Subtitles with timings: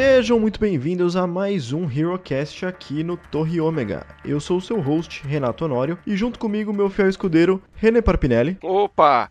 [0.00, 4.06] Sejam muito bem-vindos a mais um HeroCast aqui no Torre Ômega.
[4.24, 8.56] Eu sou o seu host, Renato Honório, e junto comigo meu fiel escudeiro, René Parpinelli.
[8.62, 9.28] Opa!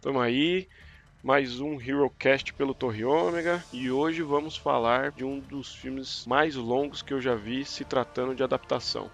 [0.00, 0.68] Tamo aí,
[1.24, 6.54] mais um HeroCast pelo Torre Ômega, e hoje vamos falar de um dos filmes mais
[6.54, 9.10] longos que eu já vi se tratando de adaptação.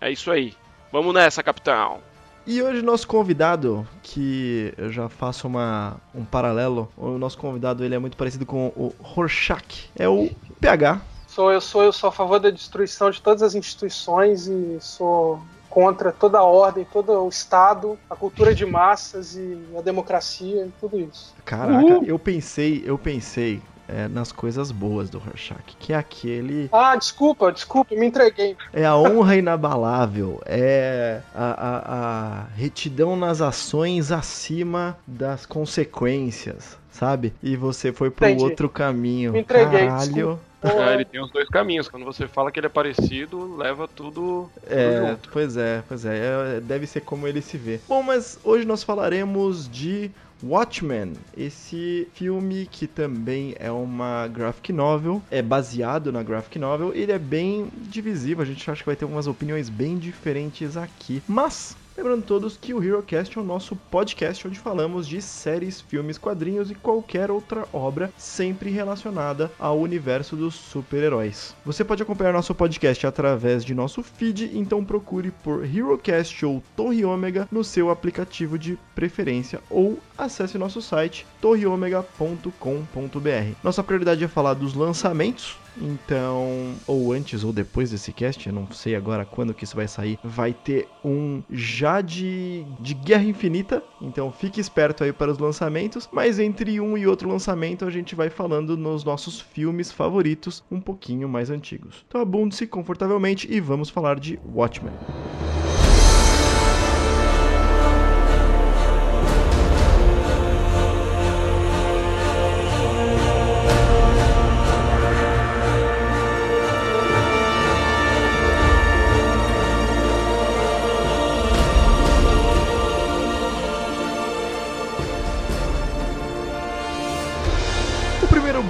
[0.00, 0.54] É isso aí,
[0.90, 2.00] vamos nessa, capitão!
[2.46, 7.94] E hoje nosso convidado, que eu já faço uma, um paralelo, o nosso convidado ele
[7.94, 11.00] é muito parecido com o Rorschach, é o PH.
[11.28, 15.40] Sou eu sou eu sou a favor da destruição de todas as instituições e sou
[15.68, 20.70] contra toda a ordem, todo o Estado, a cultura de massas e a democracia e
[20.80, 21.32] tudo isso.
[21.44, 22.04] Caraca, Uhul.
[22.04, 26.68] eu pensei, eu pensei é, nas coisas boas do Rorschach, que é aquele.
[26.72, 28.56] Ah, desculpa, desculpa, me entreguei.
[28.72, 31.94] É a honra inabalável, é a, a,
[32.42, 37.32] a retidão nas ações acima das consequências, sabe?
[37.42, 38.44] E você foi pro Entendi.
[38.44, 39.32] outro caminho.
[39.32, 39.86] Me entreguei.
[39.88, 40.38] Caralho.
[40.62, 41.88] É, ele tem os dois caminhos.
[41.88, 45.28] Quando você fala que ele é parecido, leva tudo, tudo é, junto.
[45.30, 46.60] Pois é, pois é, é.
[46.60, 47.80] Deve ser como ele se vê.
[47.88, 50.10] Bom, mas hoje nós falaremos de
[50.42, 57.12] Watchmen, esse filme que também é uma graphic novel, é baseado na graphic novel, ele
[57.12, 61.76] é bem divisivo, a gente acha que vai ter umas opiniões bem diferentes aqui, mas
[62.00, 66.70] Lembrando todos que o HeroCast é o nosso podcast onde falamos de séries, filmes, quadrinhos
[66.70, 71.54] e qualquer outra obra sempre relacionada ao universo dos super-heróis.
[71.62, 77.04] Você pode acompanhar nosso podcast através de nosso feed, então procure por HeroCast ou Torre
[77.04, 83.54] Ômega no seu aplicativo de preferência ou acesse nosso site torreomega.com.br.
[83.62, 88.70] Nossa prioridade é falar dos lançamentos então, ou antes ou depois desse cast, eu não
[88.70, 93.82] sei agora quando que isso vai sair, vai ter um já de, de Guerra Infinita.
[94.00, 96.08] Então fique esperto aí para os lançamentos.
[96.12, 100.80] Mas entre um e outro lançamento, a gente vai falando nos nossos filmes favoritos um
[100.80, 102.04] pouquinho mais antigos.
[102.08, 104.94] Então abunde-se confortavelmente e vamos falar de Watchmen.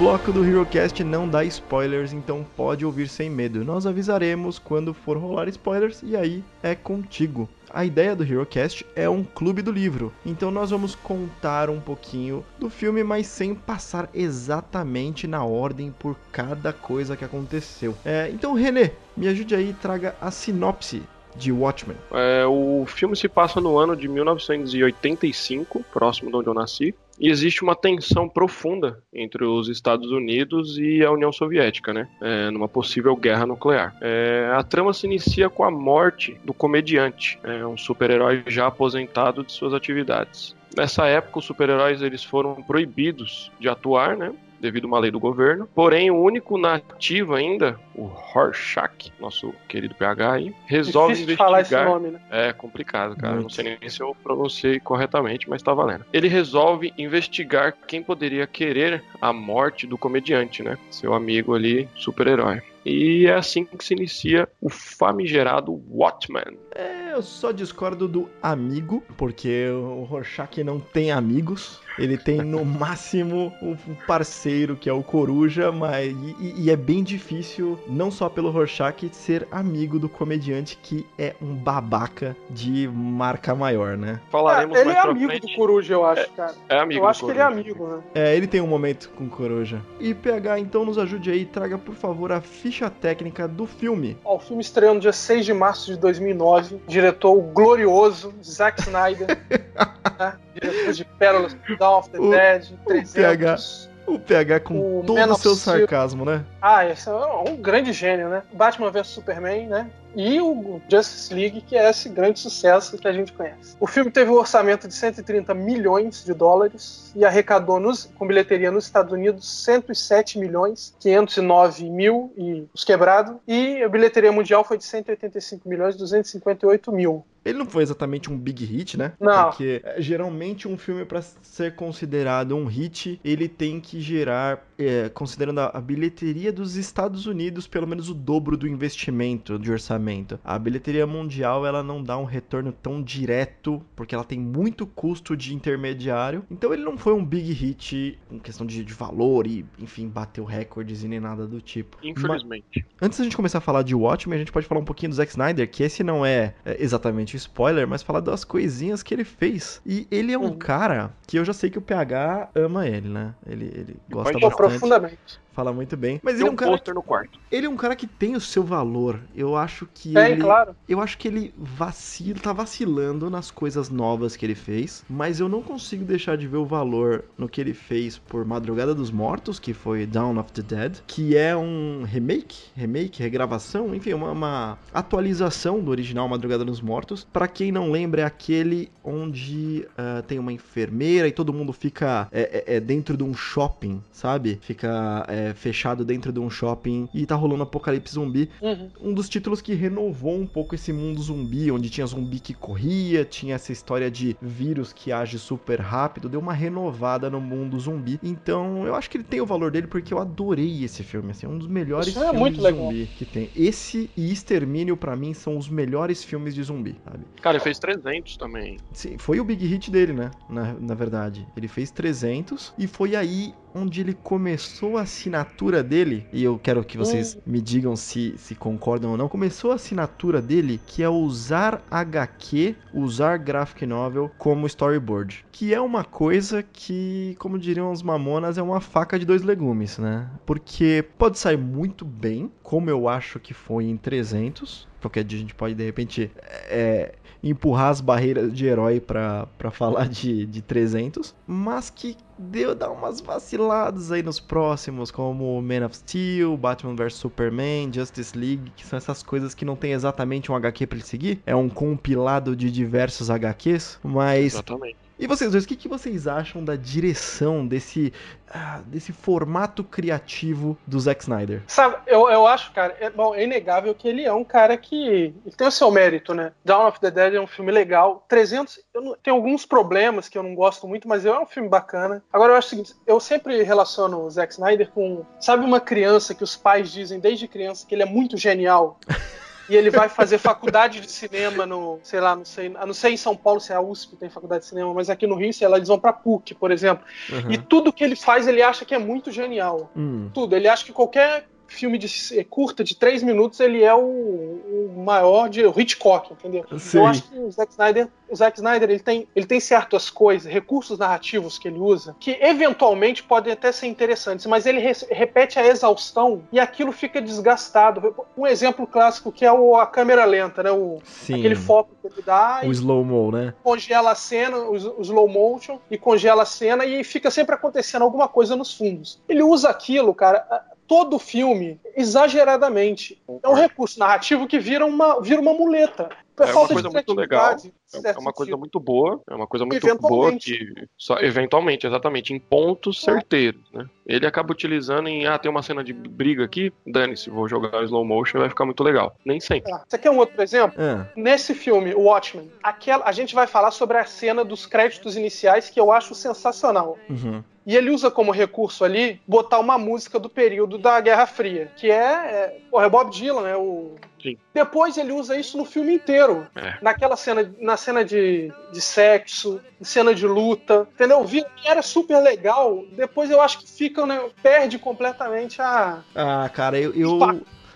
[0.00, 3.62] Bloco do HeroCast não dá spoilers, então pode ouvir sem medo.
[3.62, 7.46] Nós avisaremos quando for rolar spoilers e aí é contigo.
[7.68, 12.42] A ideia do HeroCast é um clube do livro, então nós vamos contar um pouquinho
[12.58, 17.94] do filme, mas sem passar exatamente na ordem por cada coisa que aconteceu.
[18.02, 21.02] É, então, René, me ajude aí e traga a sinopse
[21.36, 21.98] de Watchmen?
[22.10, 27.28] É, o filme se passa no ano de 1985, próximo de onde eu nasci, e
[27.28, 32.08] existe uma tensão profunda entre os Estados Unidos e a União Soviética, né?
[32.20, 33.94] É, numa possível guerra nuclear.
[34.00, 39.44] É, a trama se inicia com a morte do comediante, é, um super-herói já aposentado
[39.44, 40.56] de suas atividades.
[40.74, 44.32] Nessa época, os super-heróis eles foram proibidos de atuar, né?
[44.60, 45.68] Devido a uma lei do governo.
[45.74, 51.46] Porém, o único nativo ainda, o Rorschach, nosso querido PH aí, resolve Difícil investigar.
[51.46, 52.20] falar esse nome, né?
[52.30, 53.34] É complicado, cara.
[53.34, 53.44] Muito.
[53.44, 56.04] Não sei nem se eu pronunciei corretamente, mas tá valendo.
[56.12, 60.78] Ele resolve investigar quem poderia querer a morte do comediante, né?
[60.90, 62.62] Seu amigo ali, super-herói.
[62.84, 66.56] E é assim que se inicia o famigerado Watchman.
[66.74, 71.78] É, eu só discordo do amigo, porque o Rorschach não tem amigos.
[71.98, 73.76] Ele tem no máximo um
[74.06, 79.10] parceiro que é o Coruja, mas e, e, é bem difícil, não só pelo Rorschach,
[79.12, 84.18] ser amigo do comediante que é um babaca de marca maior, né?
[84.30, 85.46] Falaremos é, ele é amigo frente.
[85.46, 86.54] do Coruja, eu acho, é, cara.
[86.70, 88.02] É amigo eu acho que ele é amigo, né?
[88.14, 89.82] É, ele tem um momento com o Coruja.
[89.98, 94.16] E PH, então nos ajude aí, traga por favor a ficha técnica do filme.
[94.24, 97.09] Ó, o filme estreou no dia 6 de março de 2009, diretor
[97.52, 99.28] glorioso Zack Snyder,
[100.18, 100.34] né?
[100.54, 103.10] diretor de Pérolas, Dawn of the o, Dead, 300.
[103.10, 106.44] O PH o PH com o todo o seu sarcasmo, né?
[106.60, 108.42] Ah, esse é um grande gênio, né?
[108.52, 109.90] Batman vs Superman, né?
[110.14, 113.76] E o Justice League, que é esse grande sucesso que a gente conhece.
[113.78, 118.70] O filme teve um orçamento de 130 milhões de dólares e arrecadou nos, com bilheteria
[118.70, 123.36] nos Estados Unidos 107 milhões 509 mil e os quebrados.
[123.46, 127.24] E a bilheteria mundial foi de 185 milhões 258 mil.
[127.42, 129.14] Ele não foi exatamente um big hit, né?
[129.18, 129.44] Não.
[129.44, 135.08] Porque é, geralmente um filme para ser considerado um hit, ele tem que gerar, é,
[135.08, 139.99] considerando a, a bilheteria dos Estados Unidos, pelo menos o dobro do investimento de orçamento
[140.44, 145.36] A bilheteria mundial ela não dá um retorno tão direto, porque ela tem muito custo
[145.36, 146.44] de intermediário.
[146.50, 150.44] Então ele não foi um big hit em questão de, de valor e, enfim, bateu
[150.44, 151.96] recordes e nem nada do tipo.
[152.02, 152.66] Infelizmente.
[152.74, 155.10] Mas, antes da gente começar a falar de Watchmen, a gente pode falar um pouquinho
[155.10, 159.14] do Zack Snyder, que esse não é, é exatamente spoiler, mas falar das coisinhas que
[159.14, 159.80] ele fez.
[159.84, 160.58] E ele é um uhum.
[160.58, 163.34] cara que eu já sei que o PH ama ele, né?
[163.46, 164.56] Ele, ele gosta bastante.
[164.56, 166.20] profundamente fala muito bem.
[166.22, 166.94] Mas tem ele é um, um cara.
[166.94, 167.38] no quarto.
[167.50, 169.20] Ele é um cara que tem o seu valor.
[169.34, 170.14] Eu acho que.
[170.14, 170.74] Tem, ele, claro.
[170.88, 175.04] Eu acho que ele vacila, tá vacilando nas coisas novas que ele fez.
[175.08, 178.94] Mas eu não consigo deixar de ver o valor no que ele fez por Madrugada
[178.94, 184.12] dos Mortos, que foi Dawn of the Dead, que é um remake, remake, regravação, enfim,
[184.12, 187.26] uma, uma atualização do original Madrugada dos Mortos.
[187.32, 192.28] Para quem não lembra, é aquele onde uh, tem uma enfermeira e todo mundo fica
[192.32, 194.58] é, é, é dentro de um shopping, sabe?
[194.62, 198.50] Fica é, é, fechado dentro de um shopping e tá rolando apocalipse zumbi.
[198.60, 198.90] Uhum.
[199.00, 203.24] Um dos títulos que renovou um pouco esse mundo zumbi, onde tinha zumbi que corria,
[203.24, 208.18] tinha essa história de vírus que age super rápido, deu uma renovada no mundo zumbi.
[208.22, 211.46] Então eu acho que ele tem o valor dele porque eu adorei esse filme, assim,
[211.46, 213.50] é um dos melhores Isso é filmes é de zumbi que tem.
[213.54, 217.24] Esse e Extermínio para mim são os melhores filmes de zumbi, sabe?
[217.42, 218.78] Cara, ele fez 300 também.
[218.92, 220.30] Sim, foi o big hit dele, né?
[220.48, 221.46] Na, na verdade.
[221.56, 226.84] Ele fez 300 e foi aí onde ele começou a assinatura dele, e eu quero
[226.84, 227.40] que vocês hum.
[227.46, 232.76] me digam se, se concordam ou não, começou a assinatura dele, que é usar HQ,
[232.92, 235.44] usar graphic novel como storyboard.
[235.52, 239.98] Que é uma coisa que, como diriam os mamonas, é uma faca de dois legumes,
[239.98, 240.28] né?
[240.44, 245.54] Porque pode sair muito bem, como eu acho que foi em 300, porque a gente
[245.54, 246.30] pode de repente
[246.68, 252.90] é, empurrar as barreiras de herói para falar de, de 300, mas que deu dar
[252.90, 258.86] umas vaciladas aí nos próximos, como Man of Steel, Batman vs Superman, Justice League, que
[258.86, 262.54] são essas coisas que não tem exatamente um HQ para ele seguir, é um compilado
[262.54, 265.09] de diversos HQs, mas Exatamente.
[265.20, 268.10] E vocês dois, o que, que vocês acham da direção desse,
[268.48, 271.62] ah, desse formato criativo do Zack Snyder?
[271.66, 275.34] Sabe, eu, eu acho, cara, é, bom, é inegável que ele é um cara que
[275.44, 276.52] ele tem o seu mérito, né?
[276.64, 278.24] Dawn of the Dead é um filme legal.
[278.28, 281.68] 300, eu não, tem alguns problemas que eu não gosto muito, mas é um filme
[281.68, 282.24] bacana.
[282.32, 286.34] Agora eu acho o seguinte, eu sempre relaciono o Zack Snyder com, sabe uma criança
[286.34, 288.98] que os pais dizem desde criança que ele é muito genial?
[289.70, 293.16] e ele vai fazer faculdade de cinema no, sei lá, não sei, não sei em
[293.16, 295.68] São Paulo se é a USP tem faculdade de cinema, mas aqui no Rio, sei
[295.68, 297.04] lá, eles vão pra PUC, por exemplo.
[297.30, 297.52] Uhum.
[297.52, 299.88] E tudo que ele faz, ele acha que é muito genial.
[299.96, 300.28] Hum.
[300.34, 300.56] Tudo.
[300.56, 302.08] Ele acha que qualquer filme de
[302.38, 306.64] é, curta de três minutos, ele é o, o maior de o Hitchcock, entendeu?
[306.78, 306.98] Sim.
[306.98, 310.50] Eu acho que o Zack Snyder, o Zack Snyder, ele tem, ele tem certas coisas,
[310.50, 315.58] recursos narrativos que ele usa, que eventualmente podem até ser interessantes, mas ele re repete
[315.58, 318.14] a exaustão e aquilo fica desgastado.
[318.36, 320.70] Um exemplo clássico que é o, a câmera lenta, né?
[320.70, 321.34] O, Sim.
[321.34, 322.60] Aquele foco que ele dá.
[322.64, 323.54] O slow-mo, né?
[323.62, 328.02] Congela a cena, o, o slow motion, e congela a cena e fica sempre acontecendo
[328.02, 329.20] alguma coisa nos fundos.
[329.28, 330.44] Ele usa aquilo, cara
[330.90, 333.22] todo o filme exageradamente.
[333.44, 336.08] É um recurso narrativo que vira uma, vira uma muleta.
[336.36, 337.56] É uma coisa muito legal.
[338.04, 339.20] É uma coisa muito boa.
[339.30, 340.74] É uma coisa muito boa que.
[340.98, 343.12] Só, eventualmente, exatamente, em pontos é.
[343.12, 343.86] certeiros, né?
[344.04, 345.26] Ele acaba utilizando em.
[345.26, 348.82] Ah, tem uma cena de briga aqui, dane-se, vou jogar slow motion vai ficar muito
[348.82, 349.14] legal.
[349.24, 349.72] Nem sempre.
[349.72, 349.80] É.
[349.86, 350.80] Você quer um outro exemplo?
[350.80, 351.06] É.
[351.14, 355.70] Nesse filme, o Watchmen, aquela, a gente vai falar sobre a cena dos créditos iniciais
[355.70, 356.98] que eu acho sensacional.
[357.08, 357.44] Uhum.
[357.66, 361.90] E ele usa como recurso ali botar uma música do período da Guerra Fria, que
[361.90, 363.56] é, é, porra, é Bob Dylan, né?
[363.56, 363.96] O...
[364.22, 364.36] Sim.
[364.52, 366.46] Depois ele usa isso no filme inteiro.
[366.54, 366.78] É.
[366.82, 371.24] Naquela cena, na cena de, de sexo, cena de luta, entendeu?
[371.24, 372.84] Vi que era super legal.
[372.92, 376.00] Depois eu acho que fica, né, perde completamente a.
[376.14, 376.94] Ah, cara, eu.
[376.94, 377.18] eu...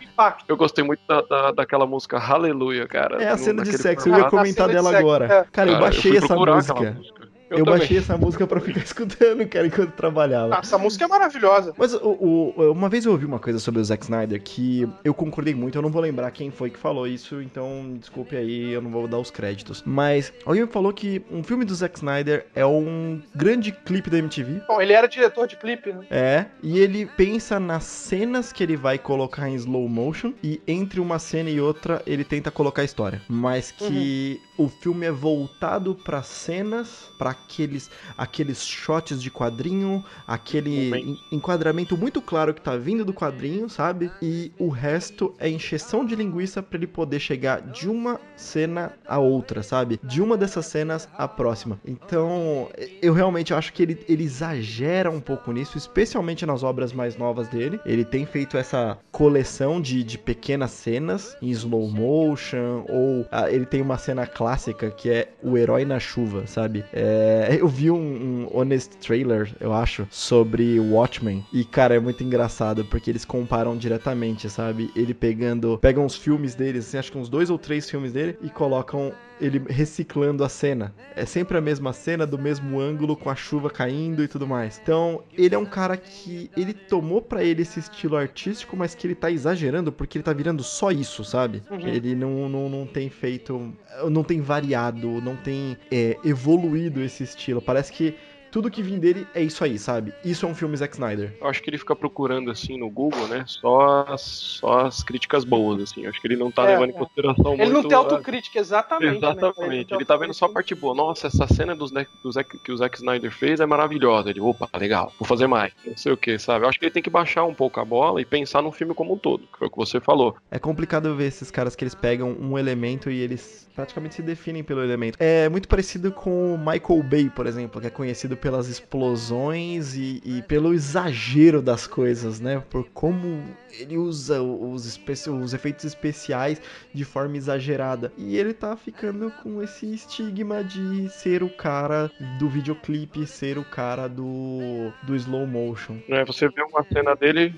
[0.01, 0.45] Impacto.
[0.47, 3.21] Eu gostei muito da, da, daquela música Aleluia, cara.
[3.21, 5.25] É a cena de sexo, eu ia comentar dela agora.
[5.25, 5.29] É.
[5.29, 6.93] Cara, cara, eu baixei eu essa música.
[6.93, 7.24] música.
[7.55, 10.55] Eu, eu baixei essa música para ficar escutando, cara, enquanto trabalhava.
[10.57, 11.73] Ah, essa música é maravilhosa.
[11.77, 15.15] Mas o, o, uma vez eu ouvi uma coisa sobre o Zack Snyder que eu
[15.15, 18.83] concordei muito, eu não vou lembrar quem foi que falou isso, então desculpe aí, eu
[18.83, 19.83] não vou dar os créditos.
[19.87, 24.63] Mas alguém falou que um filme do Zack Snyder é um grande clipe da MTV.
[24.67, 26.05] Bom, ele era diretor de clipe, né?
[26.11, 31.01] É, e ele pensa nas cenas que ele vai colocar em slow motion e entre
[31.01, 33.21] uma cena e outra ele tenta colocar a história.
[33.29, 34.54] Mas que uhum.
[34.57, 42.23] O filme é voltado para cenas, para aqueles, aqueles shots de quadrinho, aquele enquadramento muito
[42.23, 44.11] claro que tá vindo do quadrinho, sabe?
[44.23, 49.19] E o resto é encheção de linguiça para ele poder chegar de uma cena a
[49.19, 49.99] outra, sabe?
[50.03, 51.79] De uma dessas cenas à próxima.
[51.85, 52.69] Então,
[53.03, 57.49] eu realmente acho que ele, ele exagera um pouco nisso, especialmente nas obras mais novas
[57.49, 57.81] dele.
[57.85, 63.67] Ele tem feito essa coleção de, de pequenas cenas em slow motion, ou ah, ele
[63.67, 64.44] tem uma cena clássica
[64.91, 66.85] que é o herói na chuva, sabe?
[66.93, 71.45] É, eu vi um, um honest trailer, eu acho, sobre Watchmen.
[71.53, 74.91] E, cara, é muito engraçado, porque eles comparam diretamente, sabe?
[74.95, 75.79] Ele pegando.
[75.79, 79.13] Pegam os filmes deles, assim, acho que uns dois ou três filmes dele, e colocam
[79.41, 80.95] ele reciclando a cena.
[81.17, 84.81] É sempre a mesma cena, do mesmo ângulo, com a chuva caindo e tudo mais.
[84.83, 89.07] Então, ele é um cara que ele tomou para ele esse estilo artístico, mas que
[89.07, 91.63] ele tá exagerando porque ele tá virando só isso, sabe?
[91.71, 91.87] Uhum.
[91.87, 93.73] Ele não, não, não tem feito.
[94.11, 97.63] Não tem variado, não tem é, evoluído esse estilo.
[97.63, 98.15] Parece que
[98.55, 100.15] tudo que vem dele é isso aí, sabe?
[100.25, 101.37] Isso é um filme Zack Snyder.
[101.41, 103.43] Eu acho que ele fica procurando, assim, no Google, né?
[103.49, 106.05] Só as, só as críticas boas, assim.
[106.05, 107.63] Eu acho que ele não tá é, levando em consideração ele muito...
[107.63, 109.17] Ele não tem autocrítica, exatamente.
[109.17, 109.59] Exatamente.
[109.59, 109.77] Né?
[109.79, 110.95] Ele, ele tá vendo só a parte boa.
[110.95, 114.31] Nossa, essa cena do Zack, do Zack, que o Zack Snyder fez é maravilhosa.
[114.31, 115.73] Ele, opa, legal, vou fazer mais.
[115.85, 116.65] Não sei o que, sabe?
[116.65, 118.95] Eu acho que ele tem que baixar um pouco a bola e pensar no filme
[118.95, 120.37] como um todo, que foi o que você falou.
[120.49, 124.63] É complicado ver esses caras que eles pegam um elemento e eles praticamente se definem
[124.63, 125.17] pelo elemento.
[125.21, 130.21] É muito parecido com o Michael Bay, por exemplo, que é conhecido pelas explosões e,
[130.23, 132.63] e pelo exagero das coisas, né?
[132.69, 133.43] Por como
[133.81, 136.61] ele usa os, os efeitos especiais
[136.93, 138.13] de forma exagerada.
[138.19, 143.65] E ele tá ficando com esse estigma de ser o cara do videoclipe, ser o
[143.65, 145.97] cara do, do slow motion.
[146.11, 147.55] É, você vê uma cena dele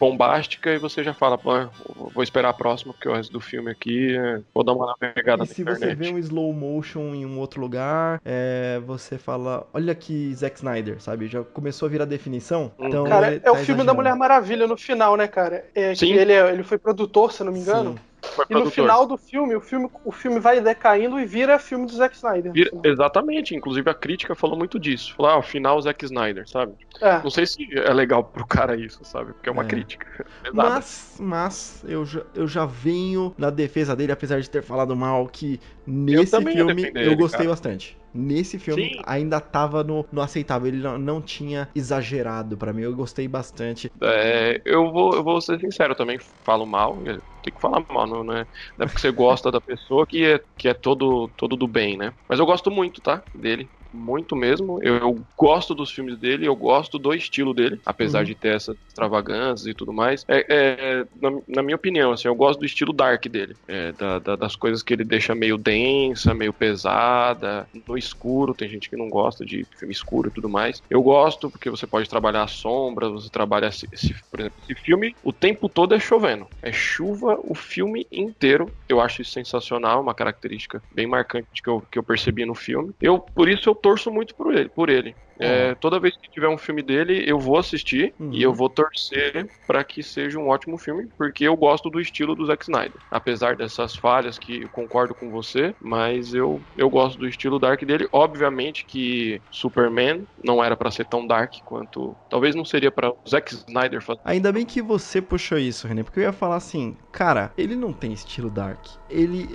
[0.00, 1.68] bombástica e você já fala, pô,
[2.14, 5.44] vou esperar a próxima, porque o resto do filme aqui, é, vou dar uma navegada
[5.44, 5.80] e se internet.
[5.80, 10.56] você vê um slow motion em um outro lugar, é, você fala, olha que Zack
[10.56, 11.26] Snyder, sabe?
[11.26, 12.72] Já começou a virar definição.
[12.78, 12.88] Hum.
[12.88, 13.86] Então, cara, é tá o filme exagerando.
[13.86, 15.66] da Mulher Maravilha no final, né, cara?
[15.74, 16.12] É, Sim.
[16.12, 17.92] ele, é, ele foi produtor, se eu não me engano.
[17.92, 18.08] Sim.
[18.50, 21.92] E no final do filme, o filme, o filme vai decaindo e vira filme do
[21.92, 22.52] Zack Snyder.
[22.52, 25.14] Vira, exatamente, inclusive a crítica falou muito disso.
[25.14, 26.72] Falou, ah, o final Zack Snyder, sabe?
[27.00, 27.22] É.
[27.22, 29.32] Não sei se é legal pro cara isso, sabe?
[29.32, 29.66] Porque é uma é.
[29.66, 30.06] crítica.
[30.52, 35.26] Mas, mas eu, já, eu já venho na defesa dele, apesar de ter falado mal,
[35.26, 37.98] que nesse eu filme eu gostei ele, bastante.
[38.12, 39.00] Nesse filme Sim.
[39.06, 43.88] ainda tava no, no aceitável, ele não, não tinha exagerado para mim, eu gostei bastante.
[44.02, 47.02] É, eu, vou, eu vou ser sincero, eu também falo mal,
[47.42, 48.46] tem que falar mal, não, é,
[48.76, 51.96] não é porque você gosta da pessoa que é, que é todo, todo do bem,
[51.96, 52.14] né?
[52.28, 53.24] Mas eu gosto muito, tá?
[53.34, 54.82] Dele muito mesmo.
[54.82, 58.24] Eu, eu, gosto dos filmes dele, eu gosto do estilo dele, apesar uhum.
[58.24, 60.24] de ter essas extravagâncias e tudo mais.
[60.28, 64.18] É, é na, na, minha opinião, assim, eu gosto do estilo dark dele, é, da,
[64.18, 68.54] da, das coisas que ele deixa meio densa, meio pesada, no escuro.
[68.54, 70.82] Tem gente que não gosta de filme escuro e tudo mais.
[70.90, 74.74] Eu gosto porque você pode trabalhar a sombra, você trabalha, esse, esse, por exemplo, esse
[74.80, 78.70] filme o tempo todo é chovendo, é chuva o filme inteiro.
[78.88, 82.92] Eu acho isso sensacional, uma característica bem marcante que eu, que eu percebi no filme.
[83.00, 84.68] Eu, por isso, eu torço muito por ele.
[84.68, 85.14] Por ele.
[85.38, 88.30] É, toda vez que tiver um filme dele, eu vou assistir uhum.
[88.32, 92.34] e eu vou torcer para que seja um ótimo filme, porque eu gosto do estilo
[92.34, 93.00] do Zack Snyder.
[93.10, 97.82] Apesar dessas falhas que eu concordo com você, mas eu, eu gosto do estilo dark
[97.82, 98.08] dele.
[98.12, 102.16] Obviamente que Superman não era para ser tão dark quanto.
[102.28, 104.20] Talvez não seria para o Zack Snyder fazer.
[104.24, 107.92] Ainda bem que você puxou isso, René, porque eu ia falar assim, cara, ele não
[107.92, 108.78] tem estilo dark.
[109.08, 109.48] Ele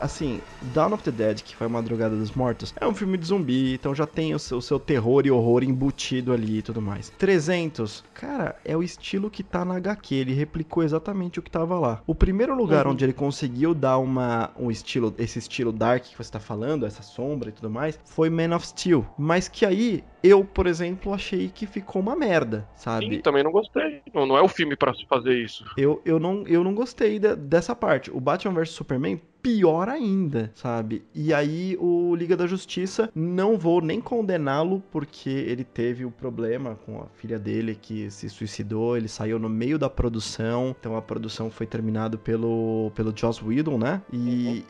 [0.00, 0.40] assim,
[0.74, 3.74] Dawn of the Dead, que foi a Madrugada dos Mortos, é um filme de zumbi,
[3.74, 7.10] então já tem o seu, o seu terror e horror embutido ali e tudo mais.
[7.10, 11.78] 300, cara, é o estilo que tá na HQ, ele replicou exatamente o que tava
[11.78, 12.02] lá.
[12.06, 12.92] O primeiro lugar uhum.
[12.92, 17.02] onde ele conseguiu dar uma um estilo, esse estilo dark que você tá falando, essa
[17.02, 21.48] sombra e tudo mais, foi Man of Steel, mas que aí eu, por exemplo, achei
[21.48, 23.08] que ficou uma merda, sabe?
[23.08, 24.02] Sim, também não gostei.
[24.12, 25.64] Não, não é o filme para se fazer isso.
[25.76, 28.10] Eu, eu, não, eu não gostei de, dessa parte.
[28.10, 31.04] O Batman vs Superman pior ainda, sabe?
[31.14, 36.76] E aí o Liga da Justiça não vou nem condená-lo porque ele teve o problema
[36.84, 41.02] com a filha dele que se suicidou, ele saiu no meio da produção, então a
[41.02, 44.02] produção foi terminada pelo pelo Joss Whedon, né?
[44.12, 44.62] E uhum.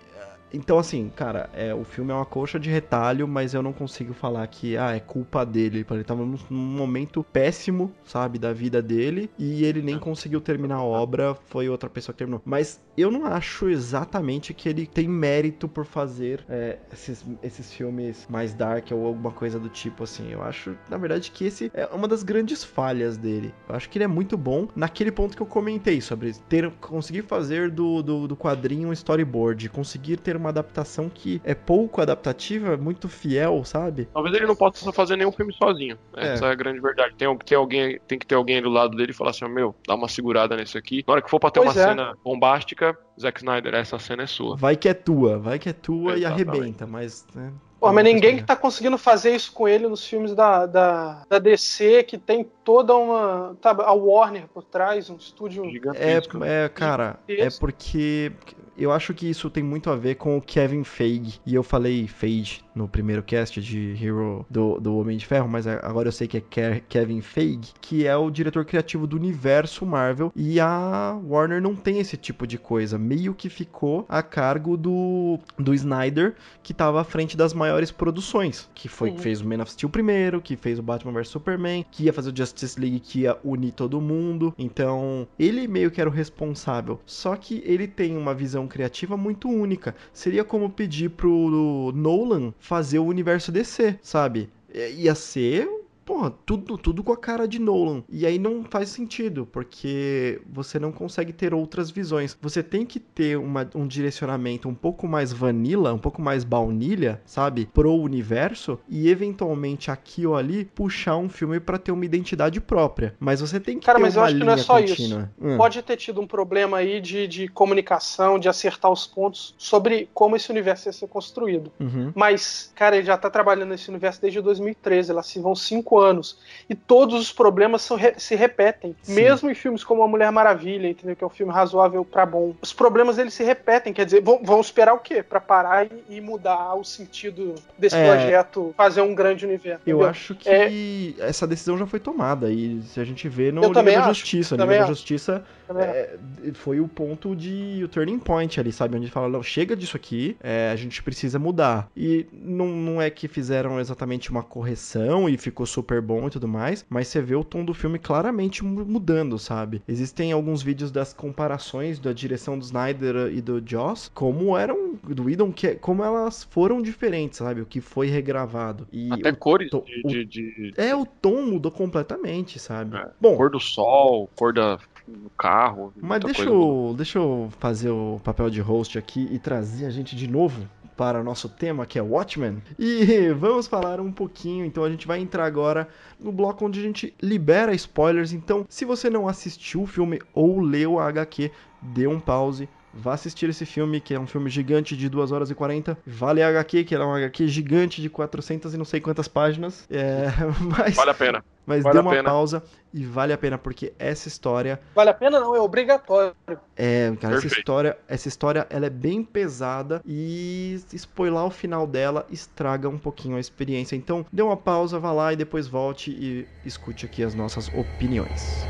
[0.56, 4.14] Então, assim, cara, é, o filme é uma coxa de retalho, mas eu não consigo
[4.14, 5.84] falar que, ah, é culpa dele.
[5.90, 10.82] Ele tava num, momento péssimo, sabe, da vida dele, e ele nem conseguiu terminar a
[10.82, 12.40] obra, foi outra pessoa que terminou.
[12.44, 18.26] Mas eu não acho exatamente que ele tem mérito por fazer é, esses, esses filmes
[18.28, 20.30] mais dark ou alguma coisa do tipo, assim.
[20.30, 23.52] Eu acho, na verdade, que esse é uma das grandes falhas dele.
[23.68, 27.22] Eu acho que ele é muito bom naquele ponto que eu comentei sobre ter conseguir
[27.22, 32.00] fazer do, do, do quadrinho um storyboard, conseguir ter ter uma adaptação que é pouco
[32.00, 34.08] adaptativa, muito fiel, sabe?
[34.12, 35.98] Talvez ele não possa fazer nenhum filme sozinho.
[36.16, 36.34] É.
[36.34, 37.14] Essa é a grande verdade.
[37.16, 39.74] Tem, tem, alguém, tem que ter alguém do lado dele e falar assim: ó, meu,
[39.86, 41.04] dá uma segurada nesse aqui.
[41.06, 41.88] Na hora que for pra ter Pois uma é.
[41.88, 44.56] cena bombástica, Zack Snyder, essa cena é sua.
[44.56, 46.48] Vai que é tua, vai que é tua e Exatamente.
[46.50, 47.26] arrebenta, mas.
[47.34, 51.22] Né, Pô, mas ninguém que tá conseguindo fazer isso com ele nos filmes da, da,
[51.28, 53.56] da DC, que tem toda uma.
[53.60, 55.64] Tá, a Warner por trás, um estúdio.
[55.64, 56.42] É, Gigantesco.
[56.42, 58.32] é, cara, é porque
[58.78, 61.40] eu acho que isso tem muito a ver com o Kevin Feige.
[61.46, 65.66] E eu falei Feige no primeiro cast de Hero do, do Homem de Ferro, mas
[65.66, 69.86] agora eu sei que é Ke- Kevin Feige, que é o diretor criativo do universo
[69.86, 70.30] Marvel.
[70.36, 72.98] E a Warner não tem esse tipo de coisa.
[72.98, 78.68] Meio que ficou a cargo do, do Snyder, que tava à frente das maiores produções.
[78.74, 81.84] Que foi que fez o Man of Steel primeiro, que fez o Batman vs Superman,
[81.90, 84.54] que ia fazer o Justice League, que ia unir todo mundo.
[84.58, 87.00] Então, ele meio que era o responsável.
[87.06, 89.94] Só que ele tem uma visão criativa muito única.
[90.12, 94.50] Seria como pedir pro Nolan fazer o universo DC, sabe?
[94.74, 95.68] Ia ser
[96.06, 98.04] Porra, tudo, tudo com a cara de Nolan.
[98.08, 102.38] E aí não faz sentido, porque você não consegue ter outras visões.
[102.40, 107.20] Você tem que ter uma- um direcionamento um pouco mais vanilla, um pouco mais baunilha,
[107.26, 107.66] sabe?
[107.74, 108.78] Pro universo.
[108.88, 113.14] E eventualmente aqui ou ali puxar um filme pra ter uma identidade própria.
[113.18, 114.78] Mas você tem que Cara, ter mas eu uma acho que linha não é só
[114.78, 114.94] isso.
[114.96, 115.30] contínua.
[115.42, 115.56] Hum.
[115.56, 120.36] Pode ter tido um problema aí de, de comunicação, de acertar os pontos sobre como
[120.36, 121.72] esse universo ia ser construído.
[121.80, 122.12] Uhum.
[122.14, 126.38] Mas, cara, ele já tá trabalhando nesse universo desde 2013, lá se vão cinco anos.
[126.68, 128.94] E todos os problemas são se repetem.
[129.02, 129.14] Sim.
[129.14, 131.16] Mesmo em filmes como A Mulher Maravilha, entendeu?
[131.16, 132.54] Que é um filme razoável pra bom.
[132.60, 133.92] Os problemas eles se repetem.
[133.92, 135.22] Quer dizer, vão, vão esperar o quê?
[135.22, 138.06] Pra parar e, e mudar o sentido desse É.
[138.06, 139.82] projeto, fazer um grande universo.
[139.86, 140.10] Eu entendeu?
[140.10, 142.50] acho que essa decisão já foi tomada.
[142.50, 144.92] E se a gente vê no Eu Liga da acho, Justiça, também Liga da.
[144.92, 146.18] Justiça é,
[146.54, 148.96] foi o ponto de o turning point ali, sabe?
[148.96, 151.88] Onde fala, não, chega disso aqui, é, a gente precisa mudar.
[151.96, 156.48] E não, não é que fizeram exatamente uma correção e ficou super bom e tudo
[156.48, 159.82] mais, mas você vê o tom do filme claramente mu- mudando, sabe?
[159.88, 165.24] Existem alguns vídeos das comparações da direção do Snyder e do Joss, como eram, do
[165.24, 167.60] Whedon, que, como elas foram diferentes, sabe?
[167.60, 168.86] O que foi regravado.
[168.92, 172.96] E Até o cores to- de, o- de- de- é, o tom mudou completamente, sabe?
[172.96, 173.06] É.
[173.20, 175.92] Bom, cor do sol, cor da, do carro.
[176.00, 179.90] mas deixa coisa eu, deixa eu fazer o papel de host aqui e trazer a
[179.90, 182.62] gente de novo para o nosso tema, que é Watchmen.
[182.78, 185.88] E vamos falar um pouquinho, então a gente vai entrar agora
[186.18, 188.32] no bloco onde a gente libera spoilers.
[188.32, 191.50] Então, se você não assistiu o filme ou leu a HQ,
[191.82, 192.68] dê um pause.
[192.98, 195.96] Vá assistir esse filme, que é um filme gigante de 2 horas e 40.
[196.06, 199.86] Vale a HQ, que é uma HQ gigante de 400 e não sei quantas páginas.
[199.90, 200.26] É,
[200.60, 201.44] mas Vale a pena.
[201.66, 202.30] mas vale dê uma pena.
[202.30, 202.62] pausa
[202.94, 205.38] e vale a pena, porque essa história Vale a pena?
[205.38, 206.34] Não, é obrigatório.
[206.76, 207.58] é, cara, essa Perfeito.
[207.58, 213.36] história, essa história, ela é bem pesada e spoiler o final dela estraga um pouquinho
[213.36, 213.94] a experiência.
[213.96, 218.64] Então, dê uma pausa, vá lá e depois volte e escute aqui as nossas opiniões.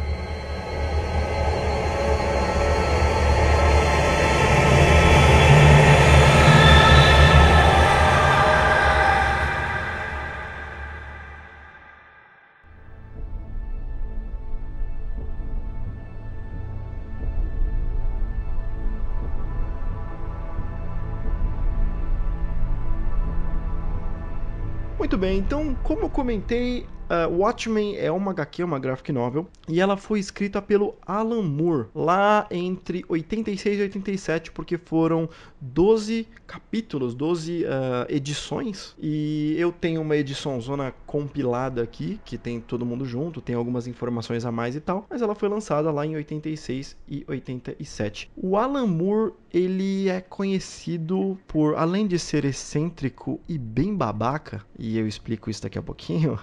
[25.27, 29.97] Bem, então, como eu comentei, uh, Watchmen é uma HQ, uma graphic novel, e ela
[29.97, 35.29] foi escrita pelo Alan Moore, lá entre 86 e 87, porque foram
[35.61, 37.67] 12 capítulos, 12 uh,
[38.09, 43.55] edições, e eu tenho uma edição zona compilada aqui, que tem todo mundo junto, tem
[43.55, 48.31] algumas informações a mais e tal, mas ela foi lançada lá em 86 e 87.
[48.37, 54.99] O Alan Moore, ele é conhecido por, além de ser excêntrico e bem babaca, e
[54.99, 56.39] eu explico isso daqui a pouquinho,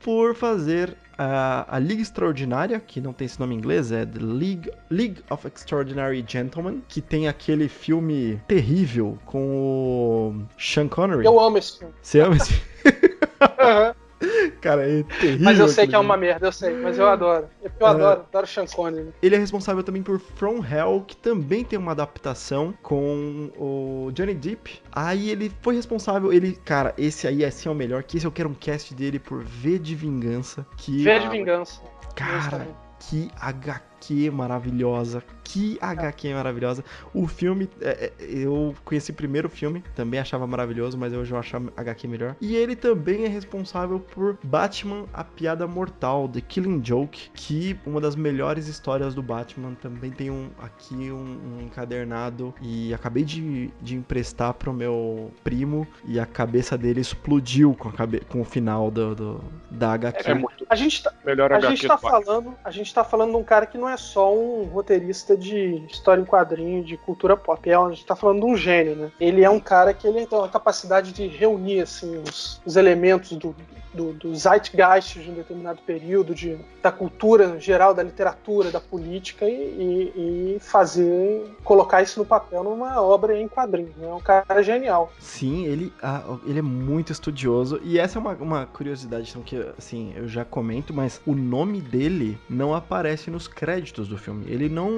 [0.00, 4.18] por fazer a, a Liga Extraordinária, que não tem esse nome em inglês, é The
[4.20, 11.24] League, League of Extraordinary Gentlemen, que tem aquele filme terrível com o Sean Connery.
[11.24, 11.94] Eu amo esse filme.
[12.02, 13.16] Você ama esse filme?
[13.58, 13.94] Aham.
[14.60, 15.44] Cara, é terrível.
[15.44, 17.46] Mas eu sei que é uma merda, eu sei, mas eu adoro.
[17.62, 19.08] Eu adoro, adoro Sean Connery.
[19.22, 24.34] Ele é responsável também por From Hell, que também tem uma adaptação com o Johnny
[24.34, 24.80] Depp.
[24.92, 28.32] Aí ele foi responsável, ele, cara, esse aí assim é o melhor, que esse eu
[28.32, 31.80] quero um cast dele por V de Vingança, que V de Vingança.
[32.14, 32.66] cara,
[32.98, 35.22] que HQ maravilhosa.
[35.44, 36.82] Que HQ maravilhosa.
[37.12, 41.38] O filme, é, é, eu conheci primeiro o filme, também achava maravilhoso, mas hoje eu
[41.38, 42.34] acho a HQ melhor.
[42.40, 48.00] E ele também é responsável por Batman, a Piada Mortal, The Killing Joke, que uma
[48.00, 49.74] das melhores histórias do Batman.
[49.74, 55.86] Também tem um aqui um, um encadernado e acabei de, de emprestar pro meu primo
[56.04, 60.30] e a cabeça dele explodiu com, a cabe com o final do, do da HQ.
[60.30, 63.30] É muito A gente tá, melhor a HQ gente tá falando, a gente tá falando
[63.30, 67.36] de um cara que não é só um roteirista de história em quadrinho, de cultura
[67.36, 69.12] pop, é, a gente tá falando de um gênio, né?
[69.20, 73.32] Ele é um cara que ele tem uma capacidade de reunir assim os, os elementos
[73.32, 73.54] do,
[73.94, 79.46] do, do zeitgeist de um determinado período, de, da cultura geral, da literatura, da política
[79.46, 83.92] e, e- fazer, colocar isso no papel numa obra em quadrinho.
[83.96, 84.08] né?
[84.08, 85.12] É um cara genial.
[85.18, 87.80] Sim, ele, ah, ele é muito estudioso.
[87.82, 91.80] E essa é uma, uma curiosidade então, que assim, eu já comento, mas o nome
[91.80, 94.44] dele não aparece nos créditos do filme.
[94.48, 94.90] Ele não.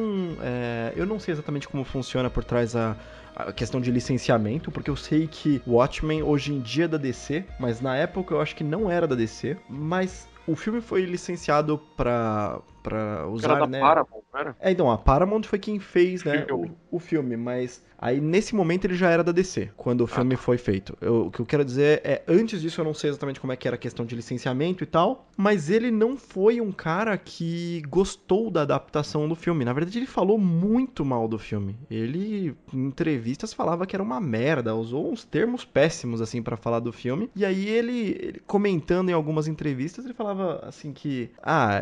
[0.42, 2.96] é, eu não sei exatamente como funciona por trás a.
[3.36, 7.44] A questão de licenciamento, porque eu sei que Watchmen hoje em dia é da DC,
[7.60, 9.58] mas na época eu acho que não era da DC.
[9.68, 13.80] Mas o filme foi licenciado pra, pra usar, Era da né?
[13.80, 14.56] Paramount, era?
[14.60, 16.70] É, então, a Paramount foi quem fez, né, Filme.
[16.92, 20.36] o, o filme, mas aí nesse momento ele já era da DC, quando o filme
[20.36, 20.96] foi feito.
[21.00, 23.56] Eu- o que eu quero dizer é, antes disso eu não sei exatamente como é
[23.56, 27.82] que era a questão de licenciamento e tal, mas ele não foi um cara que
[27.88, 29.64] gostou da adaptação do filme.
[29.64, 31.74] Na verdade, ele falou muito mal do filme.
[31.90, 36.80] Ele, em entrevistas, falava que era uma merda, usou uns termos péssimos, assim, pra falar
[36.80, 37.28] do filme.
[37.34, 41.30] E aí ele, ele comentando em algumas entrevistas, ele falava, assim, que...
[41.42, 41.80] Ah,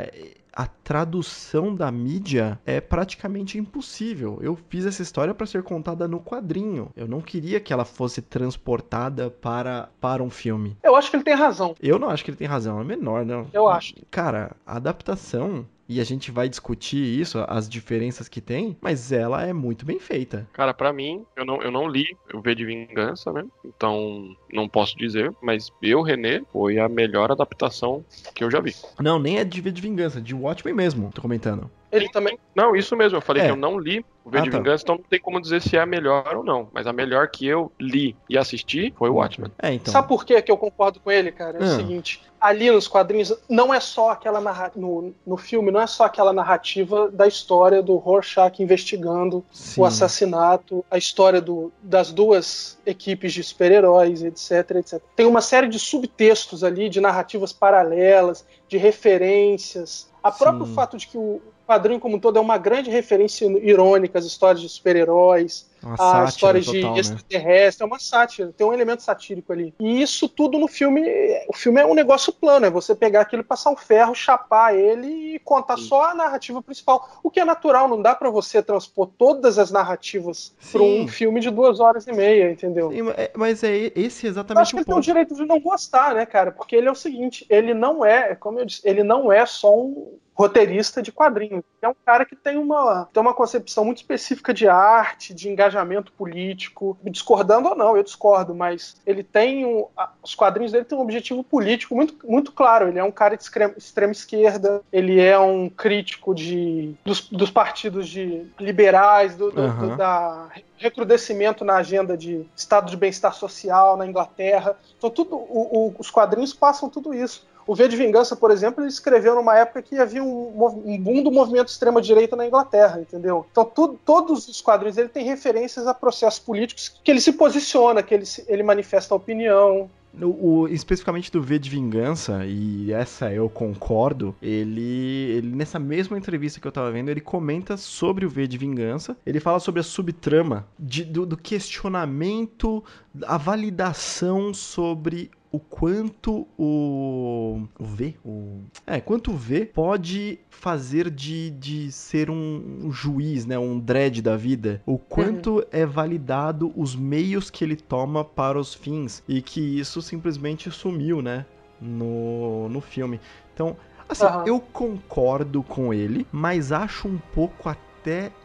[0.54, 4.38] a tradução da mídia é praticamente impossível.
[4.40, 6.90] Eu fiz essa história para ser contada no quadrinho.
[6.96, 10.76] Eu não queria que ela fosse transportada para, para um filme.
[10.82, 11.74] Eu acho que ele tem razão.
[11.80, 13.48] Eu não acho que ele tem razão, é menor, não.
[13.52, 13.94] Eu acho.
[14.10, 19.42] Cara, a adaptação, e a gente vai discutir isso, as diferenças que tem, mas ela
[19.44, 20.48] é muito bem feita.
[20.52, 23.44] Cara, pra mim, eu não, eu não li o V de Vingança, né?
[23.64, 28.74] Então, não posso dizer, mas eu, René, foi a melhor adaptação que eu já vi.
[29.00, 31.70] Não, nem é de V de Vingança, de Watchmen mesmo, tô comentando.
[31.92, 32.36] Ele também.
[32.56, 33.46] Não, isso mesmo, eu falei É.
[33.46, 34.58] que eu não li o V Ah, de tá.
[34.58, 36.68] Vingança, então não tem como dizer se é a melhor ou não.
[36.72, 39.52] Mas a melhor que eu li e assisti foi o Watchmen.
[39.62, 39.92] É, então.
[39.92, 41.58] Sabe por que que eu concordo com ele, cara?
[41.58, 41.76] É o Ah.
[41.76, 44.78] seguinte: ali nos quadrinhos não é só aquela narrativa.
[44.78, 49.80] No, no filme, não é só aquela narrativa da história do Rorschach investigando Sim.
[49.80, 55.00] o assassinato, a história do- das duas equipes de super-heróis, etc, etc.
[55.16, 60.11] Tem uma série de subtextos ali, de narrativas paralelas, de referências.
[60.22, 60.74] A próprio Sim.
[60.74, 64.61] fato de que o quadrinho como um todo é uma grande referência irônica às histórias
[64.61, 67.00] de super-heróis, Uma a sátira história de total, né?
[67.00, 69.74] extraterrestre, é uma sátira, tem um elemento satírico ali.
[69.79, 71.03] E isso tudo no filme,
[71.48, 74.74] o filme é um negócio plano, é você pegar aquilo, e passar um ferro, chapar
[74.77, 75.85] ele e contar Sim.
[75.85, 77.09] só a narrativa principal.
[77.22, 81.03] O que é natural, não dá pra você transpor todas as narrativas pra Sim.
[81.03, 82.90] um filme de duas horas e meia, entendeu?
[82.90, 85.05] Sim, é- Mas é esse Eu exatamente acho que o ele tem o ponto.
[85.05, 86.53] direito de não gostar, né, cara?
[86.53, 89.74] Porque ele é o seguinte, ele não é, como eu disse, ele não é só
[89.77, 91.62] um roteirista de quadrinhos.
[91.80, 96.12] É um cara que tem uma, tem uma concepção muito específica de arte, de engajamento
[96.12, 96.98] político.
[97.04, 99.86] Discordando ou não, eu discordo, mas ele tem um,
[100.22, 102.88] os quadrinhos dele têm um objetivo político muito, muito claro.
[102.88, 107.50] Ele é um cara de extrema, extrema esquerda, ele é um crítico de, dos, dos
[107.50, 109.88] partidos de liberais, do, do- Aham.
[109.88, 114.76] do- da recrudescimento na agenda de estado de bem-estar social na Inglaterra.
[114.98, 117.46] Então, tudo, o- o- os quadrinhos passam tudo isso.
[117.66, 121.22] O V de Vingança, por exemplo, ele escreveu numa época que havia um, um boom
[121.22, 123.46] do movimento extrema-direita na Inglaterra, entendeu?
[123.50, 128.03] Então, tu- todos os quadrinhos ele tem referências a processos políticos que ele se posiciona,
[128.03, 129.88] que ele, ele manifesta opinião.
[130.22, 136.16] O, o- especificamente do V de Vingança, e essa eu concordo, ele, ele nessa mesma
[136.16, 139.81] entrevista que eu tava vendo, ele comenta sobre o V de Vingança, ele fala sobre
[139.81, 142.83] a subtrama de- do, do questionamento,
[143.27, 151.08] a validação sobre o quanto o, o V, o, é, quanto o V pode fazer
[151.08, 156.96] de, de ser um, juiz, né, um dread da vida, o quanto é validado os
[156.96, 161.46] meios que ele toma para os fins e que isso simplesmente sumiu, né,
[161.80, 163.20] no, no filme.
[163.54, 163.76] Então,
[164.08, 164.42] assim, Aham.
[164.48, 167.93] eu concordo com ele, mas acho um pouco até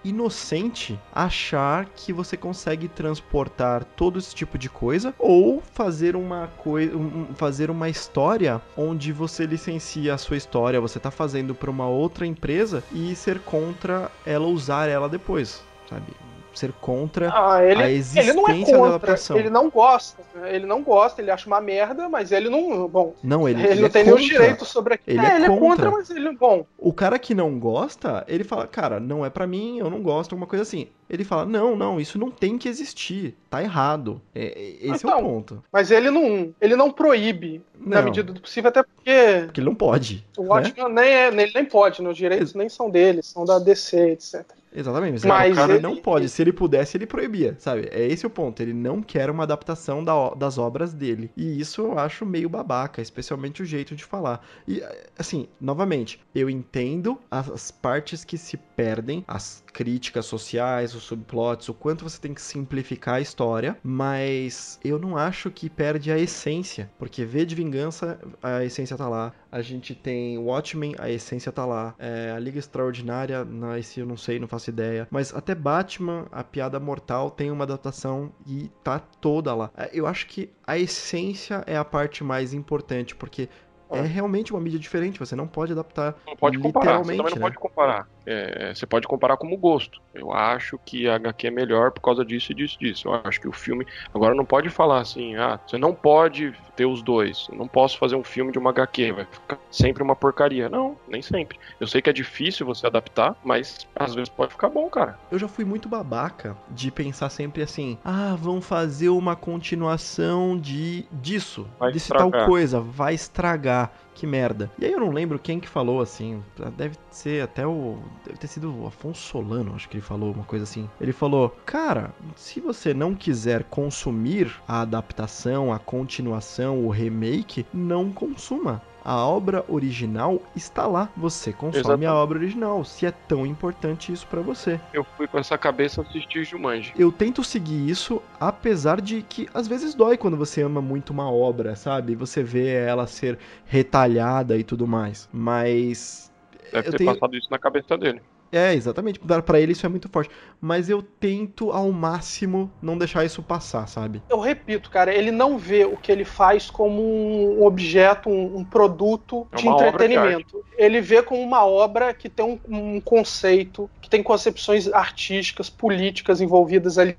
[0.04, 6.94] inocente achar que você consegue transportar todo esse tipo de coisa ou fazer uma coisa,
[7.36, 12.26] fazer uma história onde você licencia a sua história, você tá fazendo para uma outra
[12.26, 16.29] empresa e ser contra ela usar ela depois, sabe?
[16.54, 19.38] Ser contra Ah, ele, a ele não é existência da contra, adaptação.
[19.38, 20.22] ele não gosta.
[20.36, 20.56] né?
[20.56, 22.88] Ele não gosta, ele acha uma merda, mas ele não.
[22.88, 24.32] Bom, Não, ele, ele, ele não é tem nenhum contra.
[24.34, 25.18] direito sobre aquilo.
[25.20, 25.68] Ele é ele é contra.
[25.68, 26.32] contra, mas ele.
[26.36, 30.02] Bom, O cara que não gosta, ele fala, cara, não é pra mim, eu não
[30.02, 30.88] gosto, alguma coisa assim.
[31.10, 34.22] Ele fala, não, não, isso não tem que existir, tá errado.
[34.36, 35.64] É, é- esse é o Então, ponto.
[35.72, 38.04] mas ele não, ele não proíbe na Não.
[38.06, 40.24] medida do possível, até porque Porque ele não pode.
[40.38, 40.50] o né?
[40.50, 42.10] Watchmen nem é, ele nem pode, né?
[42.10, 44.46] Os direitos nem são dele, são da DC, etc.
[44.72, 46.30] Exatamente, mas, Mas o cara ele- não pode.
[46.30, 47.88] Se ele pudesse, ele proibia, sabe?
[47.92, 48.62] É esse o ponto.
[48.62, 51.32] Ele não quer uma adaptação da das obras dele.
[51.36, 54.46] E isso eu acho meio babaca, especialmente o jeito de falar.
[54.68, 54.84] E,
[55.18, 61.74] assim, novamente, eu entendo as partes que se perdem, as críticas sociais, os subplots, o
[61.74, 66.92] quanto você tem que simplificar a história, mas eu não acho que perde a essência.
[67.00, 69.32] Porque V de Vingança, a essência tá lá.
[69.50, 71.96] A gente tem Watchmen, a essência tá lá.
[71.98, 75.08] É, a Liga Extraordinária, não, esse eu não sei, não faço ideia.
[75.10, 79.72] Mas até Batman, a Piada Mortal, tem uma adaptação e tá toda lá.
[79.78, 83.48] É, Eu acho que a essência é a parte mais importante, porque
[83.92, 84.04] é Ah.
[84.04, 86.98] realmente uma mídia diferente, você não pode adaptar Não pode comparar.
[86.98, 87.42] Você literalmente, também não né?
[87.42, 88.08] pode comparar.
[88.32, 90.00] É, você pode comparar como gosto.
[90.14, 93.08] Eu acho que a HQ é melhor por causa disso e disso e disso.
[93.08, 93.88] Eu acho que o filme.
[94.14, 97.48] Agora não pode falar assim, ah, você não pode ter os dois.
[97.52, 100.70] Eu não posso fazer um filme de uma HQ, vai ficar sempre uma porcaria.
[100.70, 101.60] Não, nem sempre.
[101.80, 105.18] Eu sei que é difícil você adaptar, mas às vezes pode ficar bom, cara.
[105.32, 111.06] Eu já fui muito babaca de pensar sempre assim: ah, vão fazer uma continuação de
[111.12, 112.32] disso, Vai desse estragar.
[112.32, 113.92] tal coisa, vai estragar.
[114.20, 114.70] Que merda.
[114.78, 116.44] E aí eu não lembro quem que falou assim.
[116.76, 118.00] Deve ser até o.
[118.26, 120.90] Deve ter sido o Afonso Solano, acho que ele falou uma coisa assim.
[121.00, 128.12] Ele falou: Cara, se você não quiser consumir a adaptação, a continuação, o remake, não
[128.12, 128.82] consuma.
[129.04, 131.10] A obra original está lá.
[131.16, 132.06] Você consome Exatamente.
[132.08, 132.84] a obra original.
[132.84, 134.80] Se é tão importante isso pra você.
[134.94, 136.94] Eu fui com essa cabeça assistir Jumanji.
[136.98, 141.32] Eu tento seguir isso, apesar de que às vezes dói quando você ama muito uma
[141.32, 142.16] obra, sabe?
[142.16, 145.28] Você vê ela ser retalhada e tudo mais.
[145.32, 146.32] Mas.
[146.72, 148.22] Deve eu ter tenho- passado isso na cabeça dele.
[148.52, 149.20] É, exatamente.
[149.24, 150.30] Dar Pra ele isso é muito forte.
[150.62, 154.22] Mas eu tento ao máximo não deixar isso passar, sabe?
[154.30, 158.66] Eu repito, cara, ele não vê o que ele faz como um objeto, um, um
[158.66, 160.64] produto É de obra de entretenimento.
[160.78, 166.42] ele vê como uma obra que tem um, um conceito, que tem concepções artísticas, políticas
[166.42, 167.18] envolvidas ali,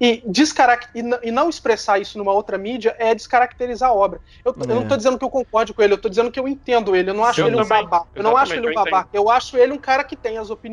[0.00, 4.20] e, descarac- e, não expressar isso numa outra mídia é descaracterizar a obra.
[4.44, 4.86] Eu, t- eu não É.
[4.86, 7.10] tô dizendo que eu concordo com ele, eu tô dizendo que eu entendo ele.
[7.10, 7.82] Eu não acho Eu ele um também.
[7.84, 8.08] babaca.
[8.14, 9.08] Eu não acho ele um babaca.
[9.12, 10.67] Eu acho ele um cara que tem as opiniões,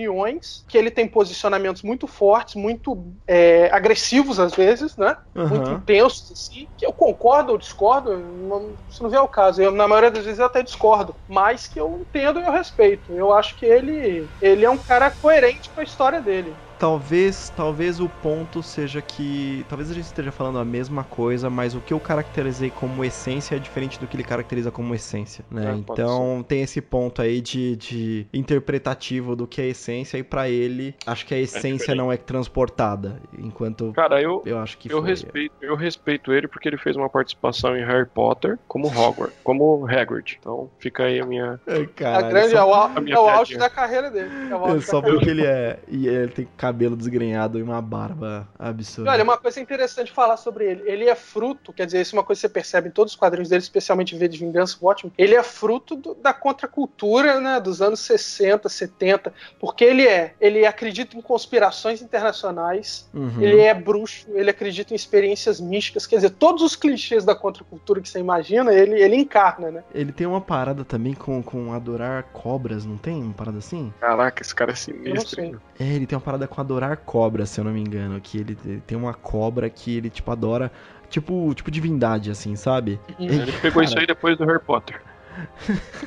[0.67, 5.15] que ele tem posicionamentos muito fortes, muito é, agressivos às vezes, né?
[5.47, 5.73] muito Aham.
[5.73, 9.62] intensos, assim, que eu concordo ou discordo, não, isso não vê ao caso.
[9.62, 13.13] Eu, na maioria das vezes eu até discordo, mas que eu entendo e eu respeito.
[13.13, 16.60] Eu acho que ele, ele é um cara coerente com a história dele.
[16.78, 19.66] Talvez, talvez o ponto seja que.
[19.70, 23.56] Talvez a gente esteja falando a mesma coisa, mas o que eu caracterizei como essência
[23.56, 25.72] é diferente do que ele caracteriza como essência, né?
[25.72, 30.50] É, então tem esse ponto aí de, de interpretativo do que é essência, e pra
[30.50, 31.98] ele, acho que a essência diferente.
[31.98, 33.22] não é transportada.
[33.38, 35.10] Enquanto Cara, eu, eu acho que eu foi.
[35.10, 39.86] respeito, eu respeito ele porque ele fez uma participação em Harry Potter como Hogwarts, como
[39.88, 40.38] Hagrid.
[40.40, 41.60] Então fica aí a minha.
[41.68, 44.30] Ai, a caralho, grande só- é o, a é o auge da carreira dele.
[44.50, 45.80] É o auge É só porque ele é.
[45.88, 49.12] E ele tem cabelo desgrenhado e uma barba absurda.
[49.12, 50.84] olha, uma coisa interessante falar sobre ele.
[50.89, 53.19] Ele é fruto, quer dizer, isso é uma coisa que você percebe em todos os
[53.19, 55.13] quadrinhos dele, especialmente V de Vingança, o Watchmen.
[55.17, 60.65] Ele é fruto do- da contracultura, né, dos anos 60, 70, porque ele é, ele
[60.65, 63.41] acredita em conspirações internacionais, Uhum.
[63.41, 68.01] ele é bruxo, ele acredita em experiências místicas, quer dizer, todos os clichês da contracultura
[68.01, 69.84] que você imagina, ele, ele encarna, né?
[69.93, 73.93] Ele tem uma parada também com, com adorar cobras, não tem uma parada assim?
[73.99, 75.62] Caraca, esse cara é sinistro.
[75.80, 78.20] É, ele tem uma parada com adorar cobras, se eu não me engano.
[78.22, 80.72] Que ele, ele tem uma cobra que ele, tipo, adora.
[81.10, 83.00] Tipo, tipo divindade, assim, sabe?
[83.20, 84.04] Ele pegou isso Cara.
[84.04, 85.00] aí depois do Harry Potter.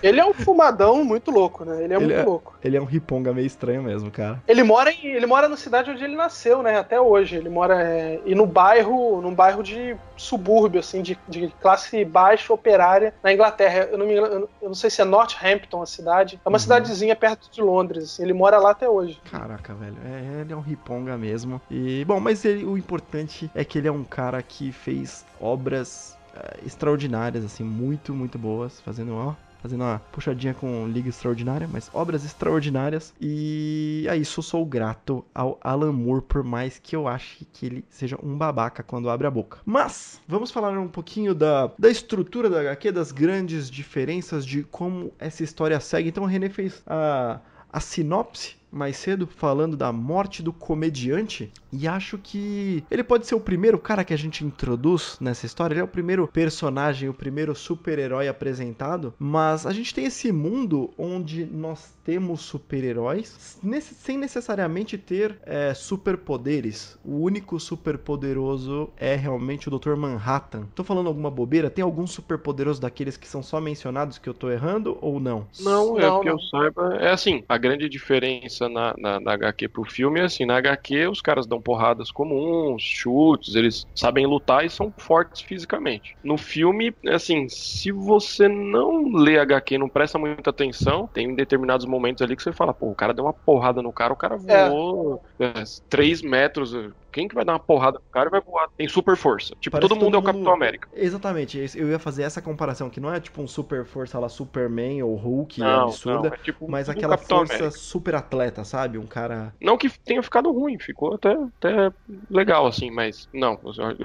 [0.02, 1.82] Ele é um fumadão muito louco, né?
[1.84, 2.54] Ele é Ele muito é- louco.
[2.62, 4.42] Ele é um riponga meio estranho mesmo, cara.
[4.46, 6.78] Ele mora em, ele mora na cidade onde ele nasceu, né?
[6.78, 7.36] Até hoje.
[7.36, 12.52] Ele mora é, e no bairro, num bairro de subúrbio, assim, de, de classe baixa
[12.52, 13.88] operária na Inglaterra.
[13.90, 16.40] Eu não me eu não- sei se é Northampton a cidade.
[16.44, 16.58] É uma Uhum.
[16.60, 18.04] cidadezinha perto de Londres.
[18.04, 18.22] assim.
[18.24, 19.20] Ele mora lá até hoje.
[19.30, 19.96] Caraca, velho.
[20.04, 21.60] É, ele é um riponga mesmo.
[21.70, 26.17] E, bom, mas ele- o importante é que ele é um cara que fez obras
[26.64, 28.80] extraordinárias, assim, muito, muito boas.
[28.80, 29.34] Fazendo, ó.
[29.60, 33.12] Fazendo uma puxadinha com Liga Extraordinária, mas obras extraordinárias.
[33.20, 37.66] E a isso eu sou grato ao Alan Moore, por mais que eu ache que
[37.66, 39.58] ele seja um babaca quando abre a boca.
[39.66, 45.12] Mas, vamos falar um pouquinho da, da estrutura da HQ, das grandes diferenças de como
[45.18, 46.08] essa história segue.
[46.10, 47.40] Então o René fez a,
[47.72, 53.34] a sinopse mais cedo falando da morte do comediante e acho que ele pode ser
[53.34, 55.74] o primeiro cara que a gente introduz nessa história.
[55.74, 60.90] Ele é o primeiro personagem, o primeiro super-herói apresentado, mas a gente tem esse mundo
[60.96, 66.98] onde nós temos super-heróis sem necessariamente ter é, superpoderes.
[67.04, 69.94] O único superpoderoso é realmente o Dr.
[69.94, 70.66] Manhattan.
[70.74, 71.68] Tô falando alguma bobeira?
[71.68, 75.46] Tem algum superpoderoso daqueles que são só mencionados que eu tô errando ou não?
[75.60, 76.96] Não, é o que eu saiba.
[76.96, 81.08] É assim, a grande diferença na, na, na HQ pro filme é assim, na HQ
[81.08, 86.16] os caras dão porradas comuns, chutes, eles sabem lutar e são fortes fisicamente.
[86.24, 91.98] No filme, assim, se você não lê HQ não presta muita atenção, tem determinados momentos
[91.98, 94.38] momentos ali que você fala, pô, o cara deu uma porrada no cara, o cara
[94.46, 94.68] é.
[94.68, 95.52] voou é.
[95.90, 96.74] 3 metros
[97.10, 98.68] quem que vai dar uma porrada no cara e vai voar?
[98.76, 99.54] Tem super força.
[99.60, 100.88] Tipo, todo mundo, todo é o Capitão América.
[100.94, 101.58] Exatamente.
[101.74, 105.14] Eu ia fazer essa comparação, que não é tipo um super força lá, Superman ou
[105.14, 107.70] Hulk, não, absurda, não, é tipo mas aquela força América.
[107.70, 108.98] super atleta, sabe?
[108.98, 109.54] Um cara.
[109.60, 111.92] Não que tenha ficado ruim, ficou até, até
[112.30, 113.58] legal, assim, mas não,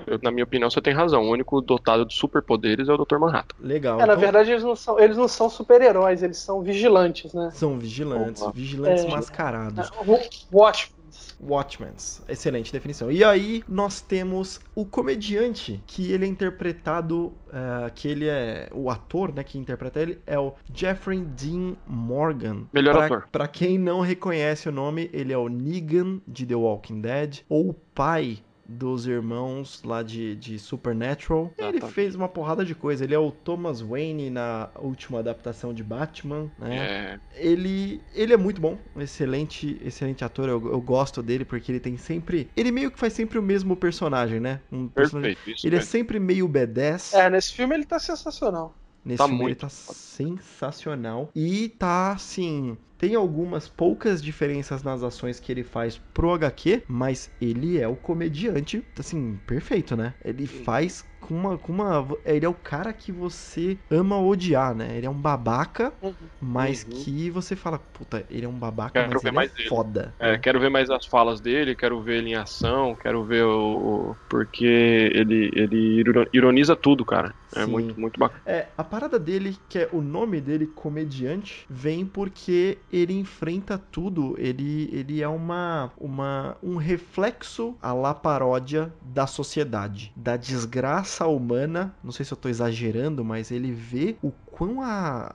[0.08, 1.24] eu, na minha opinião você tem razão.
[1.24, 3.18] O único dotado de superpoderes é o Dr.
[3.18, 3.56] Manhattan.
[3.60, 4.00] Legal.
[4.00, 4.16] É, então...
[4.16, 7.52] na verdade eles não são, eles não são super-heróis, eles são vigilantes, né?
[7.54, 8.52] São vigilantes, Opa.
[8.52, 9.90] vigilantes é, mascarados.
[9.90, 11.03] É, Watchmen.
[11.40, 11.94] Watchmen.
[12.28, 13.12] Excelente definição.
[13.12, 18.90] E aí nós temos o comediante, que ele é interpretado, uh, que ele é o
[18.90, 22.66] ator, né, que interpreta ele é o Jeffrey Dean Morgan.
[22.74, 23.28] Melhor pra, ator.
[23.32, 27.70] Para quem não reconhece o nome, ele é o Negan de The Walking Dead ou
[27.70, 31.52] o pai dos irmãos lá de, de Supernatural.
[31.60, 31.88] Ah, ele tá.
[31.88, 33.04] fez uma porrada de coisa.
[33.04, 36.78] Ele é o Thomas Wayne na última adaptação de Batman, né?
[36.78, 37.20] É.
[37.36, 40.48] Ele, ele é muito bom, excelente, excelente ator.
[40.48, 43.76] Eu, eu, gosto dele porque ele tem sempre, ele meio que faz sempre o mesmo
[43.76, 44.60] personagem, né?
[44.72, 45.90] Um personagem, Perfeito, isso ele é mesmo.
[45.90, 47.14] é sempre meio B10.
[47.14, 48.76] É, nesse filme ele tá sensacional.
[49.04, 49.52] Nesse tá filme muito.
[49.52, 55.98] ele tá sensacional e tá assim, tem algumas poucas diferenças nas ações que ele faz
[56.14, 60.14] pro HQ, mas ele é o comediante, assim, perfeito, né?
[60.24, 62.08] Ele faz com uma, com uma.
[62.26, 64.96] Ele é o cara que você ama odiar, né?
[64.96, 66.14] Ele é um babaca, uhum.
[66.40, 66.90] mas uhum.
[66.92, 69.70] que você fala, puta, ele é um babaca, quero mas ele mais é dele.
[69.70, 70.14] foda.
[70.20, 74.12] É, quero ver mais as falas dele, quero ver ele em ação, quero ver o.
[74.12, 74.66] o porque
[75.14, 77.34] ele, ele ironiza tudo, cara.
[77.56, 77.72] É Sim.
[77.72, 78.42] muito, muito bacana.
[78.46, 84.36] É, a parada dele, que é o nome dele, comediante, vem porque ele enfrenta tudo,
[84.38, 91.96] ele, ele é uma, uma, um reflexo a la paródia da sociedade, da desgraça humana.
[92.04, 95.32] Não sei se eu tô exagerando, mas ele vê o quão a,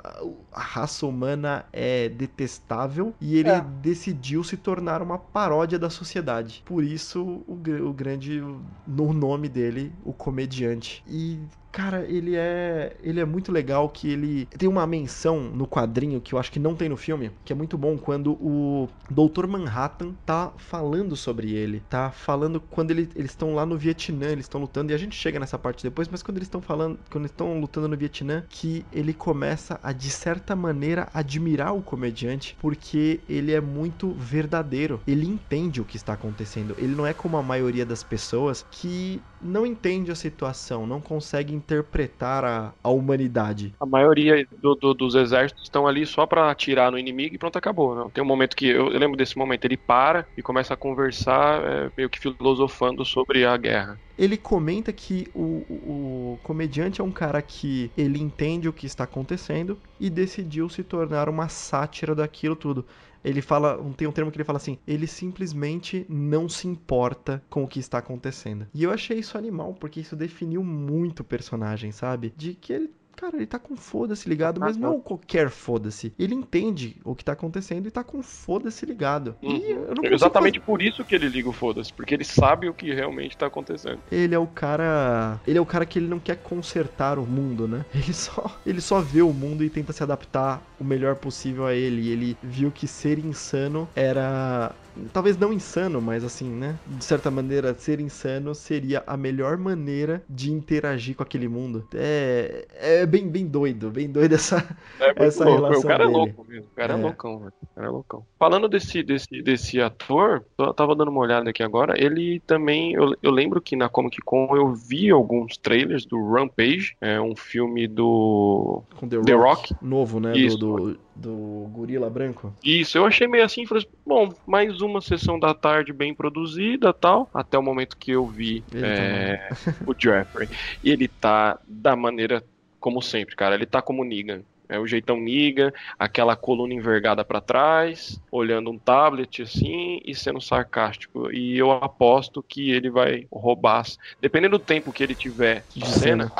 [0.52, 3.61] a raça humana é detestável e ele é.
[3.61, 6.62] decidiu se tornar uma paródia da sociedade.
[6.64, 8.40] Por isso, o, o grande,
[8.87, 11.02] no nome dele, o comediante.
[11.07, 16.20] E Cara, ele é ele é muito legal que ele tem uma menção no quadrinho
[16.20, 19.46] que eu acho que não tem no filme, que é muito bom quando o Dr.
[19.46, 24.46] Manhattan tá falando sobre ele, tá falando quando ele, eles estão lá no Vietnã, eles
[24.46, 27.22] estão lutando e a gente chega nessa parte depois, mas quando eles estão falando, quando
[27.22, 32.57] eles estão lutando no Vietnã, que ele começa a de certa maneira admirar o comediante
[32.59, 37.37] porque ele é muito verdadeiro, ele entende o que está acontecendo, ele não é como
[37.37, 43.74] a maioria das pessoas que não entende a situação, não consegue interpretar a, a humanidade.
[43.81, 47.57] A maioria do, do, dos exércitos estão ali só para atirar no inimigo e pronto,
[47.57, 47.94] acabou.
[47.94, 48.11] Não?
[48.11, 51.62] Tem um momento que, eu, eu, lembro desse momento, ele para e começa a conversar,
[51.64, 53.98] é, meio que filosofando sobre a guerra.
[54.18, 58.87] Ele comenta que o, o, o comediante é um cara que ele entende o que
[58.87, 62.85] está acontecendo e decidiu se tornar uma sátira daquilo tudo
[63.24, 67.64] ele fala, tem um termo que ele fala assim, ele simplesmente não se importa com
[67.64, 68.66] o que está acontecendo.
[68.74, 72.33] E eu achei isso animal, porque isso definiu muito o personagem, sabe?
[72.37, 76.14] De que ele Cara, ele tá com foda-se ligado, mas não qualquer foda-se.
[76.16, 79.35] Ele entende o que tá acontecendo e tá com foda-se ligado.
[79.42, 79.57] Uhum.
[79.57, 80.66] E eu não é exatamente fazer...
[80.66, 83.98] por isso que ele liga o foda-se, porque ele sabe o que realmente tá acontecendo.
[84.12, 85.40] Ele é o cara.
[85.48, 87.85] Ele é o cara que ele não quer consertar o mundo, né?
[87.92, 91.75] Ele só, ele só vê o mundo e tenta se adaptar o melhor possível a
[91.75, 92.03] ele.
[92.03, 94.75] E ele viu que ser insano era
[95.12, 96.77] talvez não insano, mas assim, né?
[96.87, 101.87] De certa maneira, ser insano seria a melhor maneira de interagir com aquele mundo.
[101.95, 104.67] É, é bem, bem doido, bem doido essa,
[105.01, 105.62] é essa louco.
[105.62, 105.81] relação.
[105.81, 106.11] O cara dele.
[106.11, 106.67] é louco mesmo.
[106.73, 107.53] O cara é, é loucão, velho.
[107.62, 108.27] O cara é loucão.
[108.38, 111.95] Falando desse, desse, desse ator, eu tava dando uma olhada aqui agora.
[111.97, 112.95] Ele também.
[112.95, 117.37] Eu, eu lembro que na Comic Con eu vi alguns trailers do Rampage, é um
[117.37, 118.83] filme do.
[118.97, 119.85] Com The, The Rock, Rock.
[119.85, 120.37] Novo, né?
[120.37, 120.57] Isso.
[120.57, 120.67] do, do
[121.14, 122.54] do Gorila Branco?
[122.64, 127.28] Isso, eu achei meio assim, falei, bom, mais uma sessão da tarde bem produzida tal,
[127.33, 130.48] até o momento que eu vi é, tá o Jeffrey.
[130.83, 132.44] E ele tá da maneira
[132.81, 134.42] como sempre, cara, ele tá como Negan.
[134.68, 140.43] É o jeitão Niga, aquela coluna envergada para trás, olhando um tablet assim e sendo
[140.43, 141.32] sarcástico.
[141.32, 143.86] E eu aposto que ele vai roubar,
[144.20, 146.30] dependendo do tempo que ele tiver de cena,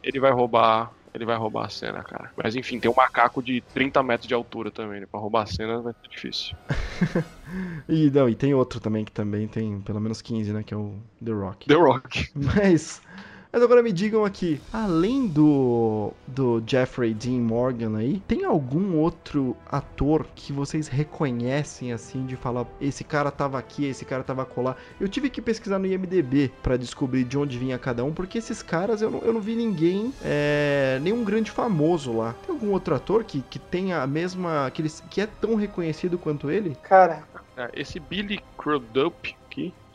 [0.00, 2.30] ele vai roubar ele vai roubar a cena, cara.
[2.36, 5.06] Mas enfim, tem um macaco de 30 metros de altura também, né?
[5.10, 6.56] Pra roubar a cena vai ser difícil.
[7.88, 10.62] e, não, e tem outro também que também tem pelo menos 15, né?
[10.62, 11.68] Que é o The Rock.
[11.68, 12.30] The Rock.
[12.34, 13.02] Mas
[13.52, 19.54] mas agora me digam aqui, além do, do Jeffrey Dean Morgan aí, tem algum outro
[19.70, 24.78] ator que vocês reconhecem assim de falar, esse cara tava aqui, esse cara tava colar?
[24.98, 28.62] Eu tive que pesquisar no IMDB para descobrir de onde vinha cada um, porque esses
[28.62, 32.34] caras eu não, eu não vi ninguém, é, nenhum grande famoso lá.
[32.46, 36.16] Tem algum outro ator que, que tenha a mesma, que, ele, que é tão reconhecido
[36.16, 36.74] quanto ele?
[36.82, 37.22] Cara,
[37.56, 39.36] é, esse Billy Crudup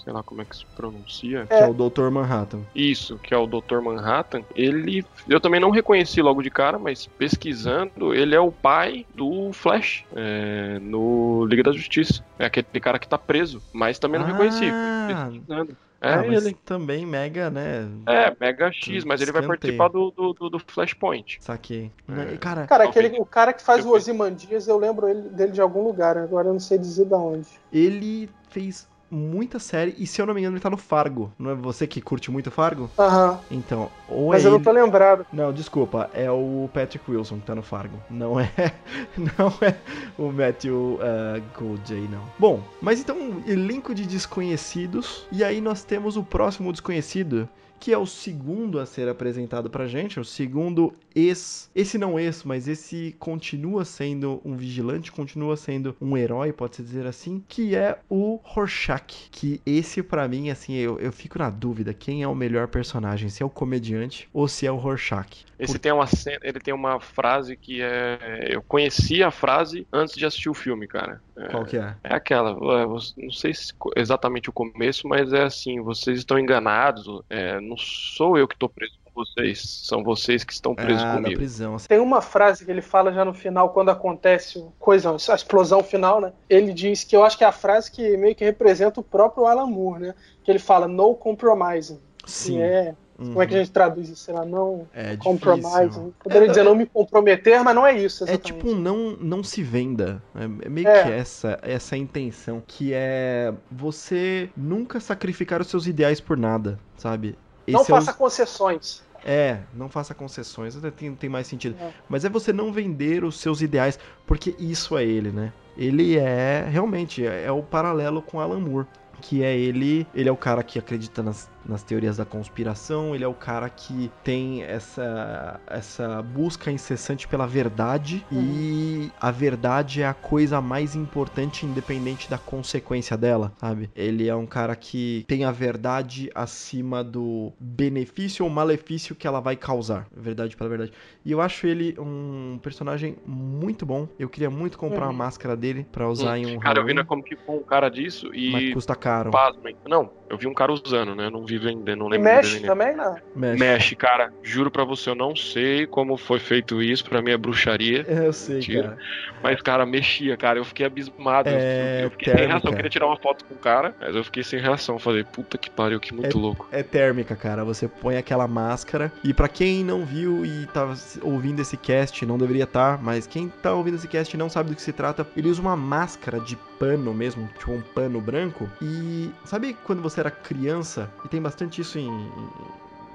[0.08, 1.45] sei lá como é que se pronuncia.
[1.49, 1.58] É.
[1.58, 2.10] Que é o Dr.
[2.10, 2.62] Manhattan.
[2.74, 3.82] Isso, que é o Dr.
[3.82, 4.41] Manhattan.
[4.55, 5.05] Ele.
[5.28, 10.05] Eu também não reconheci logo de cara, mas pesquisando, ele é o pai do Flash
[10.16, 12.24] é, no Liga da Justiça.
[12.39, 14.32] É aquele cara que tá preso, mas também não ah.
[14.32, 14.72] reconheci.
[15.08, 15.78] Pesquisando.
[15.99, 16.53] É ah, ele.
[16.64, 17.89] também mega, né?
[18.05, 21.39] É, mega X, mas ele vai participar do, do, do Flashpoint.
[21.41, 21.91] Saquei.
[22.08, 22.38] É.
[22.38, 25.60] Cara, cara aquele, o cara que faz eu o Ozymandias, eu lembro ele, dele de
[25.60, 27.49] algum lugar, agora eu não sei dizer de onde.
[27.74, 31.32] Ele fez muita série, e se eu não me engano, ele tá no Fargo.
[31.38, 32.89] Não é você que curte muito Fargo?
[32.97, 33.39] Aham.
[33.49, 35.26] Então, ou Mas é eu não tô lembrado.
[35.32, 37.97] Não, desculpa, é o Patrick Wilson que tá no Fargo.
[38.10, 38.47] Não é.
[39.18, 39.76] Não é
[40.18, 42.22] o Matthew uh, Goldjay, não.
[42.38, 45.26] Bom, mas então, elenco de desconhecidos.
[45.32, 47.49] E aí nós temos o próximo desconhecido
[47.80, 52.19] que é o segundo a ser apresentado pra gente, é o segundo ex, esse não
[52.19, 57.75] ex, mas esse continua sendo um vigilante, continua sendo um herói, pode-se dizer assim, que
[57.75, 62.28] é o Rorschach, que esse para mim, assim, eu, eu fico na dúvida quem é
[62.28, 65.45] o melhor personagem, se é o comediante ou se é o Rorschach.
[65.59, 65.80] Esse Por...
[65.80, 66.05] tem uma
[66.43, 70.88] ele tem uma frase que é, eu conheci a frase antes de assistir o filme,
[70.88, 71.21] cara.
[71.36, 71.95] É, Qual que é?
[72.03, 77.59] É aquela, não sei se exatamente o começo, mas é assim, vocês estão enganados, é,
[77.68, 81.36] não sou eu que estou preso com vocês, são vocês que estão presos ah, comigo.
[81.36, 81.76] prisão.
[81.76, 81.88] Assim.
[81.88, 86.22] Tem uma frase que ele fala já no final, quando acontece coisa, a explosão final,
[86.22, 86.34] né?
[86.49, 89.45] Ele diz que eu acho que é a frase que meio que representa o próprio
[89.45, 90.15] Alan Moore, né?
[90.43, 91.99] Que ele fala no compromising.
[92.26, 92.59] Sim.
[92.59, 93.28] é Uhum.
[93.30, 94.24] Como é que a gente traduz isso?
[94.24, 96.13] Sei lá, não é compromise.
[96.22, 98.24] Poderia dizer não me comprometer, mas não é isso.
[98.24, 98.51] É exatamente.
[98.51, 100.22] É tipo não, não se venda.
[100.36, 101.03] É meio é.
[101.03, 102.61] que essa, essa intenção.
[102.65, 107.36] Que é você nunca sacrificar os seus ideais por nada, sabe?
[107.68, 108.18] Não Esse faça é o...
[108.18, 109.03] concessões.
[109.26, 111.76] É, não faça concessões, até tem, tem mais sentido.
[111.80, 111.91] É.
[112.07, 115.51] Mas é você não vender os seus ideais, porque isso é ele, né?
[115.76, 118.88] Ele é realmente é, é o paralelo com Alan Moore
[119.22, 123.24] que é ele, ele é o cara que acredita nas nas teorias da conspiração, ele
[123.24, 128.41] é o cara que tem essa, essa busca incessante pela verdade uhum.
[128.41, 133.89] e a verdade é a coisa mais importante, independente da consequência dela, sabe?
[133.95, 139.39] Ele é um cara que tem a verdade acima do benefício ou malefício que ela
[139.39, 140.07] vai causar.
[140.15, 140.93] Verdade pela verdade.
[141.26, 144.07] E eu acho ele um personagem muito bom.
[144.18, 145.11] Eu queria muito comprar uhum.
[145.11, 146.38] uma máscara dele para usar uhum.
[146.38, 146.59] em um.
[146.59, 146.82] Cara, Halloween.
[146.82, 148.51] eu vi na Comic Con um cara disso e.
[148.51, 149.32] Mas custa caro.
[149.32, 149.76] Pasmem.
[149.88, 151.28] Não, eu vi um cara usando, né?
[151.28, 152.30] Eu não vi vendendo, não lembro.
[152.30, 153.16] E mexe também, não?
[153.36, 153.60] Mexe.
[153.60, 154.32] mexe, cara.
[154.41, 157.03] Juro pra você, eu não sei como foi feito isso.
[157.05, 158.05] Pra mim é bruxaria.
[158.08, 158.97] É, eu sei, cara.
[159.41, 160.60] Mas, cara, mexia, cara.
[160.60, 161.49] Eu fiquei abismado.
[161.49, 162.43] É, eu, fiquei térmica.
[162.43, 162.72] sem reação.
[162.72, 164.99] Eu queria tirar uma foto com o cara, mas eu fiquei sem reação.
[164.99, 166.68] Falei, puta que pariu, que muito é, louco.
[166.72, 167.64] É térmica, cara.
[167.64, 169.12] Você põe aquela máscara.
[169.24, 173.28] E para quem não viu e tá ouvindo esse cast, não deveria estar, tá, mas
[173.28, 176.39] quem tá ouvindo esse cast não sabe do que se trata, ele usa uma máscara
[176.39, 178.69] de pano mesmo, tipo um pano branco.
[178.82, 182.32] E sabe quando você era criança, e tem bastante isso em,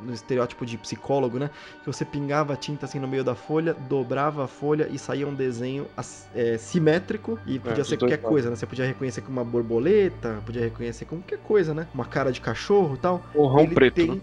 [0.02, 1.50] no estereótipo de psicólogo, né?
[1.82, 5.34] Que você pingava tinta assim no meio da folha, dobrava a folha e saía um
[5.34, 5.86] desenho
[6.34, 8.56] é, simétrico e podia é, ser qualquer coisa, né?
[8.56, 11.86] Você podia reconhecer como uma borboleta, podia reconhecer como qualquer coisa, né?
[11.94, 13.22] Uma cara de cachorro e tal.
[13.34, 13.94] Borrão preto.
[13.94, 14.20] Tem, né?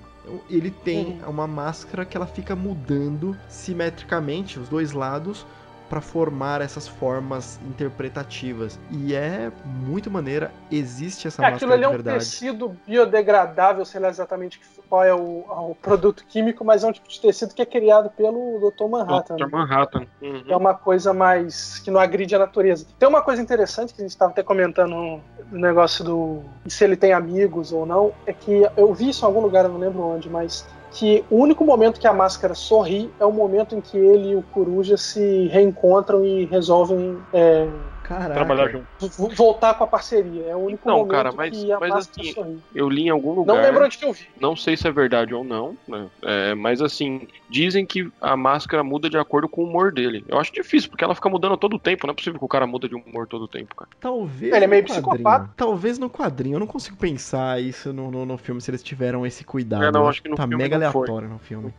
[0.50, 5.46] Ele tem uma máscara que ela fica mudando simetricamente os dois lados
[5.90, 8.80] para formar essas formas interpretativas.
[8.92, 12.20] E é muito maneira, existe essa é, máscara aquilo ali é um verdade.
[12.20, 17.08] tecido biodegradável, sei lá exatamente qual é o, o, produto químico, mas é um tipo
[17.08, 18.88] de tecido que é criado pelo Dr.
[18.88, 19.36] Manhattan.
[19.36, 19.50] Dr.
[19.50, 20.06] Manhattan.
[20.22, 20.44] Uhum.
[20.48, 22.86] É uma coisa mais que não agride a natureza.
[22.98, 25.22] Tem uma coisa interessante que a gente estava até comentando
[25.52, 29.28] no negócio do se ele tem amigos ou não, é que eu vi isso em
[29.28, 33.12] algum lugar, eu não lembro onde, mas que o único momento que a máscara sorri
[33.20, 37.68] é o momento em que ele e o Coruja se reencontram e resolvem é,
[38.10, 38.34] Caraca.
[38.34, 38.88] trabalhar junto.
[39.36, 40.48] Voltar com a parceria.
[40.48, 42.60] É o único não, momento cara, mas, que a mas assim, sorri.
[42.74, 43.56] eu li em algum lugar.
[43.56, 44.26] Não lembro onde que eu vi.
[44.42, 46.08] Não sei se é verdade ou não, né?
[46.24, 50.26] É, mas assim, dizem que a máscara muda de acordo com o humor dele.
[50.28, 52.08] Eu acho difícil, porque ela fica mudando todo o tempo.
[52.08, 53.92] Não é possível que o cara muda de humor todo o tempo, cara.
[54.00, 54.52] Talvez.
[54.52, 55.52] Ele é meio psicopata.
[55.56, 56.56] Talvez no quadrinho.
[56.56, 59.84] Eu não consigo pensar isso no, no, no filme se eles tiveram esse cuidado.
[59.84, 61.72] É, não, acho que no tá filme mega aleatório no filme.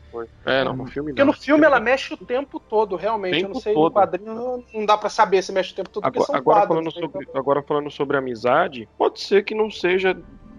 [0.46, 1.16] É, não, no filme não.
[1.16, 3.34] Porque no filme ela mexe o tempo todo, realmente.
[3.34, 3.84] Tempo eu não sei, todo.
[3.84, 6.04] no quadrinho não dá para saber se mexe o tempo todo.
[6.04, 7.40] Agora, agora falando né, sobre, então...
[7.40, 10.16] agora falando sobre amizade, pode ser que não seja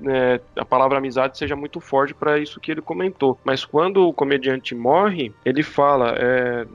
[0.07, 3.37] é, a palavra amizade seja muito forte para isso que ele comentou.
[3.43, 6.65] Mas quando o comediante morre, ele fala, é,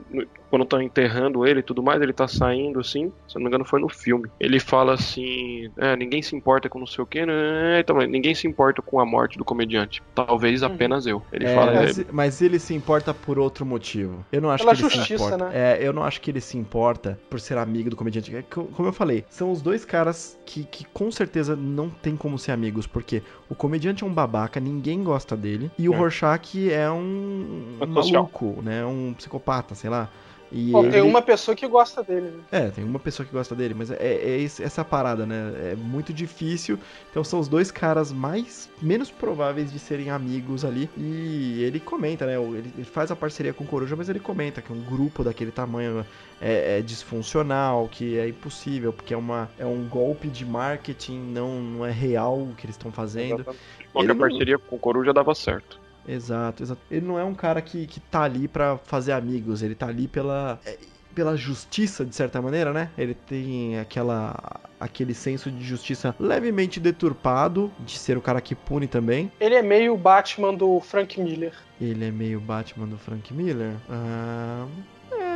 [0.49, 3.65] quando estão enterrando ele e tudo mais, ele tá saindo assim, se não me engano
[3.65, 4.29] foi no filme.
[4.39, 7.79] Ele fala assim, é, ninguém se importa com não sei o que, né?
[7.79, 10.01] então, ninguém se importa com a morte do comediante.
[10.15, 10.73] Talvez uhum.
[10.73, 11.21] apenas eu.
[11.31, 12.05] Ele é, fala, mas, é...
[12.11, 14.25] mas, ele se importa por outro motivo.
[14.31, 15.45] Eu não acho Pela que ele justiça, se importa.
[15.45, 15.51] Né?
[15.53, 18.35] É, eu não acho que ele se importa por ser amigo do comediante.
[18.35, 22.37] É como eu falei, são os dois caras que, que com certeza não tem como
[22.37, 25.97] ser amigos, porque o comediante é um babaca, ninguém gosta dele, e o é.
[25.97, 28.85] Rorschach é um, um maluco, né?
[28.85, 30.09] Um psicopata, sei lá.
[30.51, 30.91] Bom, ele...
[30.91, 32.27] Tem uma pessoa que gosta dele.
[32.27, 32.43] Né?
[32.51, 35.71] É, tem uma pessoa que gosta dele, mas é, é, essa parada, né?
[35.71, 36.79] É muito difícil.
[37.11, 40.89] Então são os dois caras mais menos prováveis de serem amigos ali.
[40.97, 42.35] E ele comenta, né?
[42.35, 46.05] Ele, faz a parceria com o Coruja, mas ele comenta que um grupo daquele tamanho
[46.41, 51.61] é, é, disfuncional, que é impossível, porque é, uma, é um golpe de marketing, não,
[51.61, 53.43] não é real o que eles estão fazendo.
[53.91, 54.61] Qualquer ele parceria não...
[54.61, 55.86] com o Coruja dava certo.
[56.07, 56.81] Exato, exato.
[56.89, 60.07] Ele não é um cara que, que tá ali para fazer amigos, ele tá ali
[60.07, 60.77] pela é,
[61.17, 62.91] pela justiça, de certa maneira, né?
[62.95, 68.85] Ele tem aquela aquele senso de justiça levemente deturpado, de ser o cara que pune
[68.85, 69.31] também.
[69.39, 71.53] Ele é meio o Batman do Frank Miller.
[71.81, 73.73] Ele é meio Batman do Frank Miller?
[73.89, 74.67] Ah,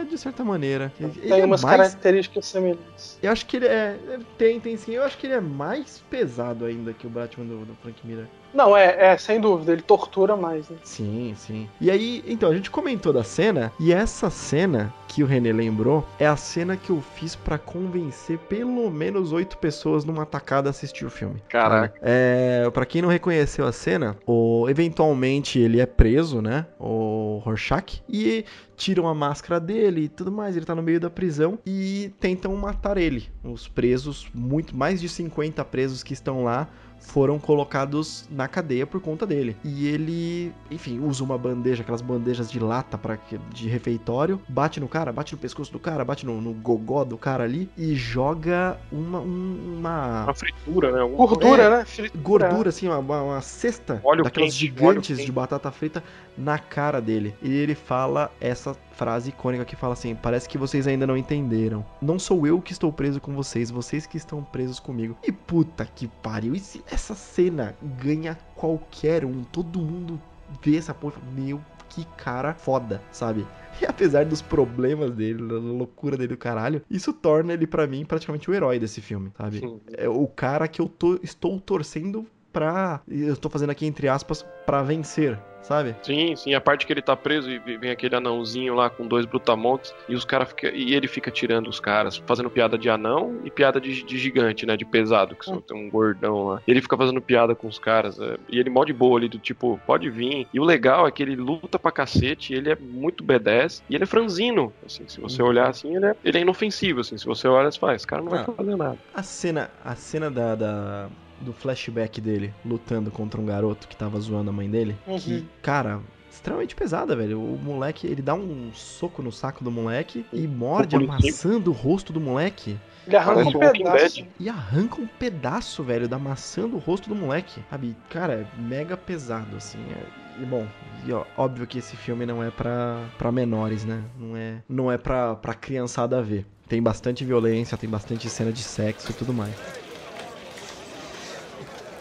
[0.01, 0.91] é, de certa maneira.
[0.99, 1.77] Ele tem é umas mais...
[1.77, 3.17] características semelhantes.
[3.21, 3.97] Eu acho que ele é.
[4.37, 4.93] Tem, tem sim.
[4.93, 8.27] Eu acho que ele é mais pesado ainda que o Batman do, do Frank Miller.
[8.53, 10.77] Não, é, é, sem dúvida, ele tortura mais, né?
[10.83, 11.69] Sim, sim.
[11.79, 16.07] E aí, então, a gente comentou da cena, e essa cena que o René lembrou
[16.17, 20.71] é a cena que eu fiz para convencer pelo menos oito pessoas numa tacada a
[20.71, 21.43] assistir o filme.
[21.49, 21.99] Caraca.
[22.01, 26.65] É, para quem não reconheceu a cena, o, eventualmente ele é preso, né?
[26.79, 28.45] O Rorschach, e
[28.77, 30.55] tiram a máscara dele e tudo mais.
[30.55, 33.27] Ele tá no meio da prisão e tentam matar ele.
[33.43, 36.69] Os presos, muito mais de 50 presos que estão lá,
[37.01, 39.57] foram colocados na cadeia por conta dele.
[39.63, 43.17] E ele, enfim, usa uma bandeja, aquelas bandejas de lata para
[43.49, 47.17] de refeitório, bate no cara, bate no pescoço do cara, bate no, no gogó do
[47.17, 51.15] cara ali e joga uma uma, uma fritura, né?
[51.15, 51.85] Gordura, é, né?
[51.85, 52.47] Fritura.
[52.47, 56.03] Gordura assim, uma, uma cesta óleo daquelas quente, gigantes de batata frita
[56.37, 57.33] na cara dele.
[57.41, 61.83] E ele fala essa frase icônica que fala assim: Parece que vocês ainda não entenderam.
[61.99, 65.17] Não sou eu que estou preso com vocês, vocês que estão presos comigo.
[65.27, 66.53] E puta que pariu.
[66.55, 69.43] E essa cena ganha qualquer um.
[69.43, 70.21] Todo mundo
[70.63, 73.47] vê essa porra meu, que cara foda, sabe?
[73.81, 78.03] E apesar dos problemas dele, da loucura dele do caralho, isso torna ele para mim
[78.03, 79.59] praticamente o herói desse filme, sabe?
[79.59, 79.79] Sim.
[79.97, 83.01] É o cara que eu tô, estou torcendo pra.
[83.07, 85.95] Eu tô fazendo aqui entre aspas, para vencer, sabe?
[86.01, 89.25] Sim, sim, a parte que ele tá preso e vem aquele anãozinho lá com dois
[89.25, 93.39] brutamontes e os cara fica, e ele fica tirando os caras, fazendo piada de anão
[93.43, 95.61] e piada de, de gigante, né, de pesado, que hum.
[95.61, 96.61] tem um gordão lá.
[96.67, 99.27] E ele fica fazendo piada com os caras, é, e ele mó de boa ali
[99.27, 100.47] do tipo, pode vir.
[100.53, 104.03] E o legal é que ele luta pra cacete, ele é muito B10 e ele
[104.03, 105.47] é franzino, assim, se você hum.
[105.47, 108.21] olhar assim, ele é, ele é inofensivo, assim, se você olha, você fala, esse cara
[108.21, 108.97] não ah, vai fazer nada.
[109.13, 111.09] A cena, a cena da, da
[111.41, 114.95] do flashback dele lutando contra um garoto que tava zoando a mãe dele.
[115.07, 115.19] Uhum.
[115.19, 117.39] Que, cara, extremamente pesada, velho.
[117.39, 122.11] O moleque, ele dá um soco no saco do moleque e morde amassando o rosto
[122.11, 122.77] do moleque.
[123.05, 124.25] Ele arranca um pedaço.
[124.39, 127.61] E arranca um pedaço, velho, da maçã do rosto do moleque.
[127.69, 127.95] Sabe?
[128.09, 129.79] Cara, é mega pesado, assim.
[129.91, 130.21] É...
[130.41, 130.65] E bom,
[131.05, 134.01] e ó, óbvio que esse filme não é pra, pra menores, né?
[134.17, 136.45] Não é, não é pra, pra criançada ver.
[136.69, 139.53] Tem bastante violência, tem bastante cena de sexo e tudo mais.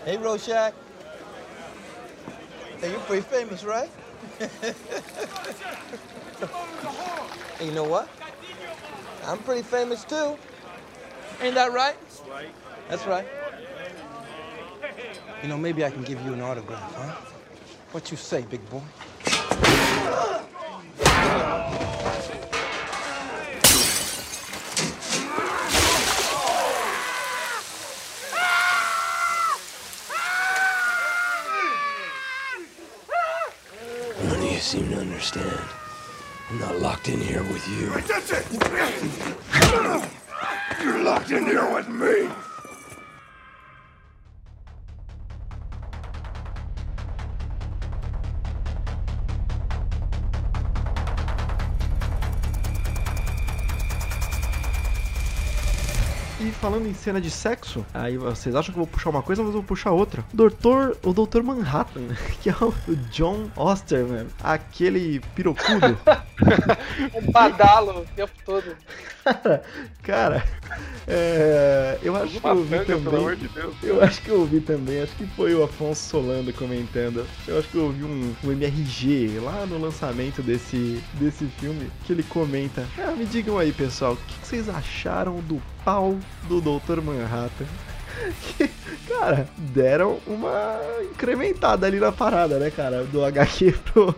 [0.04, 0.72] Hey, Rorschach.
[2.80, 3.90] Hey, you're pretty famous, right?
[4.40, 4.48] and
[7.60, 8.08] you know what?
[9.26, 10.38] I'm pretty famous too.
[11.42, 11.96] Ain't that right.
[12.88, 13.26] That's right.
[15.42, 17.14] You know, maybe I can give you an autograph, huh?
[17.92, 18.82] What you say, big boy?
[34.60, 35.58] Seem to understand.
[36.50, 37.88] I'm not locked in here with you.
[38.02, 38.46] That's it!
[40.82, 42.28] You're locked in here with me.
[56.60, 59.48] Falando em cena de sexo, aí vocês acham que eu vou puxar uma coisa, mas
[59.48, 60.22] eu vou puxar outra.
[60.30, 62.02] Doutor, o Doutor Manhattan,
[62.42, 62.74] que é o
[63.10, 65.98] John Osterman, aquele pirocudo.
[67.14, 68.76] Um badalo o tempo todo.
[69.24, 69.62] cara,
[70.02, 70.44] cara,
[71.06, 73.36] é, eu acho que eu vi também.
[73.36, 73.50] de.
[73.82, 77.26] Eu acho que eu ouvi também, acho que foi o Afonso Solano comentando.
[77.46, 82.12] Eu acho que eu ouvi um, um MRG lá no lançamento desse, desse filme que
[82.12, 82.86] ele comenta.
[82.98, 86.18] Ah, me digam aí, pessoal, o que, que vocês acharam do pau
[86.50, 87.00] do Dr.
[87.00, 87.89] Manhattan?
[88.56, 88.70] Que,
[89.08, 90.78] cara, deram uma
[91.10, 93.04] incrementada ali na parada, né, cara?
[93.04, 94.14] Do HQ pro,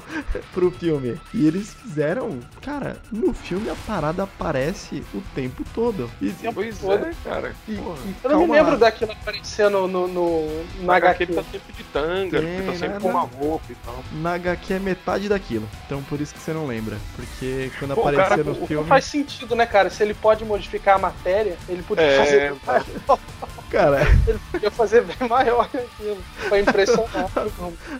[0.52, 1.20] pro filme.
[1.32, 6.10] E eles fizeram, cara, no filme a parada aparece o tempo todo.
[6.20, 7.04] E, Pois todo.
[7.06, 7.54] é, cara.
[7.68, 8.78] e- e Eu não me lembro lá.
[8.78, 11.22] daquilo aparecendo no, no, no Na HQ HQ.
[11.24, 14.04] ele tá sempre de tanga, ele Tem, tá sempre né, com uma roupa e tal.
[14.20, 15.68] Na HQ é metade daquilo.
[15.86, 16.96] Então por isso que você não lembra.
[17.16, 18.88] Porque quando Pô, aparecer cara- no Não filme.
[18.88, 19.90] faz sentido, né, cara?
[19.90, 22.54] Se ele pode modificar a matéria, ele podia É, fazer.
[23.72, 26.18] Cara, Ele podia fazer bem maior que aquilo.
[26.46, 27.30] Pra impressionar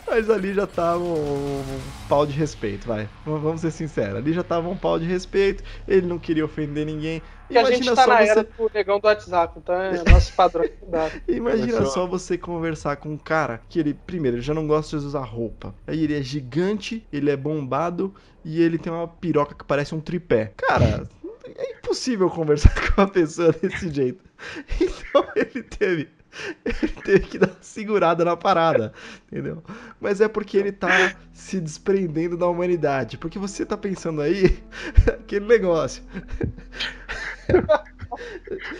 [0.07, 3.09] mas ali já tava um, um pau de respeito, vai.
[3.25, 4.17] Vamos ser sinceros.
[4.17, 5.65] Ali já tava um pau de respeito.
[5.89, 7.23] Ele não queria ofender ninguém.
[7.49, 8.31] E a gente tá só na você.
[8.31, 11.13] era do negão do WhatsApp, então é nosso padrão de cuidado.
[11.27, 15.07] Imagina só você conversar com um cara que ele, primeiro, ele já não gosta de
[15.07, 15.75] usar roupa.
[15.87, 18.15] Aí ele é gigante, ele é bombado
[18.45, 20.53] e ele tem uma piroca que parece um tripé.
[20.57, 21.09] Cara,
[21.45, 24.23] é impossível conversar com uma pessoa desse jeito.
[24.81, 26.09] Então ele teve.
[26.65, 28.93] Ele teve que dar uma segurada na parada,
[29.31, 29.63] entendeu?
[30.01, 33.19] Mas é porque ele tá se desprendendo da humanidade.
[33.19, 34.59] Porque você tá pensando aí,
[35.07, 36.03] aquele negócio.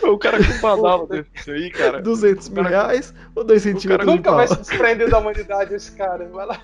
[0.03, 2.01] O cara com badalo desse aí, cara.
[2.01, 4.35] 200 mil reais ou 2 centímetros de Nunca pau?
[4.37, 6.27] vai se desprender da humanidade esse cara.
[6.29, 6.59] Vai lá.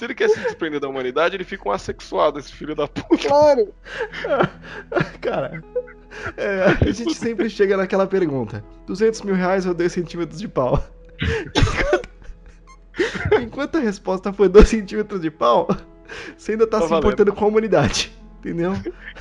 [0.00, 3.28] Se ele quer se desprender da humanidade, ele fica um assexuado, esse filho da puta.
[3.28, 3.68] Claro.
[5.20, 5.62] Cara,
[6.38, 10.82] é, a gente sempre chega naquela pergunta: 200 mil reais ou 2 centímetros de pau?
[13.42, 15.68] Enquanto, a resposta foi 2 centímetros de pau,
[16.34, 17.04] você ainda tá, Tá se valendo.
[17.04, 18.10] importando com a humanidade.
[18.38, 18.72] Entendeu?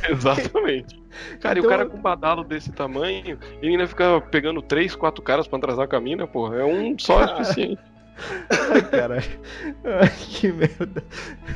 [0.10, 0.98] Exatamente.
[1.42, 4.96] Cara, e Então- o cara com um badalo desse tamanho, ele ainda fica pegando três,
[4.96, 6.56] quatro caras pra atrasar a mina, porra.
[6.62, 7.44] É um só Cara.
[7.44, 7.82] suficiente.
[8.72, 9.40] Ai, caralho.
[9.84, 11.04] Ai, que merda.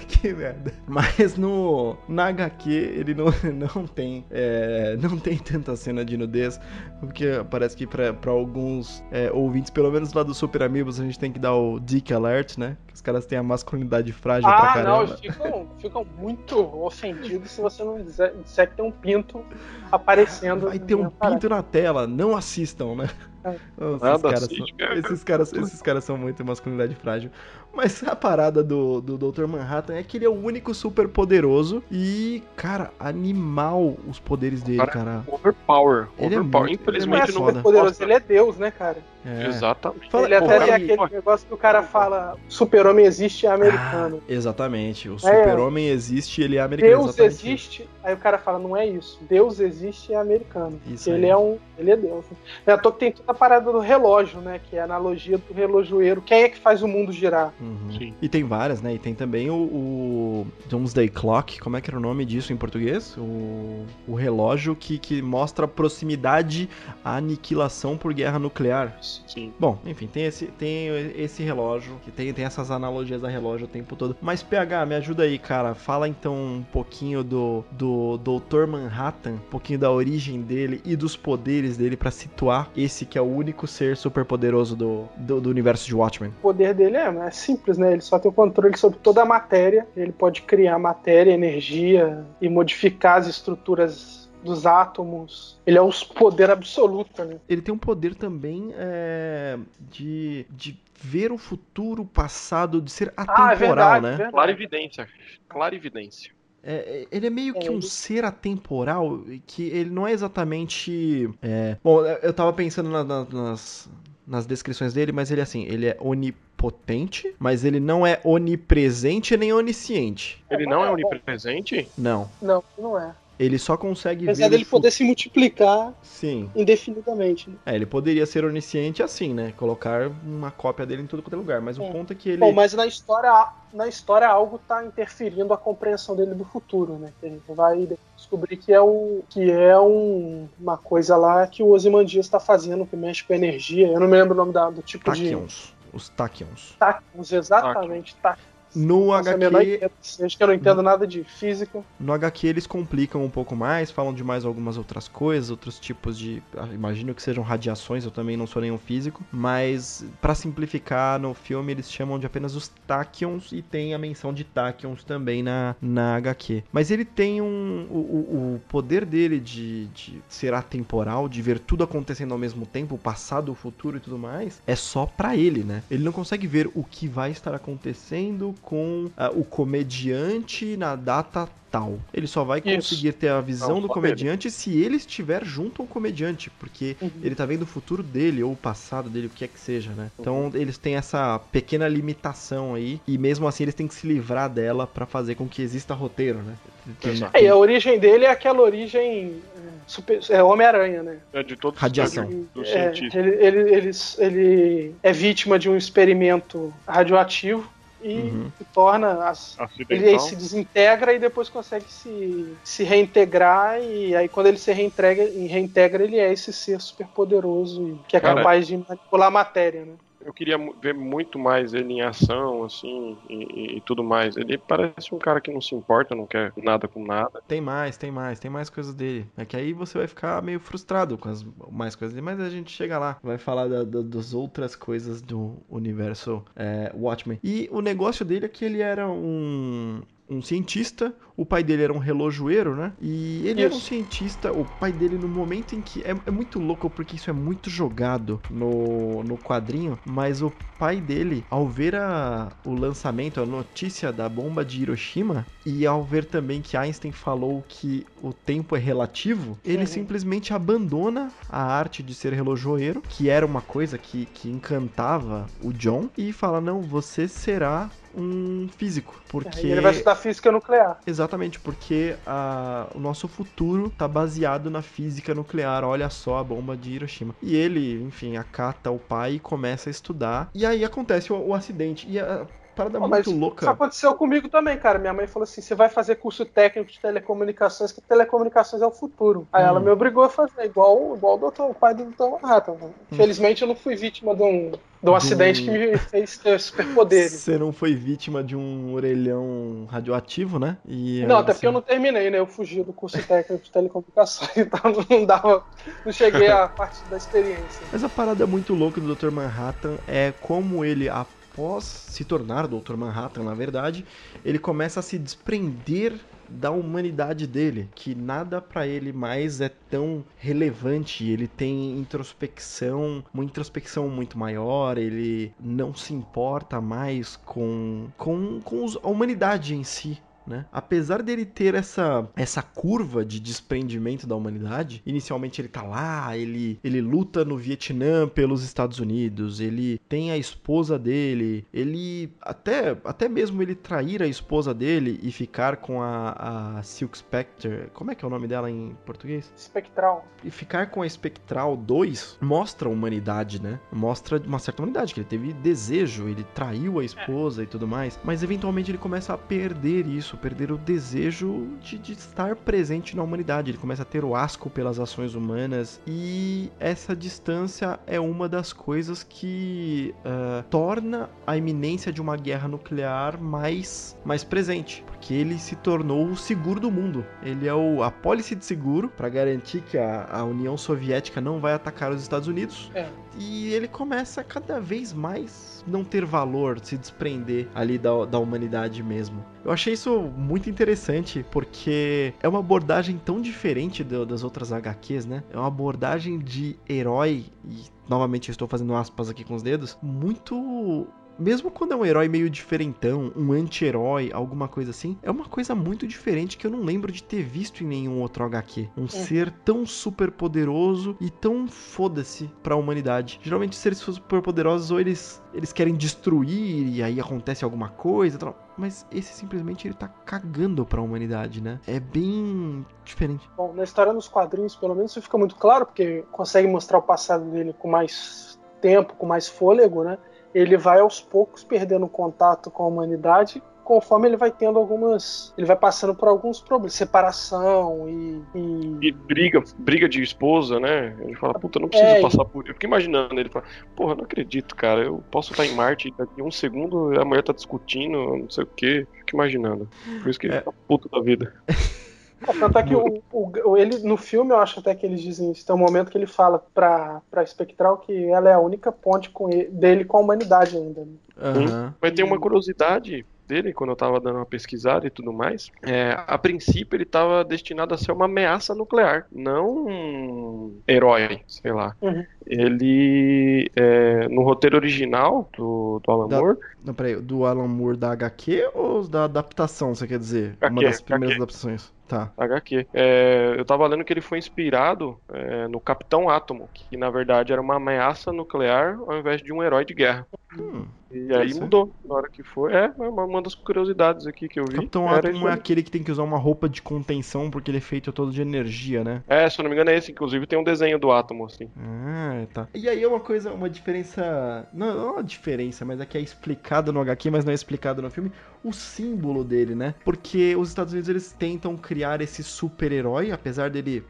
[0.07, 0.73] Que merda.
[0.87, 3.25] Mas no na HQ ele não,
[3.75, 6.59] não tem é, não tem tanta cena de nudez,
[6.99, 11.03] porque parece que pra, pra alguns é, ouvintes, pelo menos lá do Super Amigos, a
[11.03, 12.77] gente tem que dar o Dick Alert, né?
[12.87, 15.17] Que os caras têm a masculinidade frágil pra Ah, não, caramba.
[15.17, 19.43] ficam, ficam muito ofendidos se você não disser, disser que tem um pinto
[19.91, 20.67] aparecendo.
[20.67, 23.09] Vai ter um pinto na tela, não assistam, né?
[23.43, 23.49] É.
[23.55, 24.99] Esses caras, assiste, são, cara.
[24.99, 27.29] esses, caras, esses caras são muito masculinidade frágil.
[27.73, 29.45] Mas a parada do, do Dr.
[29.47, 34.77] Manhattan é que ele é o único super poderoso e, cara, animal os poderes dele,
[34.77, 35.23] Cara, cara.
[35.27, 36.07] Overpower.
[36.17, 36.67] Ele é Overpower.
[36.67, 37.51] muito- Não é Infelizmente não foda.
[37.59, 38.97] super poderoso, ele é Deus, né, cara?
[39.25, 39.47] É.
[39.47, 40.09] Exatamente.
[40.09, 44.19] Fala- ele até tem e- aquele negócio que o cara fala: super-homem existe é americano.
[44.21, 45.09] Ah, exatamente.
[45.09, 46.91] O super-homem existe ele é americano.
[46.93, 47.33] Deus exatamente.
[47.47, 49.19] existe, aí o cara fala, não é isso.
[49.29, 50.79] Deus existe é americano.
[50.87, 51.31] Isso ele aí.
[51.31, 51.57] é um.
[51.77, 52.25] Ele é Deus.
[52.67, 54.59] É à toa que tem toda a parada do relógio, né?
[54.69, 56.21] Que é a analogia do relojoeiro.
[56.21, 57.51] Quem é que faz o mundo girar?
[57.59, 57.97] Uhum.
[57.97, 58.13] Sim.
[58.21, 58.93] E tem várias, né?
[58.93, 62.57] E tem também o, o Doomsday Clock, como é que era o nome disso em
[62.57, 63.15] português?
[63.17, 66.69] O, o relógio que, que mostra a proximidade
[67.03, 68.95] à aniquilação por guerra nuclear.
[69.27, 69.53] Sim.
[69.59, 73.69] Bom, enfim, tem esse, tem esse relógio, que tem, tem essas analogias da relógio o
[73.69, 74.15] tempo todo.
[74.21, 75.75] Mas, PH, me ajuda aí, cara.
[75.75, 78.67] Fala então um pouquinho do, do Dr.
[78.67, 83.21] Manhattan, um pouquinho da origem dele e dos poderes dele pra situar esse que é
[83.21, 86.31] o único ser super poderoso do, do, do universo de Watchmen.
[86.39, 87.93] O poder dele é, é simples, né?
[87.93, 89.87] Ele só tem o controle sobre toda a matéria.
[89.95, 95.59] Ele pode criar matéria, energia e modificar as estruturas dos átomos.
[95.65, 97.37] Ele é o poder absoluto, né?
[97.47, 103.13] Ele tem um poder também é, de, de ver o futuro, o passado, de ser
[103.17, 104.11] atemporal, ah, é verdade, né?
[104.11, 104.31] verdade.
[104.31, 105.07] Clarividência.
[105.49, 106.31] Clarividência.
[106.65, 111.29] É, ele é meio que É, um ser atemporal, que ele não é exatamente.
[111.41, 113.89] é, Bom, eu tava pensando na- na- nas,
[114.25, 119.35] nas descrições dele, mas ele é assim, ele é onipotente, mas ele não é onipresente
[119.35, 120.41] nem onisciente.
[120.49, 121.89] Ele não é onipresente?
[121.97, 122.29] Não.
[122.41, 123.13] Não, não é.
[123.39, 124.49] Ele só consegue Apesar ver.
[124.51, 126.49] dele o fu- poder se multiplicar Sim.
[126.55, 127.49] indefinidamente.
[127.49, 127.55] Né?
[127.65, 129.53] É, ele poderia ser onisciente assim, né?
[129.57, 131.59] Colocar uma cópia dele em tudo quanto é lugar.
[131.61, 131.91] Mas o É.
[131.91, 132.37] ponto é que ele.
[132.37, 137.11] Bom, mas na história, na história algo tá interferindo a compreensão dele do futuro, né?
[137.19, 141.63] Que a gente vai descobrir que é, o, que é um- uma coisa lá que
[141.63, 143.87] o Ozymandias está fazendo, que mexe com energia.
[143.87, 145.21] Eu não me lembro o nome da- do tipo de...
[145.23, 145.73] Tachyons.
[145.91, 146.75] Os Tachyons.
[146.79, 148.15] Táquions, exatamente.
[148.15, 148.52] Táquions.
[148.75, 149.89] No Nossa, a menor HQ, ideia
[150.37, 151.85] que eu não entendo nada de física.
[151.99, 156.17] no HQ eles complicam um pouco mais, falam de mais algumas outras coisas, outros tipos
[156.17, 156.41] de.
[156.57, 159.23] ah, Imagino que sejam radiações, eu também não sou nenhum físico.
[159.31, 164.33] Mas, pra simplificar, no filme eles chamam de apenas os Tachyons e tem a menção
[164.33, 166.63] de Tachyons também na, na HQ.
[166.71, 167.87] Mas ele tem um.
[167.89, 172.95] O, o- poder dele de, de ser atemporal, de ver tudo acontecendo ao mesmo tempo,
[172.95, 175.83] o passado, o futuro e tudo mais, é só pra ele, né?
[175.89, 181.47] Ele não consegue ver o que vai estar acontecendo com ah, o comediante na data
[181.73, 181.97] tal.
[182.13, 182.75] Ele só vai Isso.
[182.89, 187.09] conseguir ter a visão Não, do comediante se ele estiver junto ao comediante, porque Uhum.
[187.23, 189.89] ele tá vendo o futuro dele ou o passado dele, o que é que seja,
[189.91, 190.11] né?
[190.19, 194.49] Então eles têm essa pequena limitação aí e mesmo assim eles têm que se livrar
[194.49, 196.53] dela pra fazer com que exista roteiro, né?
[197.01, 197.23] Tem-.
[197.33, 201.17] É, e a origem dele é aquela origem é, super- é, Homem-Aranha, né?
[201.33, 202.27] É de todos Radiação.
[202.27, 207.72] os do É, ele, ele, ele, ele é vítima de um experimento radioativo
[208.03, 208.51] e Uhum.
[208.57, 209.27] se torna.
[209.29, 209.57] As,
[209.89, 210.19] ele Acidental.
[210.19, 213.81] se desintegra e depois consegue se, se reintegrar.
[213.81, 218.19] E aí, quando ele se reintegra, reintegra ele é esse ser super poderoso que é
[218.19, 219.93] Cara, capaz de manipular a matéria, né?
[220.25, 224.35] Eu queria ver muito mais ele em ação, assim, e, e- e tudo mais.
[224.37, 227.41] Ele parece um cara que não se importa, não quer nada com nada.
[227.47, 229.29] Tem mais, tem mais, tem mais coisas dele.
[229.37, 232.49] É que aí você vai ficar meio frustrado com as mais coisas dele, mas a
[232.49, 237.39] gente chega lá, vai falar da- da- das outras coisas do universo é, Watchmen.
[237.43, 240.01] E o negócio dele é que ele era um.
[240.33, 242.93] Um cientista, o pai dele era um relojoeiro, né?
[243.01, 243.87] E ele era um Isso.
[243.87, 246.01] cientista, o pai dele, no momento em que.
[246.01, 250.99] É, é muito louco porque isso é muito jogado no, no quadrinho, mas o pai
[250.99, 256.25] dele, ao ver a, o lançamento, a notícia da bomba de Hiroshima, e ao ver
[256.25, 259.85] também que Einstein falou que o tempo é relativo, ele Uhum.
[259.87, 265.71] simplesmente abandona a arte de ser relojoeiro, que era uma coisa que, que encantava o
[265.71, 269.21] John, e fala: Não, você será um físico.
[269.29, 269.67] Porque.
[269.67, 270.99] Ele vai estudar física nuclear.
[271.05, 275.83] Exatamente, porque a- o nosso futuro tá baseado na física nuclear.
[275.83, 277.35] Olha só a bomba de Hiroshima.
[277.41, 280.49] E ele, enfim, acata o pai e começa a estudar.
[280.53, 282.07] E aí acontece o, o acidente.
[282.09, 282.45] E a
[282.75, 283.65] parada Pô, muito louca.
[283.65, 284.99] Isso aconteceu comigo também, cara.
[284.99, 288.91] Minha mãe falou assim: você vai fazer curso técnico de telecomunicações, que telecomunicações é o
[288.91, 289.47] futuro.
[289.51, 289.67] Aí Hum.
[289.67, 292.41] ela me obrigou a fazer, igual, igual o, doutor, o pai do Dr.
[292.41, 292.73] Manhattan.
[292.73, 292.93] Hum.
[293.11, 297.31] Infelizmente, eu não fui vítima de um, de um acidente que me fez ter superpoderes.
[297.33, 300.77] Você não foi vítima de um orelhão radioativo, né?
[300.87, 302.39] E Não, até porque eu não terminei, né?
[302.39, 305.63] Eu fugi do curso técnico de telecomunicações, então não dava.
[306.05, 307.85] Não cheguei à parte da experiência.
[307.91, 309.31] Mas a parada muito louca do Dr.
[309.31, 311.09] Manhattan é como ele,
[311.53, 312.95] após se tornar Dr.
[312.97, 314.03] Manhattan, na verdade,
[314.43, 320.25] ele começa a se desprender da humanidade dele, que nada pra ele mais é tão
[320.35, 321.23] relevante.
[321.29, 328.85] Ele tem introspecção, uma introspecção muito maior, ele não se importa mais com, com, com
[329.03, 330.21] a humanidade em si.
[330.45, 330.65] Né?
[330.71, 336.79] Apesar dele ter essa, essa curva de desprendimento da humanidade, inicialmente ele tá lá, ele,
[336.83, 343.29] ele luta no Vietnã pelos Estados Unidos, ele tem a esposa dele, ele até, até
[343.29, 348.15] mesmo ele trair a esposa dele e ficar com a, a Silk Spectre, como é
[348.15, 349.51] que é o nome dela em português?
[349.55, 350.25] Espectral.
[350.43, 353.79] E ficar com a Spectral 2 mostra a humanidade, né?
[353.91, 358.19] Mostra uma certa humanidade, que ele teve desejo, ele traiu a esposa e tudo mais.
[358.23, 363.23] Mas eventualmente ele começa a perder isso, perder o desejo de, de estar presente na
[363.23, 363.71] humanidade.
[363.71, 366.01] Ele começa a ter o asco pelas ações humanas.
[366.07, 372.67] E essa distância é uma das coisas que ah, torna a iminência de uma guerra
[372.67, 375.03] nuclear mais, mais presente.
[375.07, 377.25] Porque ele se tornou o seguro do mundo.
[377.41, 381.59] Ele é o, a pólice de seguro para garantir que a, a União Soviética não
[381.59, 382.91] vai atacar os Estados Unidos.
[382.93, 383.07] É.
[383.37, 388.39] E ele começa a cada vez mais não ter valor, se desprender ali da, da
[388.39, 389.43] humanidade mesmo.
[389.65, 395.25] Eu achei isso muito interessante, porque é uma abordagem tão diferente do- das outras HQs,
[395.25, 395.43] né?
[395.51, 399.97] É uma abordagem de herói, e novamente eu estou fazendo aspas aqui com os dedos,
[400.01, 401.07] muito
[401.37, 405.73] mesmo quando é um herói meio diferentão, um anti-herói, alguma coisa assim, é uma coisa
[405.75, 408.89] muito diferente que eu não lembro de ter visto em nenhum outro HQ.
[408.97, 413.39] Um ser tão super poderoso e tão foda-se pra humanidade.
[413.41, 418.57] Geralmente seres super poderosos ou eles, eles querem destruir e aí acontece alguma coisa, tal.
[418.77, 421.79] mas esse simplesmente ele tá cagando pra humanidade, né?
[421.87, 423.49] É bem diferente.
[423.55, 427.01] Bom, na história nos quadrinhos, pelo menos, isso fica muito claro, porque consegue mostrar o
[427.01, 430.17] passado dele com mais tempo, com mais fôlego, né?
[430.53, 435.53] Ele vai aos poucos perdendo contato com a humanidade conforme ele vai tendo algumas.
[435.57, 438.41] Ele vai passando por alguns problemas, separação e.
[438.55, 441.17] E, E briga, briga de esposa, né?
[441.19, 442.65] Ele fala, puta, não preciso É, e- passar por.
[442.67, 445.03] Eu fico imaginando, ele fala, porra, não acredito, cara.
[445.03, 448.49] Eu posso estar em Marte e daqui a um segundo a mulher tá discutindo, não
[448.49, 449.05] sei o quê.
[449.11, 449.89] Fico imaginando.
[450.21, 450.61] Por isso que ele É.
[450.61, 451.53] tá puto da vida.
[452.59, 455.65] Tanto é que o, o- ele, no filme, eu acho até que eles dizem isso.
[455.65, 459.29] Tem um momento que ele fala pra, pra Spectral que ela é a única ponte
[459.29, 461.01] com ele- dele com a humanidade ainda.
[461.01, 461.11] né?
[461.41, 461.93] Aham.
[462.01, 465.69] Mas tem uma curiosidade dele, quando eu tava dando uma pesquisada e tudo mais.
[465.85, 471.73] É, a princípio ele tava destinado a ser uma ameaça nuclear, não um herói, sei
[471.73, 471.93] lá.
[472.01, 472.23] Uhum.
[472.45, 477.97] Ele, é, no roteiro original do, do Alan Da- Moore, Não, peraí, do Alan Moore
[477.97, 480.55] da HQ ou da adaptação, você quer dizer?
[480.61, 481.43] Uma HQ, das primeiras HQ.
[481.43, 481.93] adaptações.
[482.13, 482.31] Tá.
[482.37, 482.87] HQ.
[482.93, 487.51] É, eu tava lendo que ele foi inspirado é, no Capitão Átomo, que na verdade
[487.51, 490.27] era uma ameaça nuclear ao invés de um herói de guerra.
[490.57, 490.85] Hum.
[491.13, 492.73] E aí mudou na hora que foi.
[492.73, 494.75] É, é uma, das curiosidades aqui que eu vi.
[494.77, 497.81] Capitão Átomo é aquele que tem que usar uma roupa de contenção porque ele é
[497.81, 499.23] feito todo de energia, né?
[499.27, 500.11] É, se eu não me engano é esse.
[500.11, 501.69] Inclusive tem um desenho do átomo, assim.
[501.77, 502.67] Ah, tá.
[502.73, 504.67] E aí é uma coisa, uma diferença.
[504.73, 507.55] Não, não é uma diferença, mas é que é explicado no HQ, mas não é
[507.55, 508.31] explicado no filme.
[508.63, 509.93] O símbolo dele, né?
[510.03, 514.03] Porque os Estados Unidos eles tentam criar esse super-herói, apesar dele,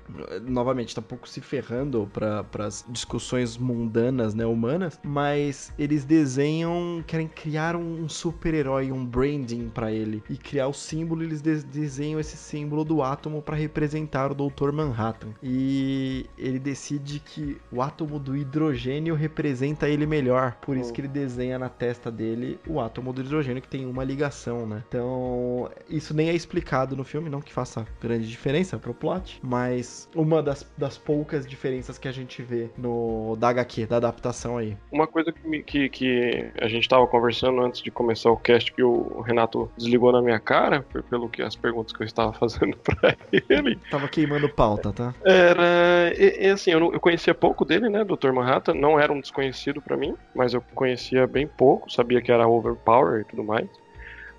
[0.48, 7.04] novamente, tá um pouco se ferrando para as discussões mundanas, né, humanas, mas eles desenham,
[7.06, 12.20] querem criar um super-herói, um branding pra ele e criar o símbolo, eles de- desenham
[12.20, 14.72] esse símbolo do átomo pra representar o Dr.
[14.72, 15.30] Manhattan.
[15.42, 20.94] E ele decide que o átomo do hidrogênio representa ele melhor, por isso Oh.
[20.94, 24.84] que ele desenha na testa dele o átomo do hidrogênio que tem uma ligação, né?
[24.88, 30.08] Então, isso nem é explicado no filme, não que faça grande diferença pro plot, mas
[30.16, 34.78] uma das, das poucas diferenças que a gente vê no da HQ, da adaptação aí.
[34.92, 38.72] Uma coisa que, me- que, que a gente tava conversando antes de começar o cast
[38.74, 42.34] que o Renato desligou na minha cara, foi pelo que as perguntas que eu estava
[42.38, 43.16] fazendo pra
[43.50, 45.14] ele, Tava queimando pauta, tá?
[45.26, 46.14] era.
[46.18, 48.32] E, e assim, eu, não- eu conhecia pouco dele, né, Dr.
[48.32, 52.48] Manhattan, não era um desconhecido pra mim, mas eu conhecia bem pouco, sabia que era
[52.48, 53.68] overpower e tudo mais.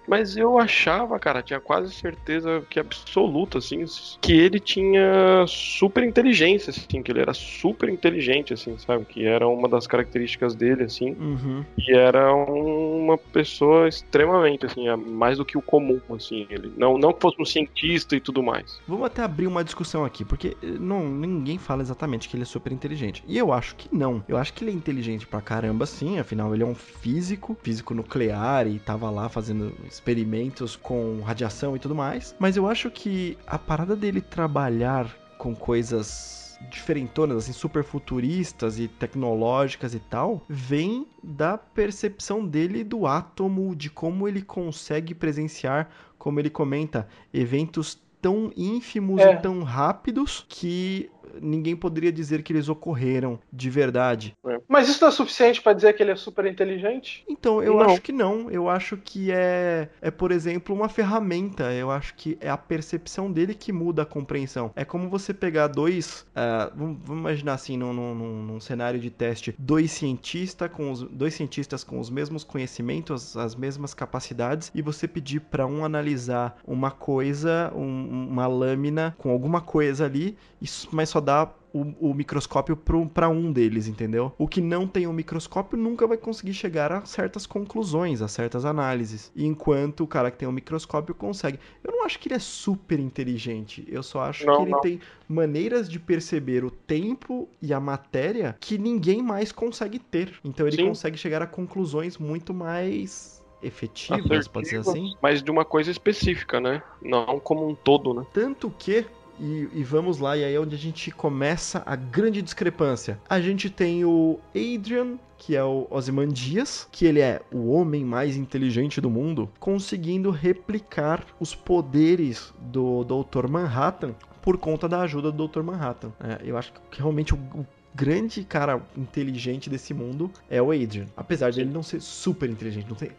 [0.07, 3.85] Mas eu achava, cara, tinha quase certeza que absoluta, assim,
[4.21, 9.05] que ele tinha super inteligência, assim, que ele era super inteligente, assim, sabe?
[9.05, 11.13] Que era uma das características dele, assim.
[11.13, 11.65] Uhum.
[11.79, 16.47] E era uma pessoa extremamente, assim, mais do que o comum, assim.
[16.51, 18.81] Ele não, não que fosse um cientista e tudo mais.
[18.87, 22.47] Vamos até abrir uma discussão aqui, porque eh, não, ninguém fala exatamente que ele é
[22.47, 23.25] super inteligente.
[23.27, 24.23] E eu acho que não.
[24.29, 26.19] Eu acho que ele é inteligente pra caramba, sim.
[26.19, 31.79] Afinal, ele é um físico, físico nuclear e tava lá fazendo experimentos com radiação e
[31.79, 32.35] tudo mais.
[32.39, 38.89] Mas eu acho que a parada dele trabalhar com coisas diferentonas, assim, super futuristas e
[38.89, 46.41] tecnológicas e tal, vem da percepção dele do átomo, de como ele consegue presenciar, como
[46.41, 49.35] ele comenta, eventos tão ínfimos É.
[49.35, 51.11] e tão rápidos que
[51.41, 54.37] ninguém poderia dizer que eles ocorreram de verdade.
[54.69, 57.25] Mas isso não é suficiente pra dizer que ele é super inteligente?
[57.29, 57.81] Então, eu Não.
[57.91, 58.51] acho que não.
[58.51, 61.73] Eu acho que é, é, por exemplo, uma ferramenta.
[61.73, 64.71] Eu acho que é a percepção dele que muda a compreensão.
[64.77, 66.27] É como você pegar dois.
[66.35, 71.03] ah, vamos, vamos imaginar assim, num, num- num- cenário de teste, dois, cientista com os,
[71.03, 76.57] dois cientistas com os mesmos conhecimentos, as mesmas capacidades, e você pedir para um analisar
[76.67, 82.15] uma coisa, um- uma lâmina com alguma coisa ali, isso- mas só dá o, o
[82.15, 84.33] microscópio para um deles, entendeu?
[84.39, 88.65] O que não tem o microscópio nunca vai conseguir chegar a certas conclusões, a certas
[88.65, 89.33] análises.
[89.35, 91.59] Enquanto o cara que tem o microscópio consegue.
[91.83, 93.85] Eu não acho que ele é super inteligente.
[93.89, 94.81] Eu só acho Não, que ele não.
[94.81, 100.39] tem maneiras de perceber o tempo e a matéria que ninguém mais consegue ter.
[100.45, 100.87] Então ele Sim.
[100.87, 105.17] consegue chegar a conclusões muito mais efetivas, pode ser Assertivas, assim.
[105.23, 106.83] Mas de uma coisa específica, né?
[107.03, 108.25] Não como um todo, né?
[108.33, 109.07] Tanto que,
[109.39, 113.19] e, e vamos lá, e aí é onde a gente começa a grande discrepância.
[113.29, 118.37] A gente tem o Adrian, que é o Ozymandias, que ele é o homem mais
[118.37, 123.49] inteligente do mundo, conseguindo replicar os poderes do Dr.
[123.49, 125.63] Manhattan por conta da ajuda do Dr.
[125.63, 126.13] Manhattan.
[126.21, 131.07] É, eu acho que realmente o, o grande cara inteligente desse mundo é o Adrian.
[131.17, 133.11] Apesar de ele não ser super inteligente, não tem,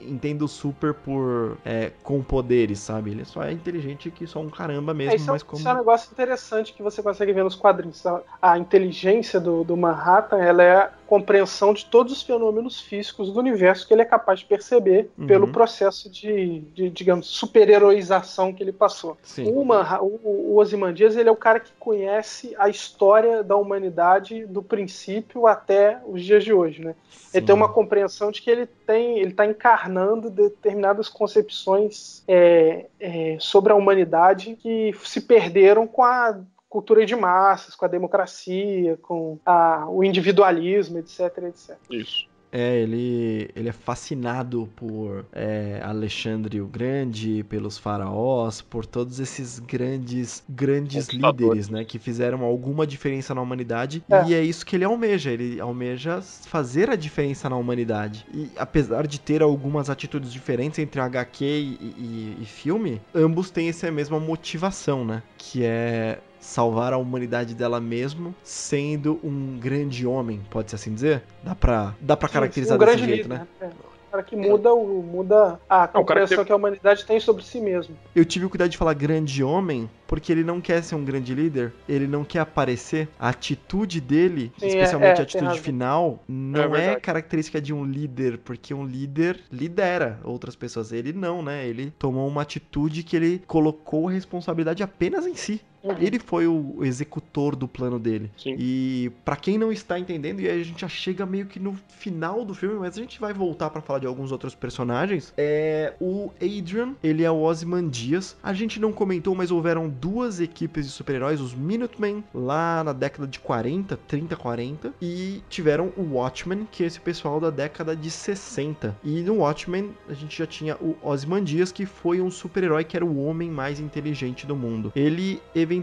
[0.00, 3.10] entendo super por é, com poderes, sabe?
[3.10, 5.58] Ele só é inteligente que só um caramba mesmo, é, isso, mas como.
[5.58, 8.04] Isso é um negócio interessante que você consegue ver nos quadrinhos.
[8.40, 13.38] A, inteligência do, do Manhattan ela é a compreensão de todos os fenômenos físicos do
[13.38, 15.26] universo que ele é capaz de perceber uhum.
[15.26, 19.16] pelo processo de, de digamos, super-heroização que ele passou.
[19.22, 19.50] Sim.
[19.50, 24.44] O, Manha, o, o Ozymandias ele é o cara que conhece a história da humanidade
[24.46, 26.94] do princípio até os dias de hoje, né?
[27.32, 33.36] Ele tem uma compreensão de que ele tem, ele está encarnando determinadas concepções é, é,
[33.40, 36.38] sobre a humanidade que se perderam com a
[36.68, 41.76] cultura de massas, com a democracia, com a, o individualismo, etc, etc.
[41.90, 42.28] Isso.
[42.52, 49.58] É, ele, ele é fascinado por é, Alexandre o Grande, pelos faraós, por todos esses
[49.58, 54.02] grandes, grandes líderes, né, que fizeram alguma diferença na humanidade.
[54.08, 54.24] É.
[54.26, 55.30] E é isso que ele almeja.
[55.30, 58.26] Ele almeja fazer a diferença na humanidade.
[58.32, 63.68] E apesar de ter algumas atitudes diferentes entre HQ e, e, e filme, ambos têm
[63.68, 65.22] essa mesma motivação, né?
[65.36, 71.22] Que é salvar a humanidade dela mesmo, sendo um grande homem, pode-se assim dizer?
[71.42, 73.46] Dá pra, dá pra caracterizar um desse jeito, líder, né?
[73.60, 73.70] É
[74.16, 76.44] cara que muda, o, muda a compreensão que...
[76.46, 76.52] que...
[76.52, 77.96] a humanidade tem sobre si mesmo.
[78.14, 81.34] Eu tive o cuidado de falar grande homem, porque ele não quer ser um grande
[81.34, 83.08] líder, ele não quer aparecer.
[83.18, 87.72] A atitude dele, Sim, especialmente é, é, a atitude final, não é, é, característica de
[87.72, 90.92] um líder, porque um líder lidera outras pessoas.
[90.92, 91.66] Ele não, né?
[91.66, 95.60] Ele tomou uma atitude que ele colocou a responsabilidade apenas em si.
[95.86, 95.96] Uhum.
[96.00, 98.30] Ele foi o executor do plano dele.
[98.36, 98.56] Sim.
[98.58, 101.74] E para quem não está entendendo, e aí a gente já chega meio que no
[101.88, 105.32] final do filme, mas a gente vai voltar para falar de alguns outros personagens.
[105.36, 108.36] É o Adrian, ele é o Ozymandias.
[108.42, 113.26] A gente não comentou, mas houveram duas equipes de super-heróis, os Minutemen, lá na década
[113.26, 118.10] de 40, 30, 40, e tiveram o Watchmen, que é esse pessoal da década de
[118.10, 118.96] 60.
[119.02, 123.04] E no Watchmen a gente já tinha o Ozymandias, que foi um super-herói que era
[123.04, 124.92] o homem mais inteligente do mundo.
[124.94, 125.75] Ele eventualmente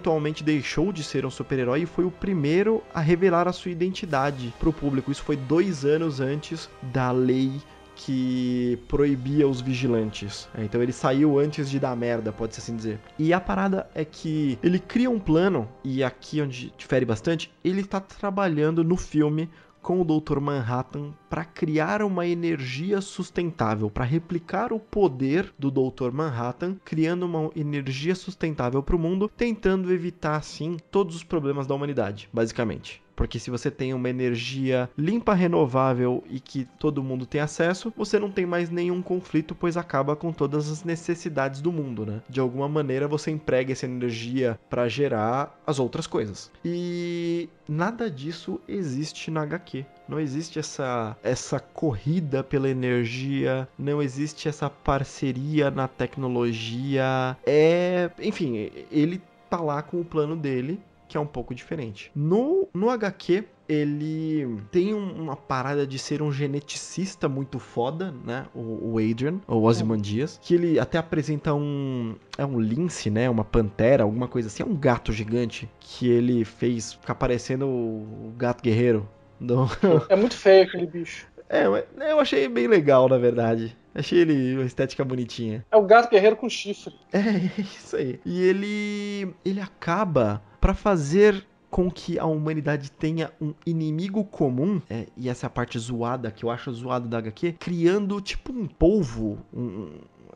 [0.43, 4.69] deixou de ser um super-herói e foi o primeiro a revelar a sua identidade para
[4.69, 5.11] o público.
[5.11, 7.51] Isso foi dois anos antes da lei
[7.95, 10.49] que proibia os vigilantes.
[10.55, 12.99] É, então ele saiu antes de dar merda, pode-se assim dizer.
[13.17, 17.81] E a parada é que ele cria um plano, e aqui onde difere bastante, ele
[17.81, 19.49] está trabalhando no filme
[19.83, 20.39] com o Dr.
[20.39, 26.11] Manhattan para criar uma energia sustentável, para replicar o poder do Dr.
[26.11, 31.75] Manhattan, criando uma energia sustentável para o mundo, tentando evitar assim todos os problemas da
[31.75, 33.02] humanidade, basicamente.
[33.15, 38.19] Porque se você tem uma energia limpa, renovável e que todo mundo tem acesso, você
[38.19, 42.21] não tem mais nenhum conflito, pois acaba com todas as necessidades do mundo, né?
[42.29, 46.51] De alguma maneira você emprega essa energia para gerar as outras coisas.
[46.63, 49.85] E nada disso existe na HQ.
[50.07, 57.37] Não existe essa, essa corrida pela energia, não existe essa parceria na tecnologia.
[57.45, 60.79] É, enfim, ele tá lá com o plano dele
[61.13, 62.11] que é um pouco diferente.
[62.15, 68.47] No, no HQ, ele tem uma parada de ser um geneticista muito foda, né?
[68.51, 73.29] O, o Adrian, o Ozymandias, que ele até apresenta um é um lince, né?
[73.29, 78.33] Uma pantera, alguma coisa assim, é um gato gigante que ele fez ficar parecendo o
[78.35, 79.07] gato guerreiro.
[79.39, 79.67] Do...
[80.09, 81.27] É muito feio aquele bicho.
[81.47, 81.65] É,
[82.09, 83.77] eu achei bem legal, na verdade.
[83.93, 85.63] Achei ele uma estética bonitinha.
[85.71, 86.95] É o gato guerreiro com chifre.
[87.11, 87.19] É,
[87.61, 88.19] isso aí.
[88.25, 95.07] E ele ele acaba para fazer com que a humanidade tenha um inimigo comum, é,
[95.17, 98.65] e essa é a parte zoada que eu acho zoada da HQ, criando tipo um
[98.65, 99.89] polvo, um,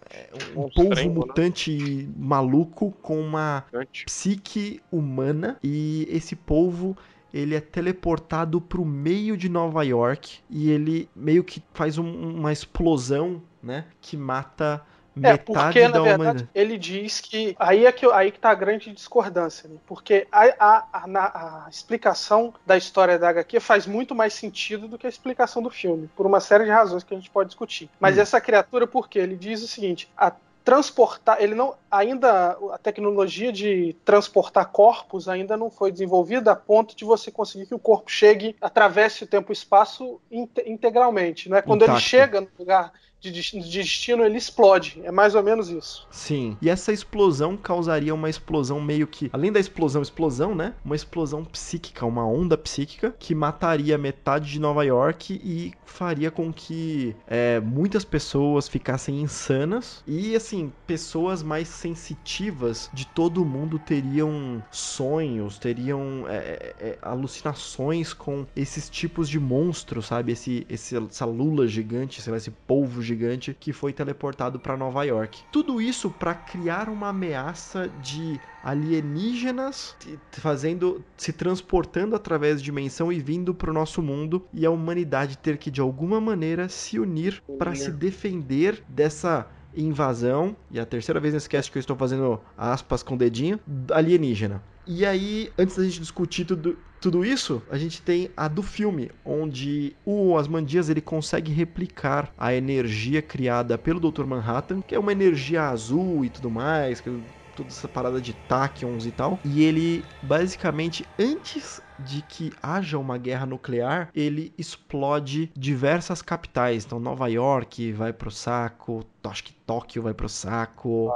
[0.10, 1.04] é, um, um polvo né?
[1.08, 2.14] mutante né?
[2.18, 3.64] maluco com uma
[4.06, 6.98] psique humana, e esse polvo
[7.34, 12.38] ele é teleportado para o meio de Nova York e ele meio que faz um,
[12.38, 14.84] uma explosão, né, que mata
[15.24, 16.50] é, porque, na verdade, humanidade.
[16.54, 17.56] ele diz que.
[17.60, 19.78] Aí é que, aí que tá a grande discordância, né?
[19.86, 24.98] Porque a, a, a, a, explicação da história da HQ faz muito mais sentido do
[24.98, 27.90] que a explicação do filme, por uma série de razões que a gente pode discutir.
[28.00, 28.22] Mas hum.
[28.22, 29.20] essa criatura, por quê?
[29.20, 30.32] Ele diz o seguinte: a
[30.68, 36.94] transportar, ele não ainda a tecnologia de transportar corpos ainda não foi desenvolvida a ponto
[36.94, 41.62] de você conseguir que o corpo chegue, atravesse o tempo e espaço integralmente, não é?
[41.62, 42.02] Quando Intacto.
[42.02, 42.92] ele chega no lugar
[43.32, 45.00] de destino, ele explode.
[45.04, 46.08] É mais ou menos isso.
[46.12, 46.58] Sim.
[46.62, 50.74] E essa explosão causaria uma explosão meio que, além da explosão, explosão, né?
[50.84, 56.52] Uma explosão psíquica, uma onda psíquica que mataria metade de Nova York e faria com
[56.52, 64.64] que é, muitas pessoas ficassem insanas e, assim, pessoas mais sensitivas de todo mundo teriam
[64.72, 70.32] sonhos, teriam é, é, é alucinações com esses tipos de monstros, sabe?
[70.34, 73.17] Esse, esse, essa lula gigante, sei lá, esse polvo gigante
[73.54, 75.42] que foi teleportado para Nova York.
[75.52, 79.96] Tudo isso para criar uma ameaça de alienígenas
[80.32, 85.38] fazendo se transportando através de dimensão e vindo para o nosso mundo e a humanidade
[85.38, 91.20] ter que de alguma maneira se unir para se defender dessa invasão e a terceira
[91.20, 93.60] vez nesse cast que eu estou fazendo aspas com o dedinho
[93.92, 94.62] alienígena.
[94.86, 99.12] E aí, antes da gente discutir tudo, tudo isso, a gente tem a do filme,
[99.24, 104.26] onde o Asmandias ele consegue replicar a energia criada pelo Dr.
[104.26, 107.22] Manhattan, que é uma energia azul e tudo mais, que
[107.58, 109.40] toda essa parada de tachyons e tal.
[109.44, 116.86] E ele basicamente antes de que haja uma guerra nuclear, ele explode diversas capitais.
[116.86, 121.12] Então Nova York vai pro saco, acho que Tóquio vai pro saco.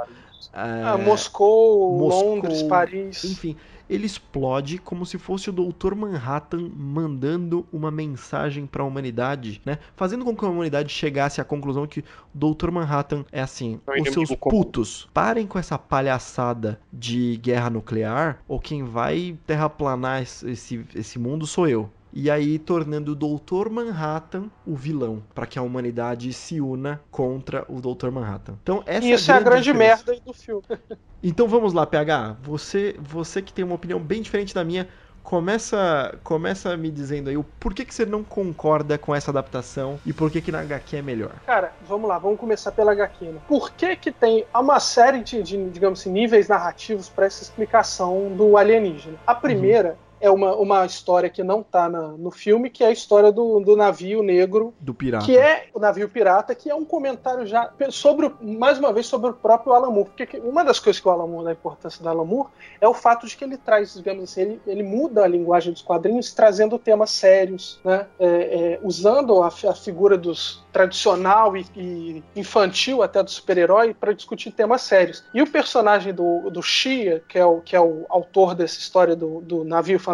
[0.52, 3.24] É, ah, Moscou, Moscou, Londres, Paris.
[3.24, 3.56] Enfim,
[3.88, 5.94] ele explode como se fosse o Dr.
[5.94, 9.78] Manhattan mandando uma mensagem para a humanidade, né?
[9.96, 12.70] Fazendo com que a humanidade chegasse à conclusão que o Dr.
[12.70, 18.58] Manhattan é assim: é os seus putos, parem com essa palhaçada de guerra nuclear, ou
[18.58, 24.74] quem vai terraplanar esse, esse mundo sou eu e aí tornando o Doutor Manhattan o
[24.74, 28.54] vilão, para que a humanidade se una contra o Doutor Manhattan.
[28.62, 30.62] Então essa Isso é a grande, é a grande merda do filme.
[31.22, 34.88] então vamos lá, PH, você você que tem uma opinião bem diferente da minha,
[35.22, 40.12] começa começa me dizendo aí o porquê que você não concorda com essa adaptação e
[40.12, 41.32] por que que na HQ é melhor.
[41.46, 43.24] Cara, vamos lá, vamos começar pela HQ.
[43.26, 43.40] Né?
[43.48, 48.32] Por que que tem uma série de, de digamos assim, níveis narrativos para essa explicação
[48.36, 49.16] do alienígena?
[49.26, 52.86] A primeira uhum é uma, uma história que não tá na, no filme, que é
[52.86, 54.72] a história do, do navio negro.
[54.80, 55.26] Do pirata.
[55.26, 59.30] Que é o navio pirata, que é um comentário já sobre, mais uma vez, sobre
[59.30, 60.10] o próprio Alan Moore.
[60.16, 62.48] Porque uma das coisas que o Alan Moore, da importância do Alan Moore,
[62.80, 65.82] é o fato de que ele traz, digamos assim, ele, ele muda a linguagem dos
[65.82, 68.06] quadrinhos, trazendo temas sérios, né?
[68.20, 74.12] É, é, usando a, a figura dos, tradicional e, e infantil até do super-herói para
[74.12, 75.22] discutir temas sérios.
[75.34, 79.14] E o personagem do, do Shia, que é o, que é o autor dessa história
[79.14, 80.11] do, do navio fantasma,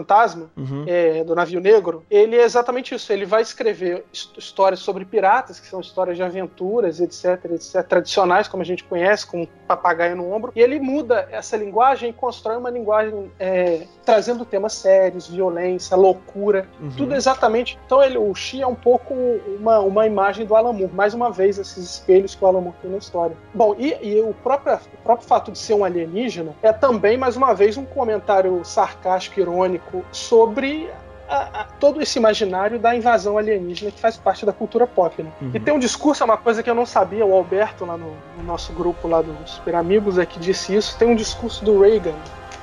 [0.56, 0.84] uhum.
[0.86, 3.12] é, do navio negro, ele é exatamente isso.
[3.12, 8.62] Ele vai escrever histórias sobre piratas, que são histórias de aventuras, etc, etc, tradicionais, como
[8.62, 12.56] a gente conhece, com um papagaio no ombro, e ele muda essa linguagem e constrói
[12.56, 16.90] uma linguagem é, trazendo temas sérios, violência, loucura, uhum.
[16.96, 17.78] tudo exatamente.
[17.84, 19.14] Então ele, o Shia é um pouco
[19.58, 20.92] uma, uma imagem do Alan Moore.
[20.92, 23.36] Mais uma vez, esses espelhos que o Alan Moore tem na história.
[23.52, 27.36] Bom, e, e o, próprio, o próprio fato de ser um alienígena é também, mais
[27.36, 30.90] uma vez, um comentário sarcástico, irônico sobre
[31.28, 35.22] a, a, todo esse imaginário da invasão alienígena que faz parte da cultura pop.
[35.22, 35.30] Né?
[35.40, 35.50] Uhum.
[35.54, 38.12] E tem um discurso, é uma coisa que eu não sabia, o Alberto, lá no,
[38.36, 40.98] no nosso grupo lá dos Super Amigos, é que disse isso.
[40.98, 42.14] Tem um discurso do Reagan,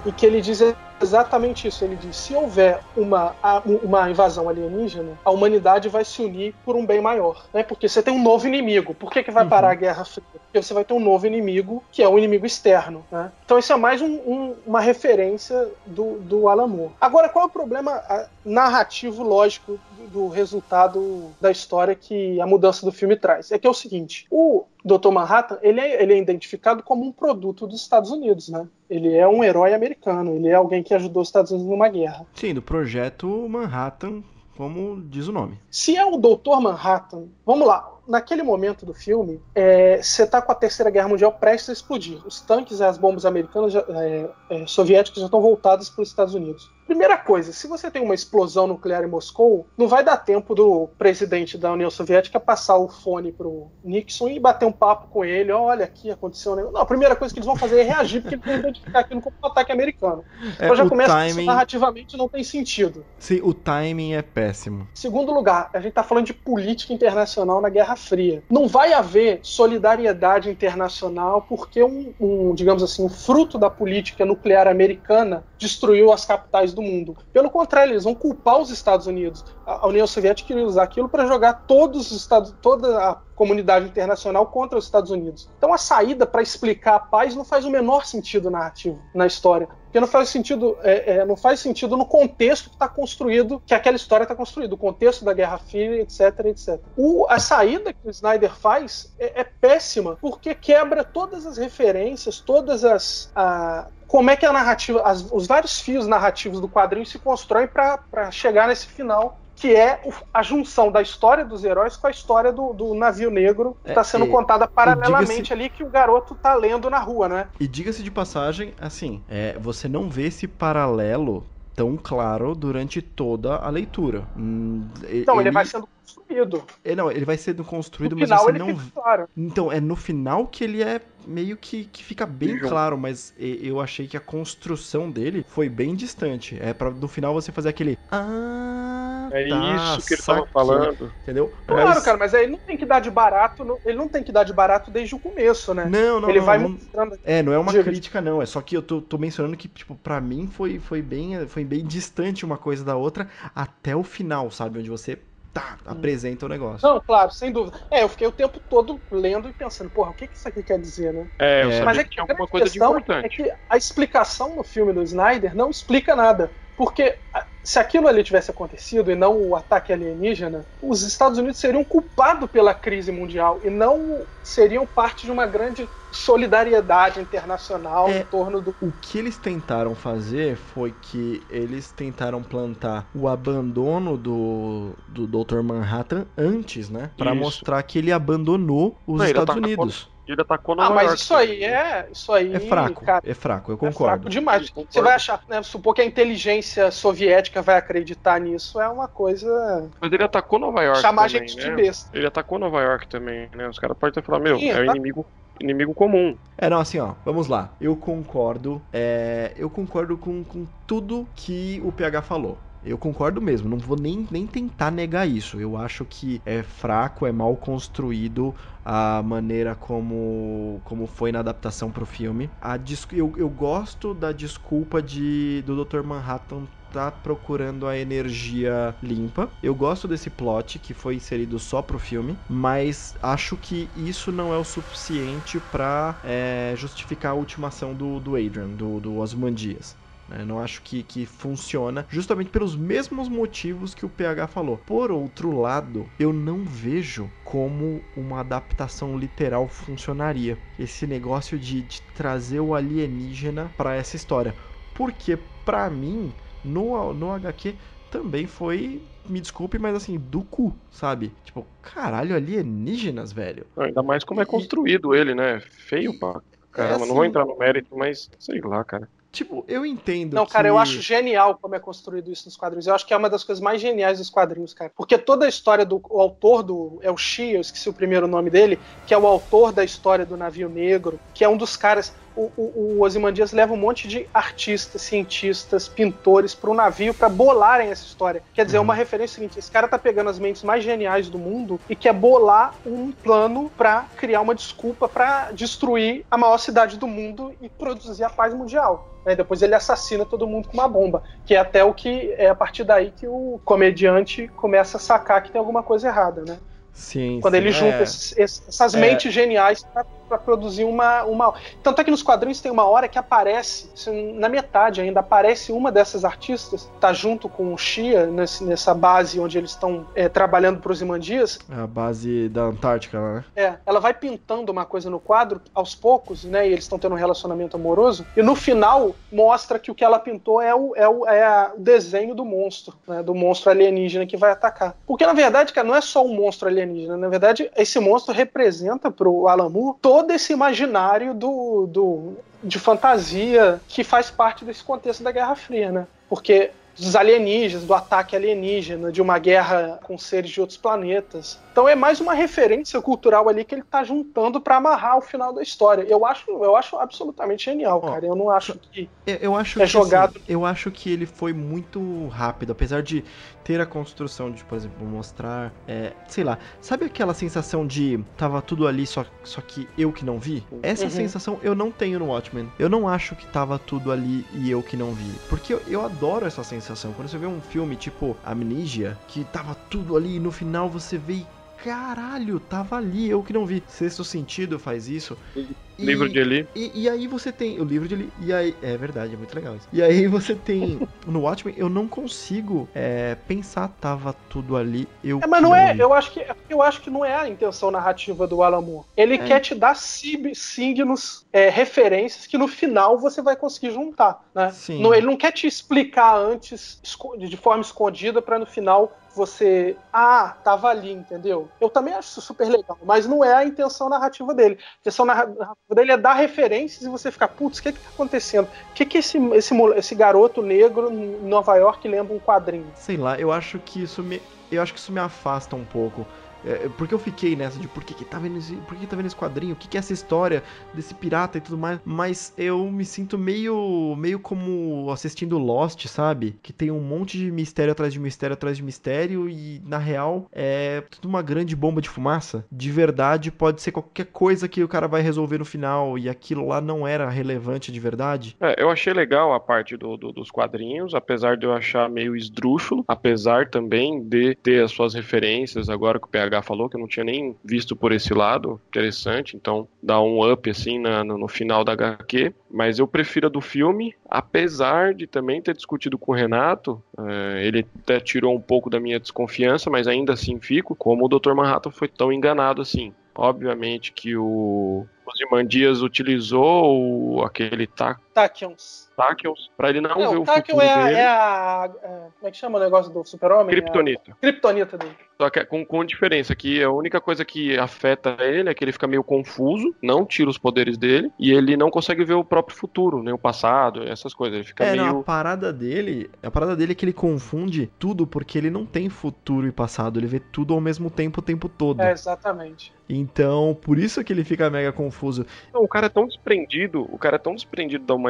[0.06, 0.62] e que ele diz
[1.02, 1.84] exatamente isso.
[1.84, 3.36] Ele diz: se houver uma,
[3.84, 7.46] uma invasão alienígena, a humanidade vai se unir por um bem maior.
[7.54, 7.64] Né?
[7.64, 8.94] Porque você tem um novo inimigo.
[8.94, 9.50] Por que, que vai uhum.
[9.50, 10.26] parar a Guerra Fria?
[10.46, 13.06] Porque você vai ter um novo inimigo, que é o inimigo externo.
[13.12, 13.32] Né?
[13.46, 16.94] Então, isso é mais um, um, uma referência do, do Alan Moore.
[17.00, 18.02] Agora, qual é o problema
[18.44, 23.52] narrativo lógico do resultado da história que a mudança do filme traz?
[23.52, 25.10] É que é o seguinte: o Dr.
[25.12, 28.68] Manhattan ele é, ele é identificado como um produto dos Estados Unidos, né?
[28.90, 32.26] Ele é um herói americano, ele é alguém que ajudou os Estados Unidos numa guerra.
[32.34, 34.24] Sim, do projeto Manhattan,
[34.56, 35.60] como diz o nome.
[35.70, 37.95] Se é o Doutor Manhattan, vamos lá.
[38.08, 41.74] Naquele momento do filme, é, você é, tá com a Terceira Guerra Mundial prestes a
[41.74, 42.26] explodir.
[42.26, 46.10] Os tanques e as bombas americanas, já, é, é, soviéticas já estão voltadas para os
[46.10, 46.70] Estados Unidos.
[46.86, 50.88] Primeira coisa, se você tem uma explosão nuclear em Moscou, não vai dar tempo do
[51.00, 55.52] presidente da União Soviética passar o fone pro Nixon e bater um papo com ele.
[55.52, 56.76] Olha, aqui aconteceu um negócio.
[56.76, 59.20] Não, a primeira coisa que eles vão fazer é reagir, porque eles vão identificar aquilo
[59.20, 60.24] como um ataque americano.
[60.60, 61.30] É, então já começa timing...
[61.30, 63.04] isso narrativamente não tem sentido.
[63.18, 64.88] Sim, o timing é péssimo.
[64.94, 68.44] Segundo lugar, a gente tá falando de política internacional na Guerra Fria.
[68.50, 74.68] Não vai haver solidariedade internacional porque um, um digamos assim, um fruto da política nuclear
[74.68, 77.16] americana destruiu as capitais do mundo.
[77.32, 79.44] Pelo contrário, eles vão culpar os Estados Unidos.
[79.66, 84.48] A União Soviética queria usar aquilo para jogar todos os Estados, toda a comunidade internacional
[84.48, 85.50] contra os Estados Unidos.
[85.58, 89.68] Então a saída para explicar a paz não faz o menor sentido narrativo na história.
[89.96, 93.74] Porque não faz sentido, é, é, não faz sentido no contexto que está construído, que
[93.74, 96.80] aquela história está construída, o contexto da Guerra Fria, etc, etc.
[96.98, 102.42] O, a saída que o Snyder faz é, é péssima, porque quebra todas as referências,
[102.42, 107.06] todas as, a, como é que a narrativa, as, os vários fios narrativos do quadrinho
[107.06, 110.02] se constroem para chegar nesse final que é
[110.34, 114.02] a junção da história dos heróis com a história do, do navio negro que está
[114.02, 117.48] é, sendo é, contada paralelamente ali que o garoto tá lendo na rua, né?
[117.60, 121.46] E diga-se de passagem, assim, é, você não vê esse paralelo
[121.76, 124.24] tão claro durante toda a leitura.
[124.38, 126.64] Hum, então, ele, ele vai sendo construído.
[126.84, 128.90] É, não, ele vai sendo construído, no mas final, você não.
[128.92, 129.28] Claro.
[129.36, 133.82] Então, é no final que ele é meio que, que fica bem claro, mas eu
[133.82, 136.58] achei que a construção dele foi bem distante.
[136.62, 137.98] É para no final você fazer aquele.
[138.12, 141.12] Ah, é tá, isso que ele tava falando.
[141.24, 141.52] Entendeu?
[141.66, 142.04] Claro, mas...
[142.04, 144.44] cara, mas aí ele não tem que dar de barato, ele não tem que dar
[144.44, 145.86] de barato desde o começo, né?
[145.86, 147.20] Não, não, Ele não, vai não, mostrando.
[147.24, 148.42] É, não é uma crítica, não.
[148.42, 151.66] É só que eu tô, tô mencionando que, tipo, pra mim foi, foi, bem, foi
[151.66, 154.80] bem distante uma coisa da outra até o final, sabe?
[154.80, 155.18] Onde você
[155.56, 156.86] tá, apresenta o negócio.
[156.86, 157.80] Não, claro, sem dúvida.
[157.90, 160.62] É, eu fiquei o tempo todo lendo e pensando, porra, o que, que isso aqui
[160.62, 161.26] quer dizer, né?
[161.40, 161.86] É, eu é.
[161.86, 163.26] Mas é que tinha alguma coisa de importante.
[163.26, 166.52] É que a explicação no filme do Snyder não explica nada.
[166.76, 167.18] Porque
[167.64, 172.50] se aquilo ali tivesse acontecido e não o ataque alienígena, os Estados Unidos seriam culpados
[172.50, 178.62] pela crise mundial e não seriam parte de uma grande solidariedade internacional é, em torno
[178.62, 178.76] do.
[178.80, 185.62] O que eles tentaram fazer foi que eles tentaram plantar o abandono do, do Dr.
[185.62, 187.12] Manhattan antes, né?
[187.18, 190.15] Para mostrar que ele abandonou os não, Estados Unidos.
[190.28, 191.22] Ele atacou Nova ah, mas York.
[191.22, 192.08] isso aí é.
[192.12, 193.06] Isso aí, é fraco.
[193.06, 194.04] Cara, é fraco, eu concordo.
[194.04, 194.72] É fraco demais.
[194.72, 195.62] Você vai achar, né?
[195.64, 199.90] Supor que a inteligência soviética vai acreditar nisso é uma coisa.
[200.00, 201.02] Mas ele atacou Nova York.
[201.02, 201.70] Chamar também, gente né?
[201.70, 202.10] de besta.
[202.18, 203.68] Ele atacou Nova York também, né?
[203.68, 204.92] Os caras podem ter falado, meu, Sim, é o tá...
[204.92, 205.26] inimigo
[205.60, 206.38] inimigo comum.
[206.58, 207.72] É, não, assim, ó, vamos lá.
[207.80, 208.82] Eu concordo.
[208.92, 212.58] É, eu concordo com, com tudo que o PH falou.
[212.86, 215.60] Eu concordo mesmo, não vou nem, nem tentar negar isso.
[215.60, 218.54] Eu acho que é fraco, é mal construído
[218.86, 222.48] a maneira como, como foi na adaptação pro filme.
[222.62, 222.80] A,
[223.12, 226.04] eu, eu gosto da desculpa de, do Dr.
[226.04, 229.50] Manhattan tá procurando a energia limpa.
[229.62, 234.54] Eu gosto desse plot que foi inserido só pro filme, mas acho que isso não
[234.54, 239.98] é o suficiente para é, justificar a ultimação do, do Adrian, do, do Osmandias.
[240.28, 240.44] Né?
[240.46, 244.78] Não acho que, que funciona justamente pelos mesmos motivos que o PH falou.
[244.86, 250.58] Por outro lado, eu não vejo como uma adaptação literal funcionaria.
[250.80, 254.56] Esse negócio de, de trazer o alienígena para essa história.
[254.94, 256.34] Porque, para mim,
[256.64, 257.76] no, no HQ
[258.10, 261.32] também foi me desculpe, mas assim, do cu, sabe?
[261.44, 263.66] Tipo, caralho, alienígenas, velho.
[263.78, 265.20] Ainda mais como é construído e...
[265.20, 265.60] ele, né?
[265.60, 266.42] Feio pra
[266.72, 266.94] caramba.
[266.94, 267.08] É assim...
[267.08, 269.10] Não vou entrar no mérito, mas sei lá, cara.
[269.36, 270.34] Tipo, eu entendo.
[270.34, 270.54] Não, que...
[270.54, 272.88] cara, eu acho genial como é construído isso nos quadrinhos.
[272.88, 274.90] Eu acho que é uma das coisas mais geniais dos quadrinhos, cara.
[274.96, 277.00] Porque toda a história do o autor do.
[277.02, 280.26] É o Shia, eu esqueci o primeiro nome dele, que é o autor da história
[280.26, 284.08] do navio negro, que é um dos caras o, o, o Ozymandias leva um monte
[284.08, 288.44] de artistas, cientistas, pintores para o navio para bolarem essa história.
[288.54, 288.84] Quer dizer, uhum.
[288.84, 292.14] uma referência seguinte: esse cara tá pegando as mentes mais geniais do mundo e quer
[292.14, 297.70] bolar um plano para criar uma desculpa para destruir a maior cidade do mundo e
[297.70, 299.16] produzir a paz mundial.
[299.26, 299.36] Né?
[299.36, 302.56] Depois ele assassina todo mundo com uma bomba, que é até o que é a
[302.56, 306.58] partir daí que o comediante começa a sacar que tem alguma coisa errada, né?
[306.96, 308.04] Sim, Quando sim, ele junta é.
[308.04, 308.38] esses,
[308.70, 309.00] essas é.
[309.00, 311.54] mentes geniais pra para produzir uma, uma.
[311.82, 313.90] Tanto é que nos quadrinhos tem uma hora que aparece,
[314.36, 319.40] na metade ainda, aparece uma dessas artistas, tá junto com o Shia nesse, nessa base
[319.40, 321.60] onde eles estão é, trabalhando para os Imandias.
[321.70, 323.44] É a base da Antártica, né?
[323.56, 326.68] É, ela vai pintando uma coisa no quadro aos poucos, né?
[326.68, 328.26] E eles estão tendo um relacionamento amoroso.
[328.36, 331.80] E no final mostra que o que ela pintou é o, é o, é o
[331.80, 333.22] desenho do monstro, né?
[333.22, 334.96] Do monstro alienígena que vai atacar.
[335.06, 337.18] Porque na verdade, cara, não é só um monstro alienígena.
[337.18, 343.82] Na verdade, esse monstro representa pro Alan Moore todo esse imaginário do, do, de fantasia
[343.86, 346.08] que faz parte desse contexto da Guerra Fria, né?
[346.30, 351.60] Porque dos alienígenas, do ataque alienígena, de uma guerra com seres de outros planetas.
[351.76, 355.52] Então é mais uma referência cultural ali que ele está juntando para amarrar o final
[355.52, 356.04] da história.
[356.04, 358.26] Eu acho, eu acho absolutamente genial, cara.
[358.26, 360.38] Eu não acho que eu, eu acho é que, jogado.
[360.38, 363.26] Assim, eu acho que ele foi muito rápido, apesar de
[363.62, 368.62] ter a construção de, por exemplo, mostrar, é, sei lá, sabe aquela sensação de tava
[368.62, 370.64] tudo ali só, só que eu que não vi?
[370.82, 371.10] Essa uhum.
[371.10, 372.72] sensação eu não tenho no Watchmen.
[372.80, 376.06] Eu não acho que tava tudo ali e eu que não vi, porque eu, eu
[376.06, 377.14] adoro essa sensação sensação.
[377.14, 381.18] Quando você vê um filme tipo Amnesia, que tava tudo ali e no final você
[381.18, 381.44] vê
[381.84, 383.84] caralho, tava ali, eu que não vi.
[383.88, 385.38] Sexto Sentido faz isso.
[385.56, 386.68] E- Livro de Eli.
[386.76, 388.30] E, e aí você tem o livro de Eli.
[388.42, 388.76] E aí.
[388.82, 389.88] É verdade, é muito legal isso.
[389.94, 391.00] E aí você tem.
[391.26, 395.08] No Watchmen, eu não consigo é, pensar, tava tudo ali.
[395.24, 397.90] Eu É, mas não é, eu acho que eu acho que não é a intenção
[397.90, 399.08] narrativa do Alan Moore.
[399.18, 399.38] Ele É.
[399.40, 404.70] quer te dar sig- signos, é, referências que no final você vai conseguir juntar, né?
[404.72, 405.04] Sim.
[405.14, 407.00] Ele não quer te explicar antes
[407.40, 411.68] de forma escondida pra no final você, ah, tava ali, entendeu?
[411.80, 414.76] Eu também acho super legal, mas não é a intenção narrativa dele.
[414.80, 418.00] A intenção narra- narrativa dele é dar referências e você ficar, putz, o que que
[418.00, 418.66] tá acontecendo?
[418.66, 422.92] O que que esse, esse, esse garoto negro em Nova York lembra um quadrinho?
[422.96, 424.42] Sei lá, eu acho que isso me.
[424.72, 426.26] Eu acho que isso me afasta um pouco.
[426.66, 429.08] É, porque eu fiquei nessa de por que, que tá vendo esse, por que, que
[429.08, 430.64] tá vendo esse quadrinho, o que, que é essa história
[430.94, 432.00] desse pirata e tudo mais.
[432.04, 434.16] Mas eu me sinto meio.
[434.18, 436.56] meio como assistindo Lost, sabe?
[436.62, 439.50] Que tem um monte de mistério atrás de mistério atrás de mistério.
[439.50, 442.66] E na real é tudo uma grande bomba de fumaça.
[442.72, 446.18] De verdade, pode ser qualquer coisa que o cara vai resolver no final.
[446.18, 448.56] E aquilo lá não era relevante de verdade.
[448.60, 452.36] É, eu achei legal a parte do- do- dos quadrinhos, apesar de eu achar meio
[452.36, 457.00] esdrúxulo, apesar também de ter as suas referências, agora que o PH falou, que eu
[457.00, 461.38] não tinha nem visto por esse lado, interessante, então dá um up assim na- no,
[461.38, 466.18] no final da HQ, mas eu prefiro a do filme, apesar de também ter discutido
[466.18, 470.60] com o Renato, é, ele até tirou um pouco da minha desconfiança, mas ainda assim
[470.60, 471.54] fico, como o Dr.
[471.54, 473.14] Manhattan foi tão enganado assim.
[473.38, 479.10] Obviamente que o Ozymandias utilizou aquele ta- Tachyons.
[479.16, 481.16] Tachyons pra ele não É, ver o o Tachyon futuro é, a- dele.
[481.18, 483.68] é a, é, Como é que chama o negócio do super-homem?
[483.70, 484.32] Kryptonita.
[484.32, 485.16] É a Kryptonita dele.
[485.42, 488.84] Só que é com, com diferença que a única coisa que afeta ele é que
[488.84, 492.44] ele fica meio confuso, não tira os poderes dele, e ele não consegue ver o
[492.44, 494.56] próprio futuro, nem o passado, essas coisas.
[494.60, 495.24] Ele fica É, não, a meio.
[495.24, 499.66] parada dele, a parada dele é que ele confunde tudo porque ele não tem futuro
[499.68, 502.02] e passado, ele vê tudo ao mesmo tempo o tempo todo.
[502.02, 502.94] É, exatamente.
[503.08, 505.46] Então, por isso que ele fica mega confuso.
[505.74, 508.25] Não, o cara é tão desprendido, o cara é tão desprendido da humanidade,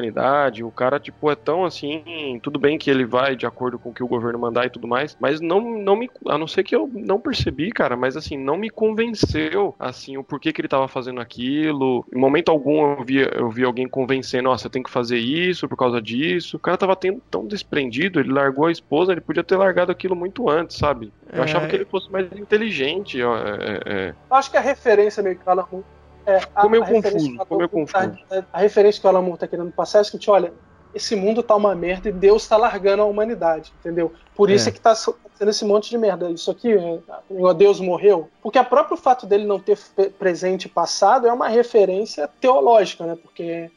[0.63, 2.39] o cara, tipo, é tão assim.
[2.41, 4.88] Tudo bem que ele vai de acordo com o que o governo mandar e tudo
[4.88, 6.09] mais, mas não, não me.
[6.27, 10.23] A não ser que eu não percebi, cara, mas assim, não me convenceu, assim, o
[10.23, 12.05] porquê que ele tava fazendo aquilo.
[12.13, 15.67] Em momento algum eu vi, eu vi alguém convencendo, ó, você tem que fazer isso
[15.67, 16.57] por causa disso.
[16.57, 20.15] O cara tava tendo, tão desprendido, ele largou a esposa, ele podia ter largado aquilo
[20.15, 21.11] muito antes, sabe?
[21.31, 21.43] Eu É.
[21.45, 25.38] achava que ele fosse mais inteligente, ó, é, é, Eu acho que a referência meio
[25.38, 25.45] que.
[26.26, 28.45] É, a, Ficou meio a referência confuso, que confuso.
[28.52, 30.53] a referência que o Alan Moore tá querendo passar é o seguinte: olha,
[30.93, 34.14] esse mundo tá uma merda e Deus tá largando a humanidade, entendeu?
[34.35, 34.69] Por isso É.
[34.69, 34.95] é, que tá
[35.38, 36.30] sendo esse monte de merda.
[36.30, 36.70] Isso aqui,
[37.30, 38.30] o Deus morreu.
[38.41, 39.78] Porque o próprio fato dele não ter
[40.18, 43.18] presente e passado é uma referência teológica, né?
[43.22, 43.70] Porque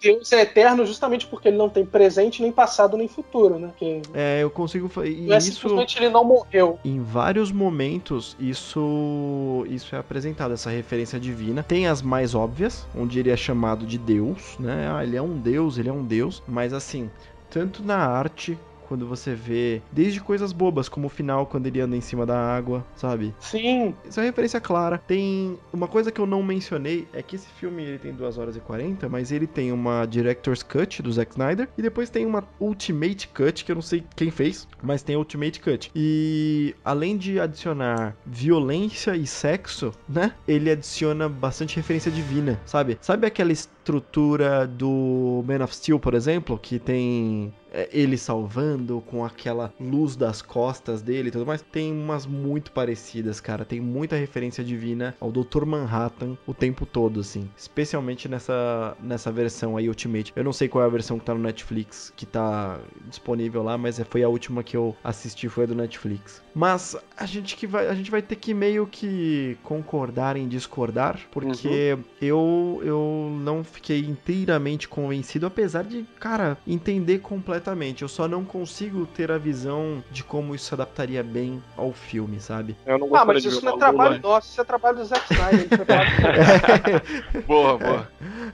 [0.00, 3.68] Deus é eterno justamente porque ele não tem presente, nem passado, nem futuro, né?
[3.68, 4.90] Porque É, eu consigo.
[5.04, 5.52] E é isso.
[5.52, 6.78] simplesmente ele não morreu.
[6.84, 11.62] Em vários momentos, isso isso é apresentado, essa referência divina.
[11.62, 14.90] Tem as mais óbvias, onde ele é chamado de Deus, né?
[14.92, 16.42] Ah, ele é um Deus, ele é um Deus.
[16.46, 17.10] Mas assim,
[17.50, 18.58] tanto na arte,
[18.94, 22.38] quando você vê, desde coisas bobas, como o final, quando ele anda em cima da
[22.38, 23.34] água, sabe?
[23.40, 24.98] Sim, Isso é uma referência clara.
[24.98, 28.56] Tem uma coisa que eu não mencionei, é que esse filme ele tem 2 horas
[28.56, 32.44] e 40, mas ele tem uma Director's Cut do Zack Snyder e depois tem uma
[32.60, 35.90] Ultimate Cut, que eu não sei quem fez, mas tem a Ultimate Cut.
[35.92, 40.34] E além de adicionar violência e sexo, né?
[40.46, 42.96] Ele adiciona bastante referência divina, sabe?
[43.00, 43.50] Sabe aquela
[43.84, 50.14] estrutura do Man of Steel, por exemplo, que tem é, ele salvando com aquela luz
[50.14, 53.64] das costas dele e tudo mais, tem umas muito parecidas, cara.
[53.64, 55.64] Tem muita referência divina ao Dr.
[55.66, 57.50] Manhattan o tempo todo, assim.
[57.56, 60.32] Especialmente nessa, nessa versão aí Ultimate.
[60.36, 62.78] Eu não sei qual é a versão que tá no Netflix, que tá
[63.08, 66.40] disponível lá, mas foi a última que eu assisti, foi a do Netflix.
[66.54, 71.18] Mas a gente que vai, a gente vai ter que meio que concordar em discordar,
[71.32, 78.02] porque eu eu não fiquei inteiramente convencido, apesar de, cara, entender completamente.
[78.02, 82.40] Eu só não consigo ter a visão de como isso se adaptaria bem ao filme,
[82.40, 82.76] sabe?
[82.86, 85.32] Eu não Ah, mas isso não é trabalho Lula- nosso, isso é trabalho do Zack
[85.32, 85.68] Snyder.
[87.34, 88.08] É Boa, boa.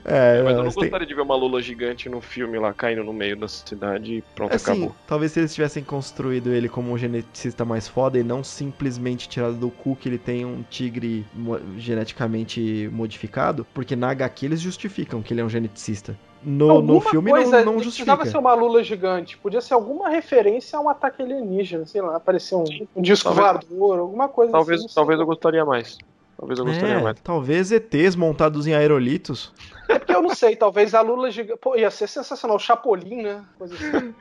[0.05, 3.03] É, Mas eu não tem- gostaria de ver uma Lula gigante no filme lá, caindo
[3.03, 4.95] no meio da cidade e pronto, Assim, acabou.
[5.07, 9.55] talvez se eles tivessem construído ele como um geneticista mais foda e não simplesmente tirado
[9.55, 15.10] do cu que ele tem um tigre mo- geneticamente modificado, porque na HQ eles justificam
[15.19, 16.15] que ele é um geneticista.
[16.43, 18.15] No, no filme coisa, não, não não justifica.
[18.17, 22.15] precisava ser uma lula gigante, podia ser alguma referência a um ataque alienígena, sei lá,
[22.17, 22.63] aparecer um,
[22.95, 24.93] um disco Talvez- voador, alguma coisa Talvez, assim.
[24.93, 25.97] talvez eu gostaria mais.
[26.37, 27.19] Talvez eu gostaria É, mais.
[27.23, 29.53] talvez ETs montados em aerolitos.
[29.91, 31.59] É porque eu não sei, talvez a Lula gigante.
[31.59, 33.43] Pô, ia ser sensacional, o Chapolin, né?
[33.57, 34.13] Coisa assim.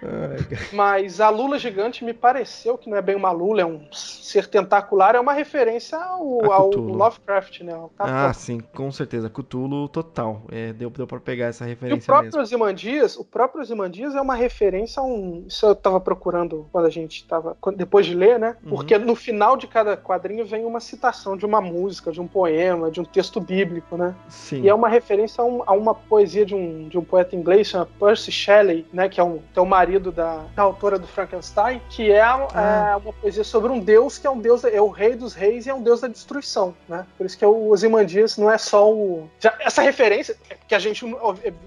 [0.72, 4.46] Mas a Lula gigante me pareceu que não é bem uma Lula, é um ser
[4.46, 6.70] tentacular, é uma referência ao, ao.
[6.70, 7.72] Lovecraft, né?
[7.74, 9.28] Ao Ah, sim, com certeza.
[9.30, 10.42] Cthulhu total.
[10.50, 12.40] É, deu, deu pra pegar essa E o referência próprio mesmo.
[12.42, 15.44] Ozymandias, o próprio Ozymandias é uma referência a um.
[15.46, 17.56] Isso eu tava procurando quando a gente tava.
[17.76, 18.56] Depois de ler, né?
[18.64, 18.70] Uhum.
[18.70, 22.90] Porque no final de cada quadrinho vem uma citação de uma música, de um poema,
[22.90, 24.14] de um texto bíblico, né?
[24.28, 24.62] Sim.
[24.62, 27.68] E é uma referência a, um- a uma poesia de um, de um poeta inglês,
[27.68, 29.08] chama Percy Shelley, né?
[29.08, 32.92] Que é, um, que é o marido da, da autora do Frankenstein, que é, Ah.
[32.92, 35.66] é uma poesia sobre um deus que é um deus, é o rei dos reis
[35.66, 37.06] e é um deus da destruição, né?
[37.16, 39.28] Por isso que o Ozymandias não é só o.
[39.38, 41.04] já- essa referência, é que a gente,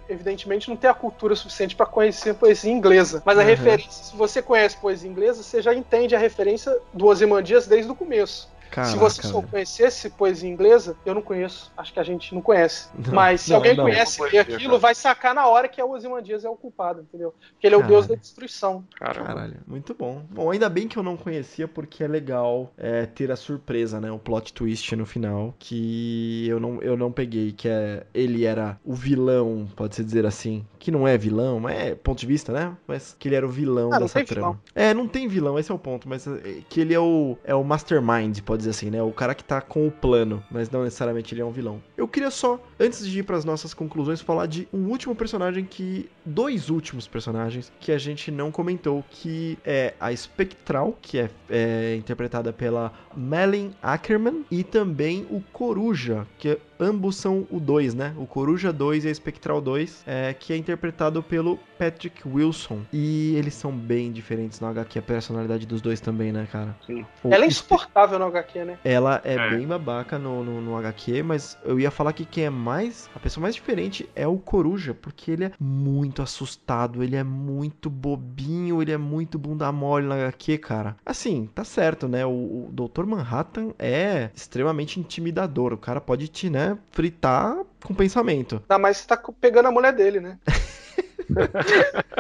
[0.10, 3.22] evidentemente, não tem a cultura suficiente para conhecer poesia inglesa.
[3.26, 3.48] Mas a Uhum.
[3.48, 7.95] referência, se você conhece poesia inglesa, você já entende a referência do Ozymandias desde o
[7.95, 8.52] começo.
[8.74, 11.72] Caraca, se você só conhecesse poesia inglesa, eu não conheço.
[11.78, 12.90] Acho que a gente não conhece.
[12.98, 13.84] Não, Mas se não, alguém não.
[13.86, 14.80] conhece Não e conhecia, aquilo, cara.
[14.82, 17.34] vai sacar na hora que o Ozymandias é o culpado, entendeu?
[17.54, 17.95] Porque ele é o Caralho.
[17.95, 18.84] deus da destruição.
[18.95, 19.28] Caramba.
[19.28, 20.24] Caralho, muito bom.
[20.30, 24.12] Bom, ainda bem que eu não conhecia, porque é legal é, ter a surpresa, né?
[24.12, 28.80] O plot twist no final, que eu não, eu não peguei, que é ele era
[28.84, 30.66] o vilão, pode-se dizer assim.
[30.80, 32.76] Que não é vilão, mas é ponto de vista, né?
[32.88, 34.48] Mas que ele era o vilão Ah, não dessa tem trama.
[34.52, 34.60] vilão.
[34.76, 37.56] É, não tem vilão, esse é o ponto, mas é, que ele é o, é
[37.56, 39.02] o mastermind, pode dizer assim, né?
[39.02, 41.81] O cara que tá com o plano, mas não necessariamente ele é um vilão.
[41.98, 46.10] Eu queria só, antes de ir pras nossas conclusões, falar de um último personagem que.
[46.26, 51.95] Dois últimos personagens que a gente não comentou, que é a Spectral, que é, é
[51.98, 58.14] interpretada pela Melin Ackerman, e também o Coruja, que ambos são o 2, né?
[58.18, 62.81] O Coruja 2 e a Spectral 2, é, que é interpretado pelo Patrick Wilson.
[62.91, 66.76] E eles são bem diferentes no HQ, a personalidade dos dois também, né, cara?
[66.85, 67.05] Sim.
[67.23, 68.77] O Ela é insuportável no HQ, né?
[68.84, 69.49] ela é, É.
[69.49, 73.10] bem babaca no, no, no HQ, mas eu ia falar que quem é mais.
[73.15, 77.89] A pessoa mais diferente é o Coruja, porque ele é muito assustado, ele é muito
[77.89, 80.95] bobinho, ele é muito bunda mole na HQ, cara.
[81.05, 82.26] Assim, tá certo, né?
[82.26, 83.05] O, o Dr.
[83.05, 85.73] Manhattan é extremamente intimidador.
[85.73, 88.56] O cara pode te, né, fritar com pensamento.
[88.70, 90.38] Ainda mais se tá pegando a mulher dele, né?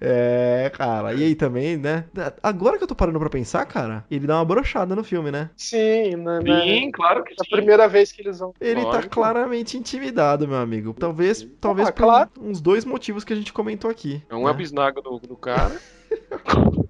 [0.00, 1.14] É, cara.
[1.14, 2.04] E aí também, né?
[2.42, 5.50] Agora que eu tô parando pra pensar, cara, ele dá uma brochada no filme, né?
[5.56, 6.40] Sim, né?
[6.40, 6.62] né?
[6.62, 7.50] Sim, claro que É a sim.
[7.50, 8.52] primeira vez que eles vão.
[8.60, 9.14] Ele tá Lógico.
[9.14, 10.92] claramente intimidado, meu amigo.
[10.94, 12.30] Talvez, talvez Ah, por claro.
[12.40, 14.22] uns dois motivos que a gente comentou aqui.
[14.28, 14.50] É um né?
[14.50, 15.76] abisnaga do, do cara.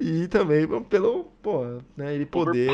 [0.00, 1.64] E também pelo, pô,
[1.96, 2.68] né, ele poder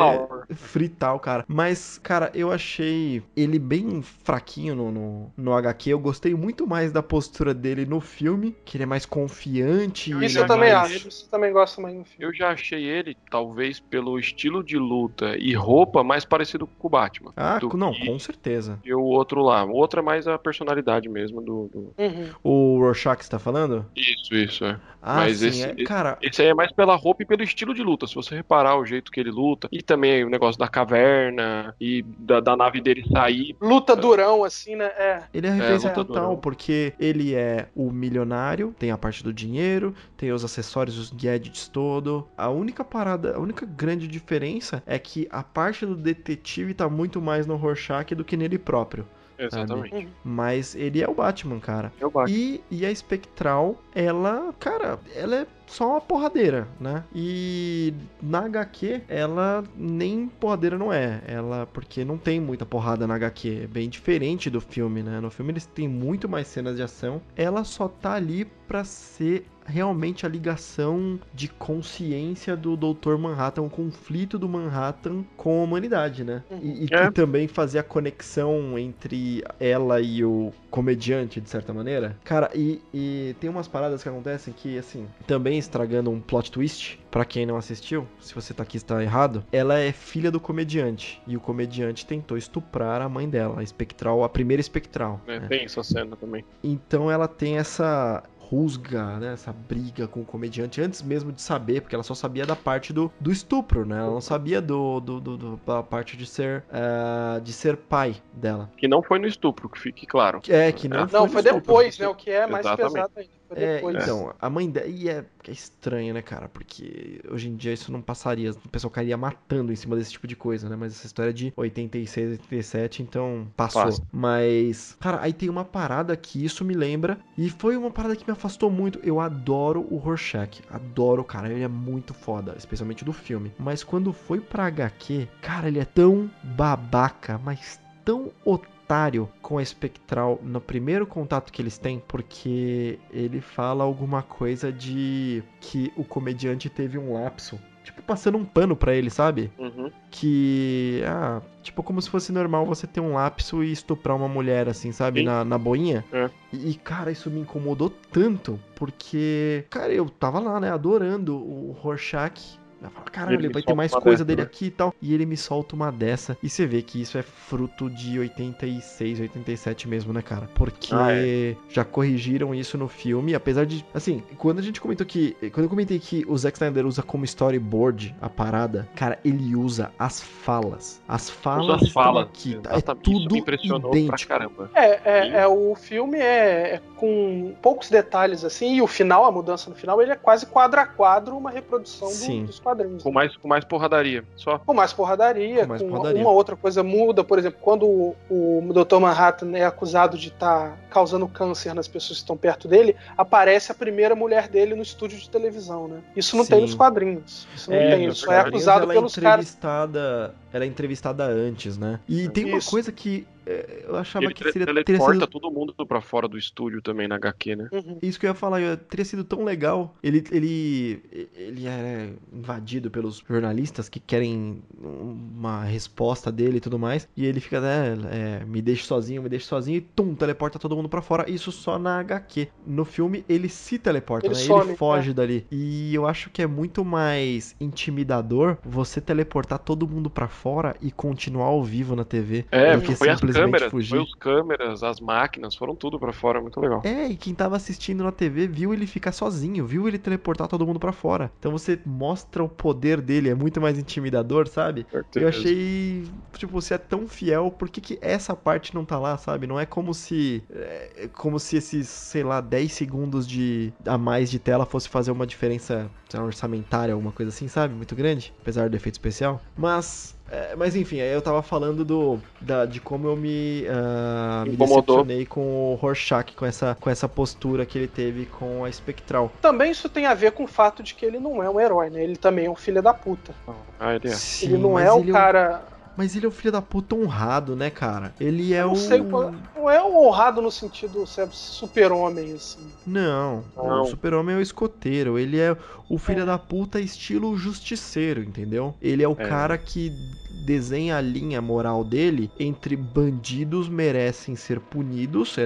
[0.55, 1.45] fritar o cara.
[1.47, 5.91] Mas, cara, eu achei ele bem fraquinho no, no, no HQ.
[5.91, 10.11] Eu gostei muito mais da postura dele no filme, que ele é mais confiante.
[10.25, 11.09] Isso eu também mais- acho.
[11.09, 12.25] Isso eu também gosto mais no filme.
[12.25, 16.91] Eu já achei ele, talvez pelo estilo de luta e roupa, mais parecido com o
[16.91, 17.33] Batman.
[17.37, 18.79] Ah, do não, com certeza.
[18.85, 19.65] E o outro lá.
[19.65, 21.69] O outro é mais a personalidade mesmo do.
[21.73, 22.31] do- Uhum.
[22.43, 23.85] O Rorschach, você tá falando?
[23.95, 24.81] Isso, isso, é.
[25.05, 27.43] Ah, Mas sim, esse- é- esse- cara, Esse aí é mais pela roupa e pelo
[27.43, 28.07] estilo de luta.
[28.07, 29.69] Se você reparar o jeito que ele luta.
[29.73, 33.57] E também o negócio da caverna e da, da nave dele sair.
[33.61, 34.87] Luta durão, assim, né?
[34.97, 35.23] É.
[35.35, 36.37] Ele é a referência luta total, durão.
[36.41, 41.66] porque ele é o milionário, tem a parte do dinheiro, tem os acessórios, os gadgets
[41.66, 42.29] todo.
[42.37, 47.20] A única parada, a única grande diferença é que a parte do detetive tá muito
[47.20, 49.05] mais no Rorschach do que nele próprio.
[49.39, 50.09] Exatamente.
[50.25, 51.93] Mas ele é o Batman, cara.
[52.01, 52.31] Eu bato.
[52.31, 57.03] E, e a Spectral, ela, cara, ela é só uma porradeira, né?
[57.15, 61.23] E na HQ, ela nem porradeira não é.
[61.27, 63.63] Ela, porque não tem muita porrada na HQ.
[63.65, 65.21] É bem diferente do filme, né?
[65.21, 67.23] No filme eles têm muito mais cenas de ação.
[67.35, 73.16] Ela só tá ali pra ser realmente a ligação de consciência do Dr.
[73.18, 76.43] Manhattan, o conflito do Manhattan com a humanidade, né?
[76.60, 77.06] E, e É.
[77.06, 82.16] que também fazer a conexão entre ela e o comediante, de certa maneira.
[82.24, 86.98] Cara, e, e tem umas paradas que acontecem que, assim, também estragando um plot twist,
[87.10, 91.20] pra quem não assistiu, se você tá aqui está errado, ela é filha do comediante.
[91.26, 95.20] E o comediante tentou estuprar a mãe dela, a espectral, a primeira espectral.
[95.26, 95.47] É, né?
[95.48, 96.44] Tem essa cena também.
[96.64, 98.22] Então ela tem essa
[98.53, 102.45] rusga, né, essa briga com o comediante antes mesmo de saber, porque ela só sabia
[102.45, 103.97] da parte do, do estupro, né?
[103.99, 108.15] Ela não sabia do, do, do- do- da parte de ser ah, de ser pai
[108.35, 108.70] dela.
[108.77, 110.43] Que não foi no estupro, que fique claro.
[110.49, 111.61] É que não, Não, foi, Não, no foi estupro.
[111.61, 112.09] depois, né?
[112.09, 112.93] O que é mais Exatamente.
[112.93, 113.31] pesado ainda.
[113.57, 114.03] É, depois.
[114.03, 114.87] então, a mãe dela.
[114.87, 116.49] E é, é estranho, né, cara?
[116.49, 118.51] Porque hoje em dia isso não passaria.
[118.51, 120.77] O pessoal cairia matando em cima desse tipo de coisa, né?
[120.77, 123.83] Mas essa história é de 86, 87, então passou.
[123.85, 124.03] Passa.
[124.12, 127.19] Mas, cara, aí tem uma parada que isso me lembra.
[127.37, 128.99] E foi uma parada que me afastou muito.
[129.03, 130.62] Eu adoro o Rorschach.
[130.70, 131.51] Adoro, cara.
[131.51, 133.53] Ele é muito foda, especialmente do filme.
[133.59, 139.56] Mas quando foi pra HQ, cara, ele é tão babaca, mas tão otário otário com
[139.56, 145.90] a Espectral no primeiro contato que eles têm, porque ele fala alguma coisa de que
[145.97, 147.59] o comediante teve um lapso.
[147.82, 149.51] Tipo, passando um pano pra ele, sabe?
[149.59, 149.90] Uhum.
[150.09, 151.02] Que.
[151.05, 154.93] Ah, tipo, como se fosse normal você ter um lapso e estuprar uma mulher, assim,
[154.93, 155.20] sabe?
[155.20, 155.27] Sim.
[155.27, 156.05] Na, na boinha.
[156.12, 156.31] É.
[156.52, 161.73] E, e, cara, isso me incomodou tanto, porque, cara, eu tava lá, né, adorando o
[161.73, 162.56] Rorschach.
[162.89, 164.47] Eu falo, caralho, Ele vai ter mais coisa dessa, dele né?
[164.47, 164.95] aqui e tal.
[165.01, 166.37] E ele me solta uma dessa.
[166.43, 170.49] E você vê que isso é fruto de 86, 87 mesmo, né, cara?
[170.55, 171.57] Porque Ah, é.
[171.69, 173.85] já corrigiram isso no filme, apesar de.
[173.95, 175.33] Assim, quando a gente comentou que.
[175.53, 179.91] Quando eu comentei que o Zack Snyder usa como storyboard a parada, cara, ele usa
[179.99, 181.01] as falas.
[181.09, 182.25] As falas as estão falas.
[182.27, 182.59] aqui.
[182.63, 182.75] tá?
[182.77, 184.17] É tudo me impressionou idêntico.
[184.17, 184.71] pra caramba.
[184.75, 189.33] É, é, é, o filme é, é com poucos detalhes assim, e o final, a
[189.33, 192.72] mudança no final, ele é quase quadro a quadro uma reprodução do- dos quadrinhos.
[193.03, 194.24] Com mais, com mais porradaria.
[194.36, 194.59] Só.
[194.59, 196.20] Com mais porradaria, Com mais com porradaria.
[196.20, 198.99] uma outra coisa muda, por exemplo, quando o, o Dr.
[198.99, 203.74] Manhattan é acusado de estar causando câncer nas pessoas que estão perto dele, aparece a
[203.74, 206.01] primeira mulher dele no estúdio de televisão, né?
[206.16, 206.51] Isso não Sim.
[206.53, 207.47] tem nos quadrinhos.
[207.55, 209.47] Isso não É, tem, isso é acusado ela pelos é caras.
[209.47, 212.01] entrevistada, Ela é entrevistada antes, né?
[212.09, 212.70] E tem uma Isso.
[212.70, 216.29] coisa que é, eu achava Ele que seria, teria teleporta sido todo mundo pra fora
[216.29, 217.69] do estúdio também na HQ, né?
[217.73, 217.99] Uhum.
[218.01, 219.97] Isso que eu ia falar, eu- teria sido tão legal.
[220.03, 221.03] Ele, ele,
[221.35, 227.09] ele é invadido pelos jornalistas que querem uma resposta dele e tudo mais.
[227.16, 227.95] E ele fica, né,
[228.41, 231.29] é, me deixe sozinho, me deixe sozinho, e tum, teleporta todo mundo pra fora.
[231.29, 232.49] Isso só na HQ.
[232.65, 234.41] No filme, ele se teleporta, Ele né?
[234.41, 235.47] some, ele foge dali.
[235.51, 240.90] E eu acho que é muito mais intimidador você teleportar todo mundo pra fora e
[240.90, 242.44] continuar ao vivo na TV.
[242.51, 243.90] É, foi as simplesmente câmeras, fugir.
[243.90, 246.82] foi os câmeras, as máquinas, foram tudo pra fora, muito legal.
[246.85, 250.66] É, e quem tava assistindo na TV viu ele ficar sozinho, viu ele teleportar todo
[250.66, 251.31] mundo pra fora.
[251.39, 254.85] Então você mostra o poder dele, é muito mais intimidador, sabe?
[255.14, 256.05] Eu achei,
[256.36, 259.47] tipo, você é tão fiel, por que, que essa parte não tá lá, sabe?
[259.47, 260.43] Não é como se.
[260.51, 265.12] É como se esses, sei lá, 10 segundos de a mais de tela fosse fazer
[265.12, 267.74] uma diferença lá, orçamentária, alguma coisa assim, sabe?
[267.74, 269.40] Muito grande, apesar do efeito especial.
[269.56, 270.16] Mas.
[270.33, 274.57] É, mas enfim, aí eu tava falando do, da, de como eu me, ah, me
[274.57, 279.31] decepcionei com o Rorschach, com essa, com essa postura que ele teve com a Espectral.
[279.43, 281.91] Também isso tem a ver com o fato de que ele não é um herói,
[281.91, 282.03] né?
[282.03, 283.35] Ele também é um filho da puta.
[283.79, 284.13] Ah, ele é.
[284.13, 285.72] Sim, ele não é o ele um- cara.
[285.97, 288.14] Mas ele é um filho da puta honrado, né, cara?
[288.19, 288.77] Ele é não o.
[288.77, 292.66] sei, não é um honrado no sentido ser super-homem, assim.
[292.86, 293.82] Não, Não.
[293.82, 295.19] o super-homem é o escoteiro.
[295.19, 295.55] Ele é
[295.90, 296.24] o filho É.
[296.24, 298.74] da puta estilo justiceiro, entendeu?
[298.81, 299.27] Ele é o É.
[299.28, 299.93] cara que
[300.31, 305.36] desenha a linha moral dele entre bandidos merecem ser punidos,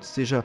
[0.00, 0.44] seja,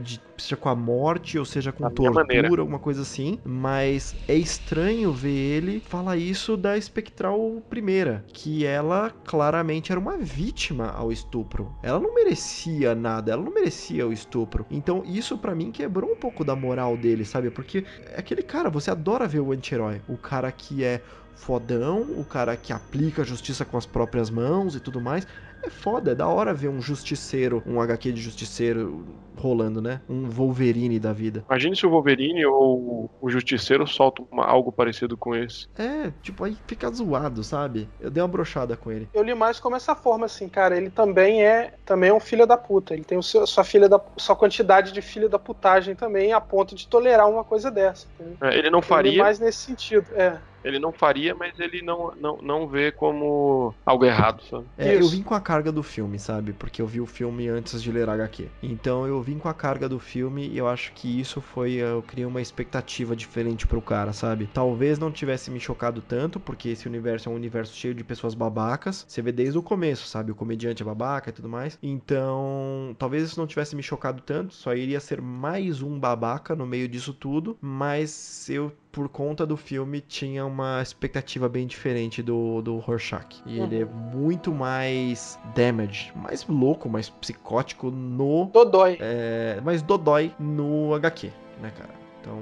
[0.00, 3.38] de- seja com a morte ou seja com tortura, alguma coisa assim.
[3.44, 10.16] Mas é estranho ver ele falar isso da Espectral primeira, que ela claramente era uma
[10.18, 11.72] vítima ao estupro.
[11.82, 14.66] Ela não merecia nada, ela não merecia o estupro.
[14.70, 17.50] Então isso pra mim quebrou um pouco da moral dele, sabe?
[17.50, 21.02] Porque é aquele cara, você adora ver o anti-herói, o cara que é
[21.34, 25.26] fodão, o cara que aplica a justiça com as próprias mãos e tudo mais.
[25.66, 29.04] É foda, é da hora ver um justiceiro, um HQ de justiceiro
[29.36, 30.00] rolando, né?
[30.08, 31.44] Um Wolverine da vida.
[31.48, 35.66] Imagine se o Wolverine ou o Justiceiro soltam uma- algo parecido com esse.
[35.78, 37.88] É, tipo, aí fica zoado, sabe?
[37.98, 39.08] Eu dei uma brochada com ele.
[39.14, 40.76] Eu li mais como essa forma, assim, cara.
[40.76, 42.94] Ele também é também é um filho da puta.
[42.94, 46.40] Ele tem o seu, sua filha da sua quantidade de filho da putagem também, a
[46.40, 48.06] ponto de tolerar uma coisa dessa.
[48.42, 50.06] É, Ele não Eu li faria, mais nesse sentido.
[50.14, 50.38] É.
[50.64, 54.64] ele não faria, mas ele não, não, não vê como algo errado, sabe?
[54.78, 56.52] É, eu vim com a carga do filme, sabe?
[56.54, 58.48] Porque eu vi o filme antes de ler HQ.
[58.62, 61.72] Então eu vim com a carga do filme e eu acho que isso foi.
[61.72, 64.48] Eu criei uma expectativa diferente pro cara, sabe?
[64.52, 68.34] Talvez não tivesse me chocado tanto, porque esse universo é um universo cheio de pessoas
[68.34, 69.04] babacas.
[69.06, 70.32] Você vê desde o começo, sabe?
[70.32, 71.78] O comediante é babaca e tudo mais.
[71.82, 74.54] Então, talvez isso não tivesse me chocado tanto.
[74.54, 77.58] Só iria ser mais um babaca no meio disso tudo.
[77.60, 83.42] Mas eu por conta do filme, tinha uma expectativa bem diferente do, do Rorschach.
[83.44, 88.46] E ele é muito mais damage, mais louco, mais psicótico no.
[88.52, 88.96] Dodói.
[89.00, 91.94] É, mais dodói no HQ, né, cara?
[92.20, 92.40] Então.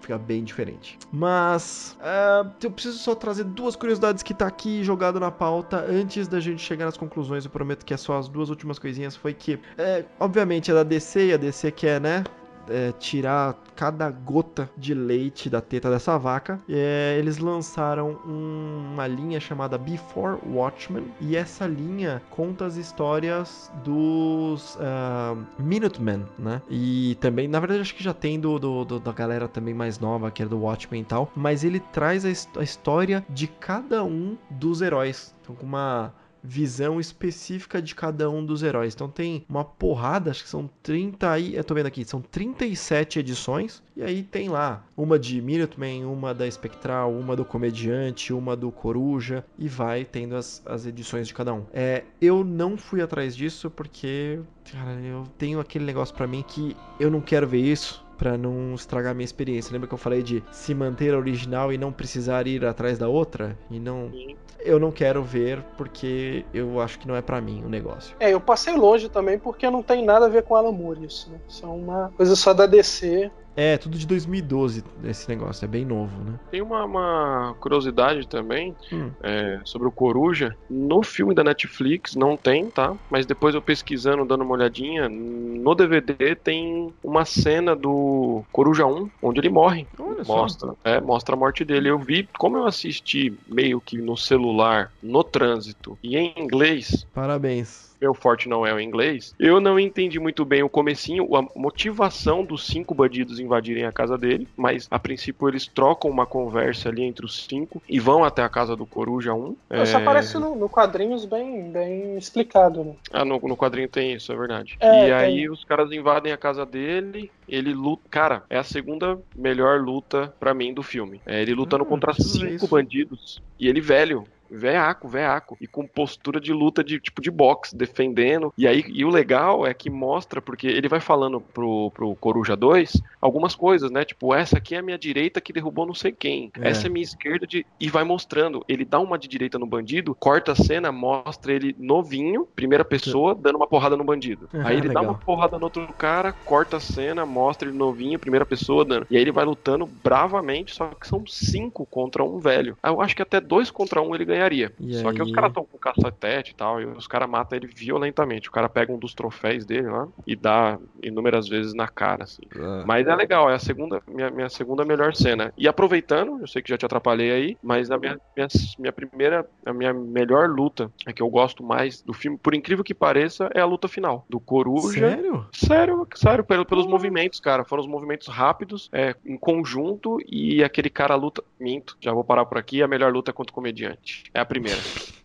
[0.00, 0.98] Fica bem diferente.
[1.12, 6.26] Mas ah, eu preciso só trazer duas curiosidades que tá aqui jogado na pauta antes
[6.26, 7.44] da gente chegar nas conclusões.
[7.44, 9.14] Eu prometo que é só as duas últimas coisinhas.
[9.14, 12.24] Foi que, é, obviamente, é da DC e a DC quer, né?
[12.70, 16.60] é, tirar cada gota de leite da teta dessa vaca.
[16.68, 23.72] É, eles lançaram um- uma linha chamada Before Watchmen e essa linha conta as histórias
[23.82, 26.60] dos ah, Minutemen, né?
[26.68, 29.98] E também, na verdade, acho que já tem do, do- do- da galera também mais
[29.98, 34.04] nova, que é do Watchmen e tal, mas ele traz a, a história de cada
[34.04, 35.34] um dos heróis.
[35.40, 38.94] Então, com uma visão específica de cada um dos heróis.
[38.94, 43.18] Então tem uma porrada, acho que são 30 aí, eu tô vendo aqui, são 37
[43.18, 43.82] edições.
[43.96, 48.70] E aí tem lá uma de Minuteman, uma da Espectral, uma do Comediante, uma do
[48.70, 51.64] Coruja e vai tendo as, as edições de cada um.
[51.72, 54.40] É, eu não fui atrás disso porque,
[54.72, 58.74] cara, eu tenho aquele negócio para mim que eu não quero ver isso para não
[58.74, 59.72] estragar minha experiência.
[59.72, 63.58] Lembra que eu falei de se manter original e não precisar ir atrás da outra?
[63.70, 64.10] E não.
[64.10, 64.36] Sim.
[64.62, 68.14] Eu não quero ver porque eu acho que não é para mim o negócio.
[68.20, 71.30] É, eu passei longe também porque não tem nada a ver com Alan Moore isso,
[71.30, 71.38] né?
[71.48, 73.30] Isso é uma coisa só da DC.
[73.56, 76.38] É, tudo de 2012 esse negócio, é bem novo, né?
[76.50, 79.10] Tem uma, uma curiosidade também Hum.
[79.22, 80.56] é, sobre o Coruja.
[80.70, 82.94] No filme da Netflix não tem, tá?
[83.10, 89.10] Mas depois eu pesquisando, dando uma olhadinha, no DVD tem uma cena do Coruja 1,
[89.22, 89.86] onde ele morre.
[89.98, 90.36] Olha só.
[90.36, 91.90] Mostra, é, mostra a morte dele.
[91.90, 97.89] Eu vi, como eu assisti meio que no celular, no trânsito e em inglês, Parabéns.
[98.00, 102.44] Meu forte não é o inglês, eu não entendi muito bem o comecinho, a motivação
[102.44, 107.02] dos cinco bandidos invadirem a casa dele, mas a princípio eles trocam uma conversa ali
[107.02, 109.56] entre os cinco e vão até a casa do Coruja 1.
[109.82, 112.94] Isso É, aparece no, no quadrinhos bem, bem explicado, né?
[113.12, 114.76] Ah, no, no quadrinho tem isso, é verdade.
[114.80, 115.50] É, e aí tem.
[115.50, 118.02] os caras invadem a casa dele, ele luta.
[118.10, 121.20] Cara, é a segunda melhor luta pra mim do filme.
[121.26, 122.68] É ele lutando Ah, contra cinco isso.
[122.68, 124.24] bandidos e ele velho.
[124.50, 125.56] Veaco, veaco.
[125.60, 128.52] E com postura de luta de tipo de boxe, defendendo.
[128.56, 132.56] E aí, e o legal é que mostra, porque ele vai falando pro, pro Coruja
[132.56, 134.04] 2 algumas coisas, né?
[134.04, 136.50] Tipo, essa aqui é a minha direita que derrubou não sei quem.
[136.60, 136.70] É.
[136.70, 137.66] Essa é a minha esquerda de.
[137.78, 138.64] E vai mostrando.
[138.68, 143.34] Ele dá uma de direita no bandido, corta a cena, mostra ele novinho, primeira pessoa,
[143.34, 144.48] dando uma porrada no bandido.
[144.52, 145.14] Ah, Aí ele dá legal.
[145.14, 149.06] uma porrada no outro cara, corta a cena, mostra ele novinho, primeira pessoa dando.
[149.10, 152.76] E aí ele vai lutando bravamente, só que são cinco contra um velho.
[152.82, 154.72] Eu acho que até dois contra um ele ganharia.
[154.80, 155.34] E só que os aí?
[155.34, 158.48] caras estão com cacetete e tal, e os caras matam ele violentamente.
[158.48, 162.42] O cara pega um dos troféus dele lá e dá inúmeras vezes na cara, assim.
[162.86, 165.52] Mas é legal, é a segunda, minha, minha segunda melhor cena.
[165.56, 168.48] E aproveitando, eu sei que já te atrapalhei aí, mas a minha, minha,
[168.78, 172.84] minha primeira, a minha melhor luta, a que eu gosto mais do filme, por incrível
[172.84, 174.24] que pareça, é a luta final.
[174.28, 175.10] Do Coruja.
[175.10, 175.46] Sério?
[175.52, 177.64] Sério, sério, pelo- pelos movimentos, cara.
[177.64, 181.42] Foram os movimentos rápidos, é, em conjunto, e aquele cara luta.
[181.58, 182.82] Minto, já vou parar por aqui.
[182.82, 184.24] A melhor luta é contra o comediante.
[184.34, 184.78] É a primeira.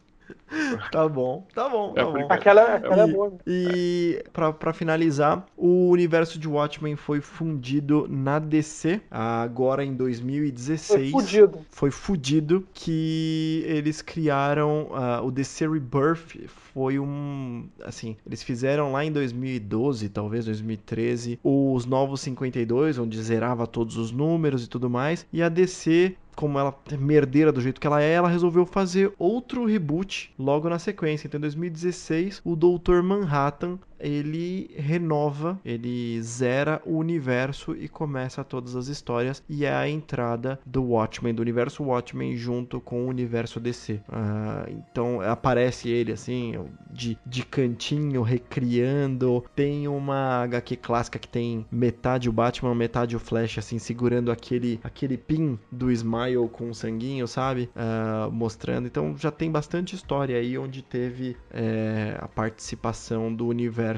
[0.91, 2.27] Tá bom, tá bom, É tá a bom.
[2.29, 3.29] Aquela, aquela é E- boa.
[3.29, 3.37] né?
[3.45, 9.97] E pra, pra finalizar, o universo de Watchmen foi fundido na DC agora em Foi
[9.97, 11.11] 2016.
[11.11, 11.59] fudido.
[11.69, 16.47] Foi fudido que eles criaram ah, o DC Rebirth.
[16.73, 17.67] Foi um.
[17.83, 24.11] Assim, eles fizeram lá em 2012, talvez 2013, os Novos 52, onde zerava todos os
[24.11, 25.25] números e tudo mais.
[25.31, 29.13] E a DC como ela é merdeira do jeito que ela é, ela resolveu fazer
[29.17, 31.27] outro reboot logo na sequência.
[31.27, 38.75] Então, em 2016, o Doutor Manhattan ele renova, ele zera o universo e começa todas
[38.75, 39.43] as histórias.
[39.49, 43.99] E é a entrada do Watchmen, do universo Watchmen, junto com o universo DC.
[44.07, 46.53] Ah, então aparece ele assim,
[46.91, 49.43] de, de cantinho, recriando.
[49.55, 54.79] Tem uma HQ clássica que tem metade o Batman, metade o Flash, assim, segurando aquele,
[54.83, 57.71] aquele pin do Smile com o sanguinho, sabe?
[57.75, 58.85] Ah, mostrando.
[58.85, 63.94] Então já tem bastante história aí onde teve é, a participação do universo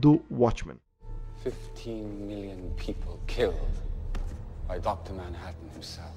[0.00, 0.78] do Watchmen.
[1.44, 3.54] 15 million people killed
[4.66, 5.12] by Dr.
[5.14, 6.14] Manhattan himself.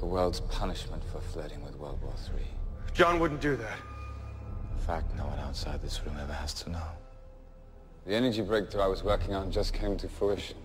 [0.00, 2.46] The world's punishment for flirting with World War III.
[2.92, 3.78] John wouldn't do that.
[4.72, 6.88] In fact no one outside this room ever has to know.
[8.06, 10.56] The energy breakthrough I was working on just came to fruition.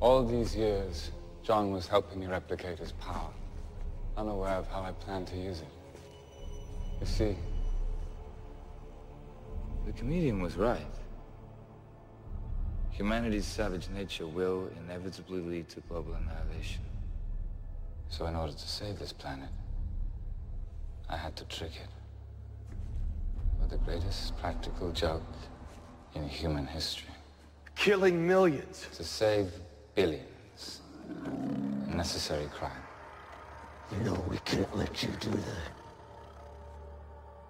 [0.00, 1.10] All these years,
[1.42, 3.30] John was helping me replicate his power,
[4.16, 5.68] unaware of how I planned to use it.
[7.00, 7.36] You see,
[9.88, 10.94] the comedian was right.
[12.90, 16.82] Humanity's savage nature will inevitably lead to global annihilation.
[18.10, 19.48] So in order to save this planet,
[21.08, 21.88] I had to trick it.
[23.58, 25.22] With the greatest practical joke
[26.14, 27.14] in human history.
[27.74, 28.86] Killing millions.
[28.94, 29.50] To save
[29.94, 30.82] billions.
[31.86, 32.84] A necessary crime.
[33.92, 35.72] You know we can't let you do that.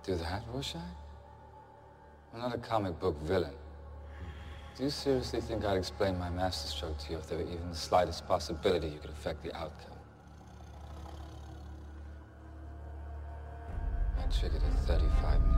[0.04, 1.07] Do that, Rorschach?
[2.32, 3.54] I'm not a comic book villain.
[4.76, 7.76] Do you seriously think I'd explain my masterstroke to you if there were even the
[7.76, 9.96] slightest possibility you could affect the outcome?
[14.18, 15.57] I triggered it 35 minutes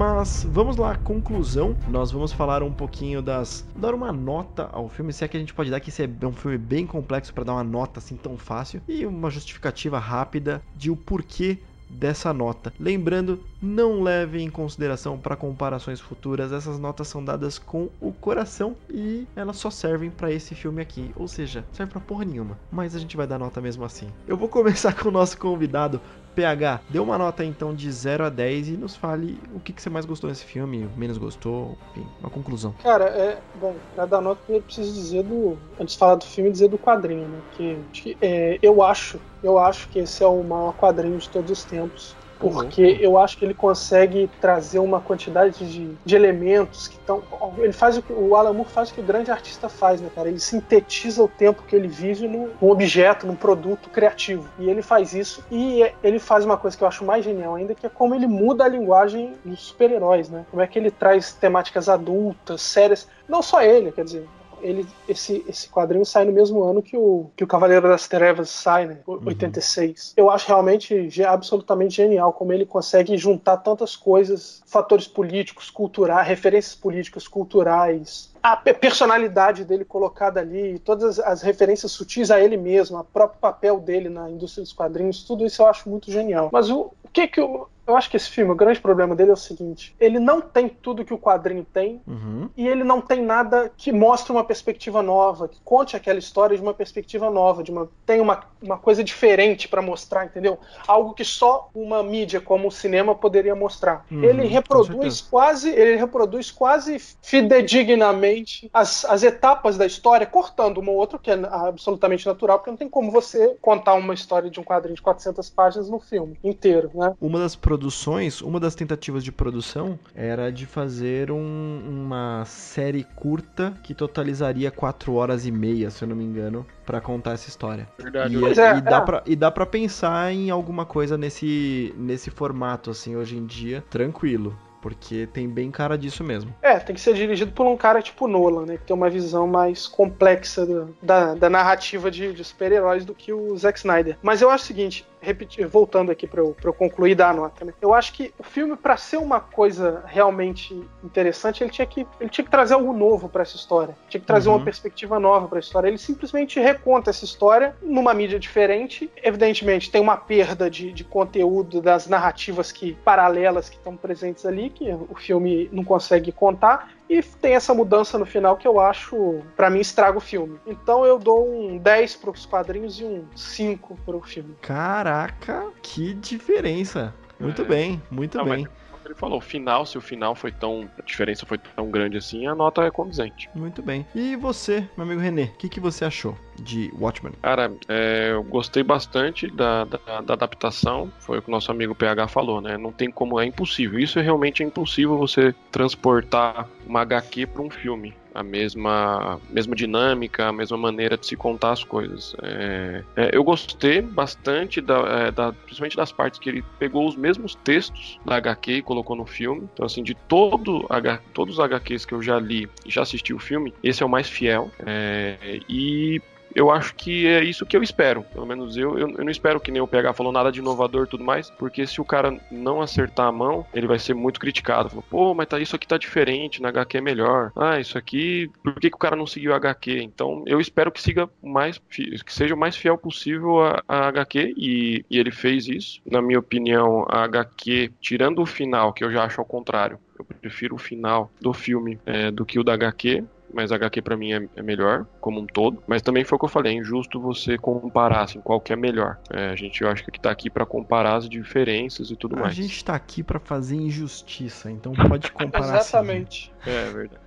[0.00, 1.76] Mas vamos lá, conclusão.
[1.86, 3.66] Nós vamos falar um pouquinho das.
[3.76, 6.26] dar uma nota ao filme, se é que a gente pode dar que esse é
[6.26, 8.80] um filme bem complexo para dar uma nota assim tão fácil.
[8.88, 11.58] E uma justificativa rápida de o porquê
[11.90, 12.72] dessa nota.
[12.78, 18.76] Lembrando, não leve em consideração para comparações futuras, essas notas são dadas com o coração
[18.88, 22.94] e elas só servem para esse filme aqui, ou seja, serve para porra nenhuma, mas
[22.94, 24.08] a gente vai dar nota mesmo assim.
[24.26, 26.00] Eu vou começar com o nosso convidado,
[26.34, 29.82] PH, dê uma nota então de 0 a 10 e nos fale o que, que
[29.82, 32.72] você mais gostou desse filme, menos gostou, enfim, uma conclusão.
[32.82, 33.42] Cara, é.
[33.54, 35.56] Bom, pra dar nota, eu preciso dizer do.
[35.78, 37.42] Antes de falar do filme, dizer do quadrinho, né?
[37.52, 41.64] Que, é, eu acho, eu acho que esse é o maior quadrinho de todos os
[41.64, 42.19] tempos.
[42.40, 47.22] Porque eu acho que ele consegue trazer uma quantidade de, de elementos que estão.
[47.58, 50.08] Ele faz o que o Alan Moore faz o que o grande artista faz, né,
[50.14, 50.28] cara?
[50.28, 54.48] Ele sintetiza o tempo que ele vive num, num objeto, num produto criativo.
[54.58, 57.54] E ele faz isso e é- ele faz uma coisa que eu acho mais genial
[57.54, 60.46] ainda, que é como ele muda a linguagem dos super-heróis, né?
[60.50, 63.06] Como é que ele traz temáticas adultas, sérias.
[63.28, 64.26] Não só ele, quer dizer,
[64.62, 68.50] ele, esse, esse quadrinho sai no mesmo ano que o, que o Cavaleiro das Trevas
[68.50, 68.98] sai, né?
[69.06, 70.12] O- 86.
[70.16, 76.74] Eu acho realmente absolutamente genial como ele consegue juntar tantas coisas, fatores políticos, culturais, referências
[76.74, 82.56] políticas, culturais, a pe- personalidade dele colocada ali, todas as, as referências sutis a ele
[82.56, 86.48] mesmo, o próprio papel dele na indústria dos quadrinhos, tudo isso eu acho muito genial.
[86.52, 87.68] Mas o, o que que eu.
[87.86, 90.68] Eu acho que esse filme, o grande problema dele é o seguinte: ele não tem
[90.68, 92.48] tudo que o quadrinho tem, Uhum.
[92.56, 96.62] e ele não tem nada que mostre uma perspectiva nova, que conte aquela história de
[96.62, 100.56] uma perspectiva nova, de uma tem uma, uma coisa diferente para mostrar, entendeu?
[100.86, 104.06] Algo que só uma mídia como o cinema poderia mostrar.
[104.08, 108.29] Uhum, ele reproduz quase, ele reproduz quase fidedignamente
[108.72, 112.76] as, as etapas da história, cortando uma ou outra que é absolutamente natural, porque não
[112.78, 116.90] tem como você contar uma história de um quadrinho de 400 páginas no filme inteiro,
[116.94, 117.14] né?
[117.20, 123.74] Uma das produções, uma das tentativas de produção era de fazer um- uma série curta
[123.82, 127.88] que totalizaria 4 horas e meia, se eu não me engano, pra contar essa história.
[127.98, 128.36] Verdade.
[128.36, 129.00] E, Pois é, e dá é.
[129.00, 133.84] pra, e dá pra pensar em alguma coisa nesse, nesse formato, assim, hoje em dia,
[133.90, 134.56] tranquilo.
[134.80, 136.54] Porque tem bem cara disso mesmo.
[136.62, 138.76] É, tem que ser dirigido por um cara tipo Nolan, né?
[138.78, 143.32] Que tem uma visão mais complexa do- da, da narrativa de, de super-heróis do que
[143.32, 144.16] o Zack Snyder.
[144.22, 147.30] Mas eu acho o seguinte, repetir, voltando aqui pra eu, pra eu concluir e dar
[147.30, 147.72] a nota, né?
[147.80, 150.74] Eu acho que o filme, pra ser uma coisa realmente
[151.04, 153.96] interessante, ele tinha que, ele tinha que trazer algo novo pra essa história.
[154.08, 154.56] Tinha que trazer Uhum.
[154.56, 155.88] uma perspectiva nova pra história.
[155.88, 159.10] Ele simplesmente reconta essa história numa mídia diferente.
[159.22, 164.70] Evidentemente, tem uma perda de, de conteúdo das narrativas que paralelas que estão presentes ali,
[164.70, 166.88] que o filme não consegue contar.
[167.10, 170.60] E tem essa mudança no final que eu acho, pra mim, estraga o filme.
[170.64, 174.54] Então eu dou um 10 pros quadrinhos e um 5 pro filme.
[174.62, 177.12] Caraca, que diferença.
[177.40, 177.64] Muito É.
[177.64, 178.68] bem, muito Não, bem.
[179.10, 180.88] Ele falou, o final, se o final foi tão.
[180.96, 183.50] A diferença foi tão grande assim, a nota é condizente.
[183.56, 184.06] Muito bem.
[184.14, 187.32] E você, meu amigo Renê, o que, que você achou de Watchmen?
[187.42, 191.12] Cara, é, eu gostei bastante da, da, da adaptação.
[191.18, 192.78] Foi o que o nosso amigo PH falou, né?
[192.78, 193.98] Não tem como, é impossível.
[193.98, 198.14] Isso é realmente impossível você transportar uma HQ para um filme.
[198.34, 202.32] A mesma, mesma dinâmica, a mesma maneira de se contar as coisas.
[202.42, 207.16] É, é, eu gostei bastante, da, é, da- principalmente das partes que ele pegou os
[207.16, 209.68] mesmos textos da HQ e colocou no filme.
[209.72, 210.86] Então, assim, de todo
[211.34, 214.08] todos os HQs que eu já li e já assisti o filme, esse é o
[214.08, 214.70] mais fiel.
[214.86, 216.20] É, e
[216.54, 218.22] eu acho que é isso que eu espero.
[218.32, 221.06] Pelo menos eu, eu, eu não espero que nem o PH falou nada de inovador
[221.06, 224.90] tudo mais, porque se o cara não acertar a mão, ele vai ser muito criticado.
[224.90, 227.52] Falou, pô, mas tá, isso aqui tá diferente, na HQ é melhor.
[227.56, 230.02] Ah, isso aqui, por que, que o cara não seguiu a HQ?
[230.02, 234.54] Então eu espero que siga mais, que seja o mais fiel possível a, a HQ,
[234.56, 236.00] e, e ele fez isso.
[236.04, 240.24] Na minha opinião, a HQ, tirando o final, que eu já acho ao contrário, eu
[240.24, 244.16] prefiro o final do filme é, do que o da HQ mas a HQ pra
[244.16, 245.82] mim é, é melhor, como um todo.
[245.86, 248.76] Mas também foi o que eu falei, é injusto você comparar, assim, qual que é
[248.76, 249.16] melhor.
[249.32, 252.40] É, a gente, eu acho que tá aqui pra comparar as diferenças e tudo A
[252.40, 252.54] mais.
[252.54, 255.76] gente tá aqui pra fazer injustiça, então pode comparar.
[255.76, 256.52] Exatamente.
[256.66, 257.20] É verdade.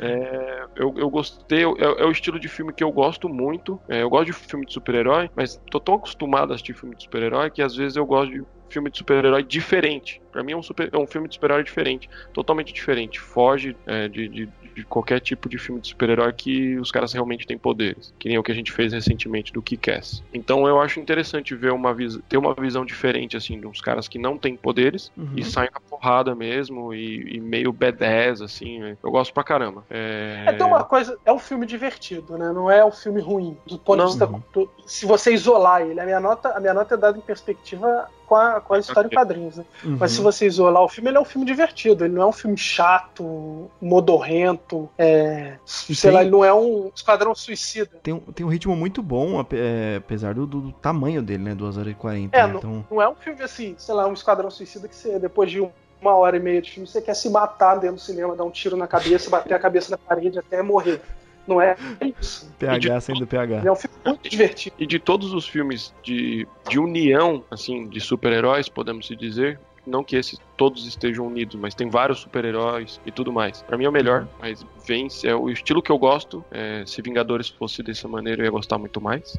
[0.00, 3.80] É, eu, eu gostei, é, é o estilo de filme que eu gosto muito.
[3.88, 7.04] É, eu gosto de filme de super-herói, mas tô tão acostumado a assistir filme de
[7.04, 10.20] super-herói que às vezes eu gosto de filme de super-herói diferente.
[10.30, 13.18] Pra mim é um, super- é um filme de super-herói diferente, totalmente diferente.
[13.20, 17.46] Foge é, de, de- de qualquer tipo de filme de super-herói que os caras realmente
[17.46, 20.22] têm poderes, que nem o que a gente fez recentemente do Kick-Ass.
[20.32, 21.94] Então eu acho interessante ver uma
[22.28, 25.32] ter uma visão diferente assim de uns caras que não têm poderes Uhum.
[25.36, 28.78] e saem na porrada mesmo e, e meio badass assim.
[28.78, 28.96] né?
[29.02, 29.84] Eu gosto pra caramba.
[29.90, 32.52] É, É, tem uma coisa, é um filme divertido, né?
[32.52, 33.56] Não é um filme ruim.
[33.66, 34.06] Do ponto Não.
[34.06, 34.26] de vista.
[34.52, 38.08] do- se você isolar ele, a minha nota, a minha nota é dada em perspectiva
[38.26, 39.18] com a, com a história em Ok.
[39.18, 39.64] quadrinhos, né?
[39.84, 39.96] Uhum.
[39.98, 42.04] Mas se vocês olhar o filme, ele é um filme divertido.
[42.04, 44.88] Ele não é um filme chato, modorrento.
[44.98, 47.90] É, sei tem- lá, ele não é um esquadrão suicida.
[48.02, 51.54] Tem, um- tem um ritmo muito bom, é, apesar do, do tamanho dele, né?
[51.54, 52.36] 2 horas e 40.
[52.36, 52.52] É, né?
[52.52, 55.50] não, Então, não é um filme assim, sei lá, um esquadrão suicida que você, depois
[55.50, 55.60] de
[56.00, 58.50] uma hora e meia de filme, você quer se matar dentro do cinema, dar um
[58.50, 61.00] tiro na cabeça, bater a cabeça na parede até morrer.
[61.46, 61.74] Não é
[62.20, 62.48] isso.
[62.58, 63.62] PH sendo PH.
[63.64, 64.76] É um filme muito divertido.
[64.78, 70.04] E de todos os filmes de, de união, assim, de super-heróis, podemos se dizer, não
[70.04, 73.62] que esses todos estejam unidos, mas tem vários super-heróis e tudo mais.
[73.62, 76.44] Pra mim é o melhor, mas vence, é o estilo que eu gosto.
[76.50, 79.38] É, se Vingadores fosse dessa maneira, eu ia gostar muito mais.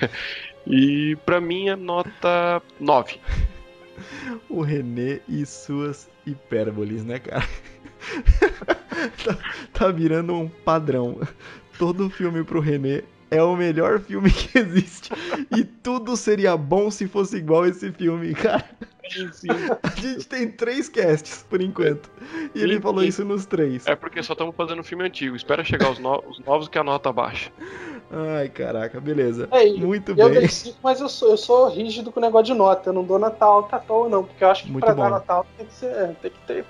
[0.66, 3.20] e pra mim é nota 9.
[4.48, 7.46] O René e suas hipérboles, né, cara?
[9.22, 9.38] tá,
[9.74, 11.20] tá virando um padrão.
[11.78, 15.10] Todo filme pro René é o melhor filme que existe.
[15.56, 18.64] E tudo seria bom se fosse igual esse filme, cara.
[19.82, 22.08] A gente tem três casts, por enquanto.
[22.54, 23.08] E ele Sim, falou sim.
[23.08, 23.84] isso nos três.
[23.86, 25.34] É porque só estamos fazendo filme antigo.
[25.34, 27.50] Espera chegar os, no- os novos que a nota baixa.
[28.12, 29.48] Ai, caraca, beleza.
[29.50, 30.38] É, Muito eu bem.
[30.40, 32.90] dei cinco, mas eu sou, eu sou rígido com o negócio de nota.
[32.90, 34.22] Eu não dou nota alta à toa, não.
[34.24, 35.02] Porque eu acho que Muito pra bom.
[35.02, 35.86] dar nota alta tem que ser.
[35.86, 36.64] é, Tem que ter.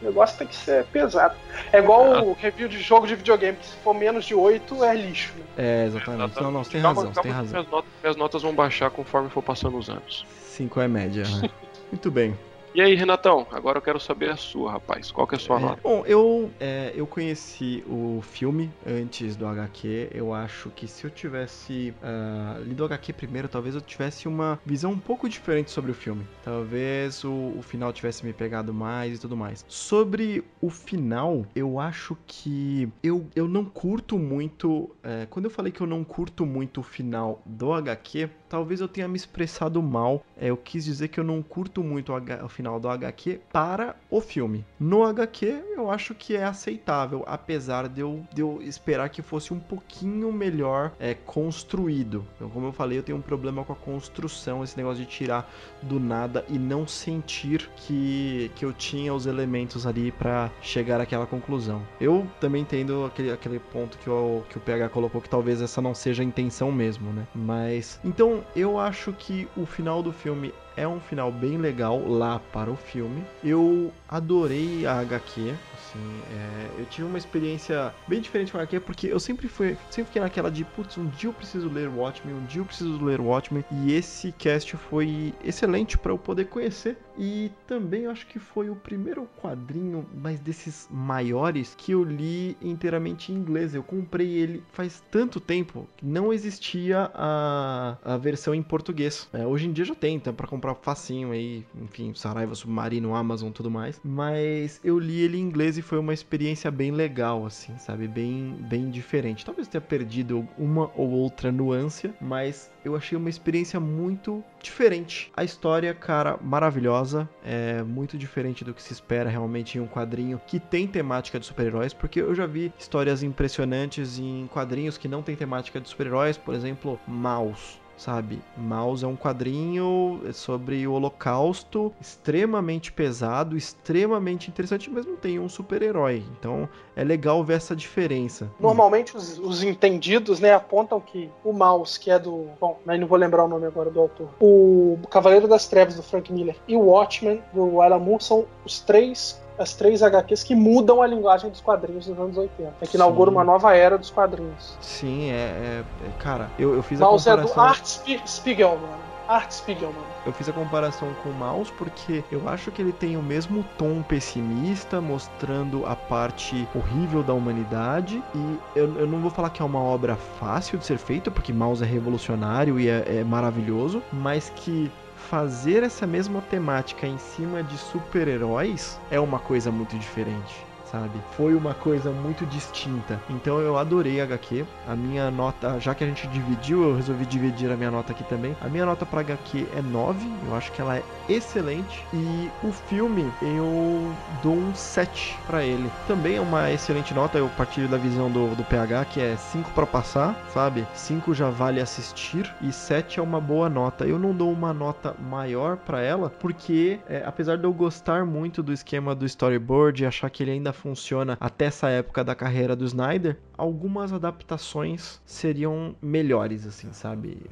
[0.00, 1.34] O negócio tem que ser pesado.
[1.72, 2.22] É igual Ah.
[2.22, 5.32] o review de jogo de videogame, que se for menos de 8 é lixo.
[5.36, 5.44] Né?
[5.58, 6.40] É, exatamente.
[6.40, 7.52] Não, não, você tem Calma, razão, calma tem razão.
[7.52, 10.24] Minhas notas, minhas notas vão baixar conforme for passando os anos.
[10.46, 11.24] 5 é média.
[11.42, 11.50] né?
[11.92, 12.36] Muito bem.
[12.74, 15.10] E aí, Renatão, agora eu quero saber a sua, rapaz.
[15.10, 15.82] Qual que é a sua É, nota?
[15.82, 20.08] bom, eu, é, eu conheci o filme antes do HQ.
[20.12, 24.60] Eu acho que se eu tivesse ah, lido o HQ primeiro, talvez eu tivesse uma
[24.64, 26.24] visão um pouco diferente sobre o filme.
[26.44, 29.64] Talvez o, o final tivesse me pegado mais e tudo mais.
[29.66, 34.94] Sobre o final, eu acho que eu, eu não curto muito.
[35.02, 38.88] é, quando eu falei que eu não curto muito o final do HQ, talvez eu
[38.88, 40.22] tenha me expressado mal.
[40.36, 43.40] É, eu quis dizer que eu não curto muito o, H- o final do HQ
[43.52, 44.64] para o filme.
[44.78, 49.54] No HQ, eu acho que é aceitável, apesar de eu, de eu esperar que fosse
[49.54, 52.26] um pouquinho melhor é, construído.
[52.36, 55.50] Então, como eu falei, eu tenho um problema com a construção, esse negócio de tirar
[55.82, 61.26] do nada e não sentir que, que eu tinha os elementos ali para chegar àquela
[61.26, 61.82] conclusão.
[62.00, 65.80] Eu também entendo aquele, aquele ponto que o, que o PH colocou, que talvez essa
[65.80, 67.26] não seja a intenção mesmo, né?
[67.34, 68.00] Mas.
[68.04, 72.70] Então, eu acho que o final do filme é um final bem legal lá para
[72.70, 73.24] o filme.
[73.42, 75.54] Eu adorei a HQ.
[75.90, 79.76] Assim, é, eu tive uma experiência bem diferente com a HQ, porque eu sempre fui,
[79.90, 83.04] sempre fiquei naquela de, putz, um dia eu preciso ler Watchmen, um dia eu preciso
[83.04, 86.96] ler Watchmen, e esse cast foi excelente para eu poder conhecer.
[87.18, 93.32] E também acho que foi o primeiro quadrinho, mas desses maiores, que eu li inteiramente
[93.32, 93.74] em inglês.
[93.74, 99.28] Eu comprei ele faz tanto tempo que não existia a, a versão em português.
[99.32, 103.50] É, hoje em dia já tem, então, para comprar facinho aí, enfim, Saraiva, Submarino, Amazon,
[103.50, 104.00] tudo mais.
[104.02, 108.06] Mas eu li ele em inglês e foi uma experiência bem legal, assim, sabe?
[108.06, 109.44] Bem, bem diferente.
[109.44, 115.32] Talvez tenha perdido uma ou outra nuance, mas eu achei uma experiência muito diferente.
[115.34, 120.40] A história, cara, maravilhosa, é muito diferente do que se espera realmente em um quadrinho
[120.46, 125.22] que tem temática de super-heróis, porque eu já vi histórias impressionantes em quadrinhos que não
[125.22, 128.40] tem temática de super-heróis, por exemplo, Maus sabe?
[128.56, 135.48] Maus é um quadrinho sobre o Holocausto, extremamente pesado, extremamente interessante, mas não tem um
[135.48, 136.24] super-herói.
[136.38, 138.50] Então é legal ver essa diferença.
[138.58, 142.46] Normalmente os, os entendidos, né, apontam que o Mouse, que é do.
[142.58, 144.30] Bom, aí não vou lembrar o nome agora do autor.
[144.40, 148.80] O Cavaleiro das Trevas do Frank Miller e o Watchmen do Alan Moore são os
[148.80, 149.39] três.
[149.60, 152.72] As três HQs que mudam a linguagem dos quadrinhos nos anos 80.
[152.80, 153.36] É que inaugura Sim.
[153.36, 154.74] uma nova era dos quadrinhos.
[154.80, 155.34] Sim, é.
[155.34, 157.64] é- é- cara, eu, eu fiz a Mouse é do comparação.
[157.64, 159.10] Art Spe- Spiegelman.
[159.28, 160.02] Art Spiegelman.
[160.26, 163.64] Eu fiz a comparação com o Mouse porque eu acho que ele tem o mesmo
[163.78, 168.22] tom pessimista, mostrando a parte horrível da humanidade.
[168.34, 171.52] E eu, eu não vou falar que é uma obra fácil de ser feita, porque
[171.52, 174.90] Mouse é revolucionário e é, é maravilhoso, mas que
[175.30, 180.69] fazer essa mesma temática em cima de super-heróis é uma coisa muito diferente.
[180.90, 181.20] Sabe?
[181.36, 183.20] Foi uma coisa muito distinta.
[183.30, 184.64] Então eu adorei a HQ.
[184.88, 188.24] A minha nota, já que a gente dividiu, eu resolvi dividir a minha nota aqui
[188.24, 188.56] também.
[188.60, 190.28] A minha nota para HQ é 9.
[190.48, 192.04] Eu acho que ela é excelente.
[192.12, 194.12] E o filme eu
[194.42, 195.88] dou um 7 para ele.
[196.08, 197.38] Também é uma excelente nota.
[197.38, 200.86] Eu partilho da visão do, do PH, que é 5 para passar, sabe?
[200.94, 202.52] 5 já vale assistir.
[202.60, 204.04] E 7 é uma boa nota.
[204.04, 208.62] Eu não dou uma nota maior para ela, porque é, apesar de eu gostar muito
[208.62, 212.74] do esquema do storyboard e achar que ele ainda funciona até essa época da carreira
[212.74, 217.42] do Snyder, algumas adaptações seriam melhores, assim, sabe?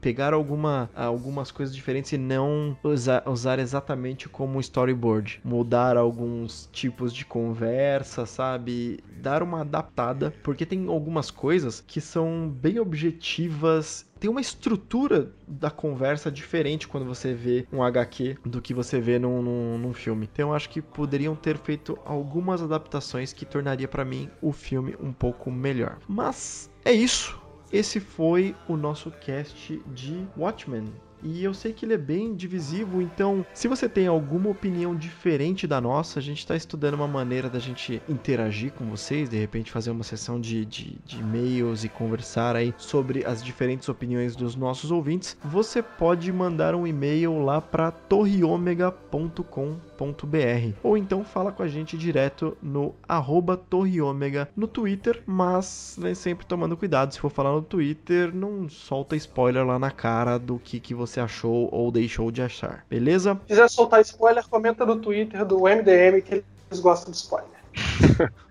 [0.00, 5.40] Pegar alguma, algumas coisas diferentes e não usar, usar exatamente como storyboard.
[5.44, 9.00] Mudar alguns tipos de conversa, sabe?
[9.20, 15.70] Dar uma adaptada, porque tem algumas coisas que são bem objetivas tem uma estrutura da
[15.70, 20.28] conversa diferente quando você vê um HQ do que você vê num, num, num filme.
[20.30, 24.94] Então eu acho que poderiam ter feito algumas adaptações que tornaria para mim o filme
[25.00, 25.98] um pouco melhor.
[26.08, 27.40] Mas é isso.
[27.72, 30.92] Esse foi o nosso cast de Watchmen.
[31.22, 35.66] E eu sei que ele é bem divisivo, então se você tem alguma opinião diferente
[35.66, 39.70] da nossa, a gente está estudando uma maneira da gente interagir com vocês, de repente
[39.70, 44.56] fazer uma sessão de, de, de e-mails e conversar aí sobre as diferentes opiniões dos
[44.56, 45.36] nossos ouvintes.
[45.44, 49.76] Você pode mandar um e-mail lá para torreomega.com
[50.82, 56.46] ou então fala com a gente direto no arroba torreômega no Twitter, mas né, sempre
[56.46, 60.80] tomando cuidado, se for falar no Twitter, não solta spoiler lá na cara do que,
[60.80, 63.34] que você achou ou deixou de achar, beleza?
[63.42, 67.50] Se quiser soltar spoiler, comenta no Twitter do MDM que eles gostam de spoiler.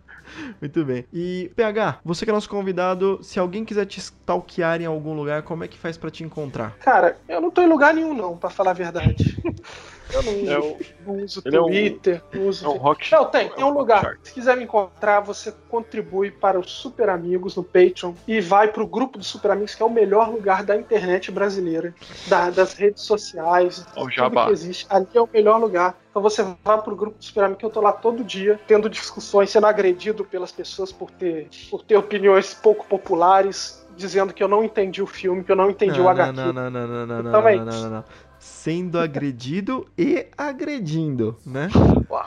[0.62, 1.06] Muito bem.
[1.12, 5.44] E, PH, você que é nosso convidado, se alguém quiser te stalkear em algum lugar,
[5.44, 6.78] como é que faz para te encontrar?
[6.80, 9.38] Cara, eu não tô em lugar nenhum, não, para falar a verdade.
[10.12, 12.66] Eu não, é o, não uso Twitter, é um, não uso.
[12.66, 14.18] É um rock, não, tem, tem um lugar.
[14.24, 18.82] Se quiser me encontrar, você contribui para os Super Amigos no Patreon e vai para
[18.82, 21.94] o grupo dos Super Amigos, que é o melhor lugar da internet brasileira,
[22.28, 24.48] da, das redes sociais, o tudo Jabá.
[24.48, 24.88] que existe.
[24.90, 25.96] Ali é o melhor lugar.
[26.10, 28.90] Então você vai pro grupo dos Super Amigos, que eu tô lá todo dia, tendo
[28.90, 34.48] discussões, sendo agredido pelas pessoas por ter, por ter opiniões pouco populares, dizendo que eu
[34.48, 36.32] não entendi o filme, que eu não entendi não, o HQ.
[36.32, 40.28] Não, não, não, não, não, então, não, é não, não, não, não sendo agredido e
[40.38, 41.70] agredindo, né?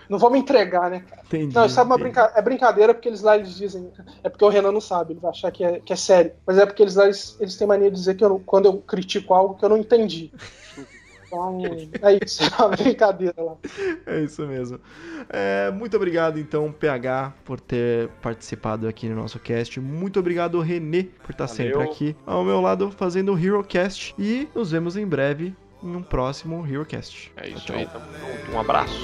[0.09, 1.23] Não vou me entregar, né, cara?
[1.25, 2.33] Entendi, não, sabe uma brinca...
[2.37, 3.91] é brincadeira porque eles lá eles dizem.
[4.23, 6.33] É porque o Renan não sabe, ele vai achar que é, que é sério.
[6.47, 8.77] Mas é porque eles lá eles, eles têm mania de dizer que eu, quando eu
[8.79, 10.31] critico algo que eu não entendi.
[11.33, 11.59] Então,
[12.03, 13.57] é isso, é uma brincadeira lá.
[14.05, 14.79] É isso mesmo.
[15.31, 19.81] É, muito obrigado, então, PH, por ter participado aqui no nosso cast.
[19.81, 21.57] Muito obrigado, Renê, por estar Valeu.
[21.57, 24.15] sempre aqui ao meu lado fazendo o HeroCast.
[24.19, 27.33] E nos vemos em breve em um próximo HeroCast.
[27.37, 28.53] É isso tchau, aí, tamo junto.
[28.53, 29.01] Um abraço.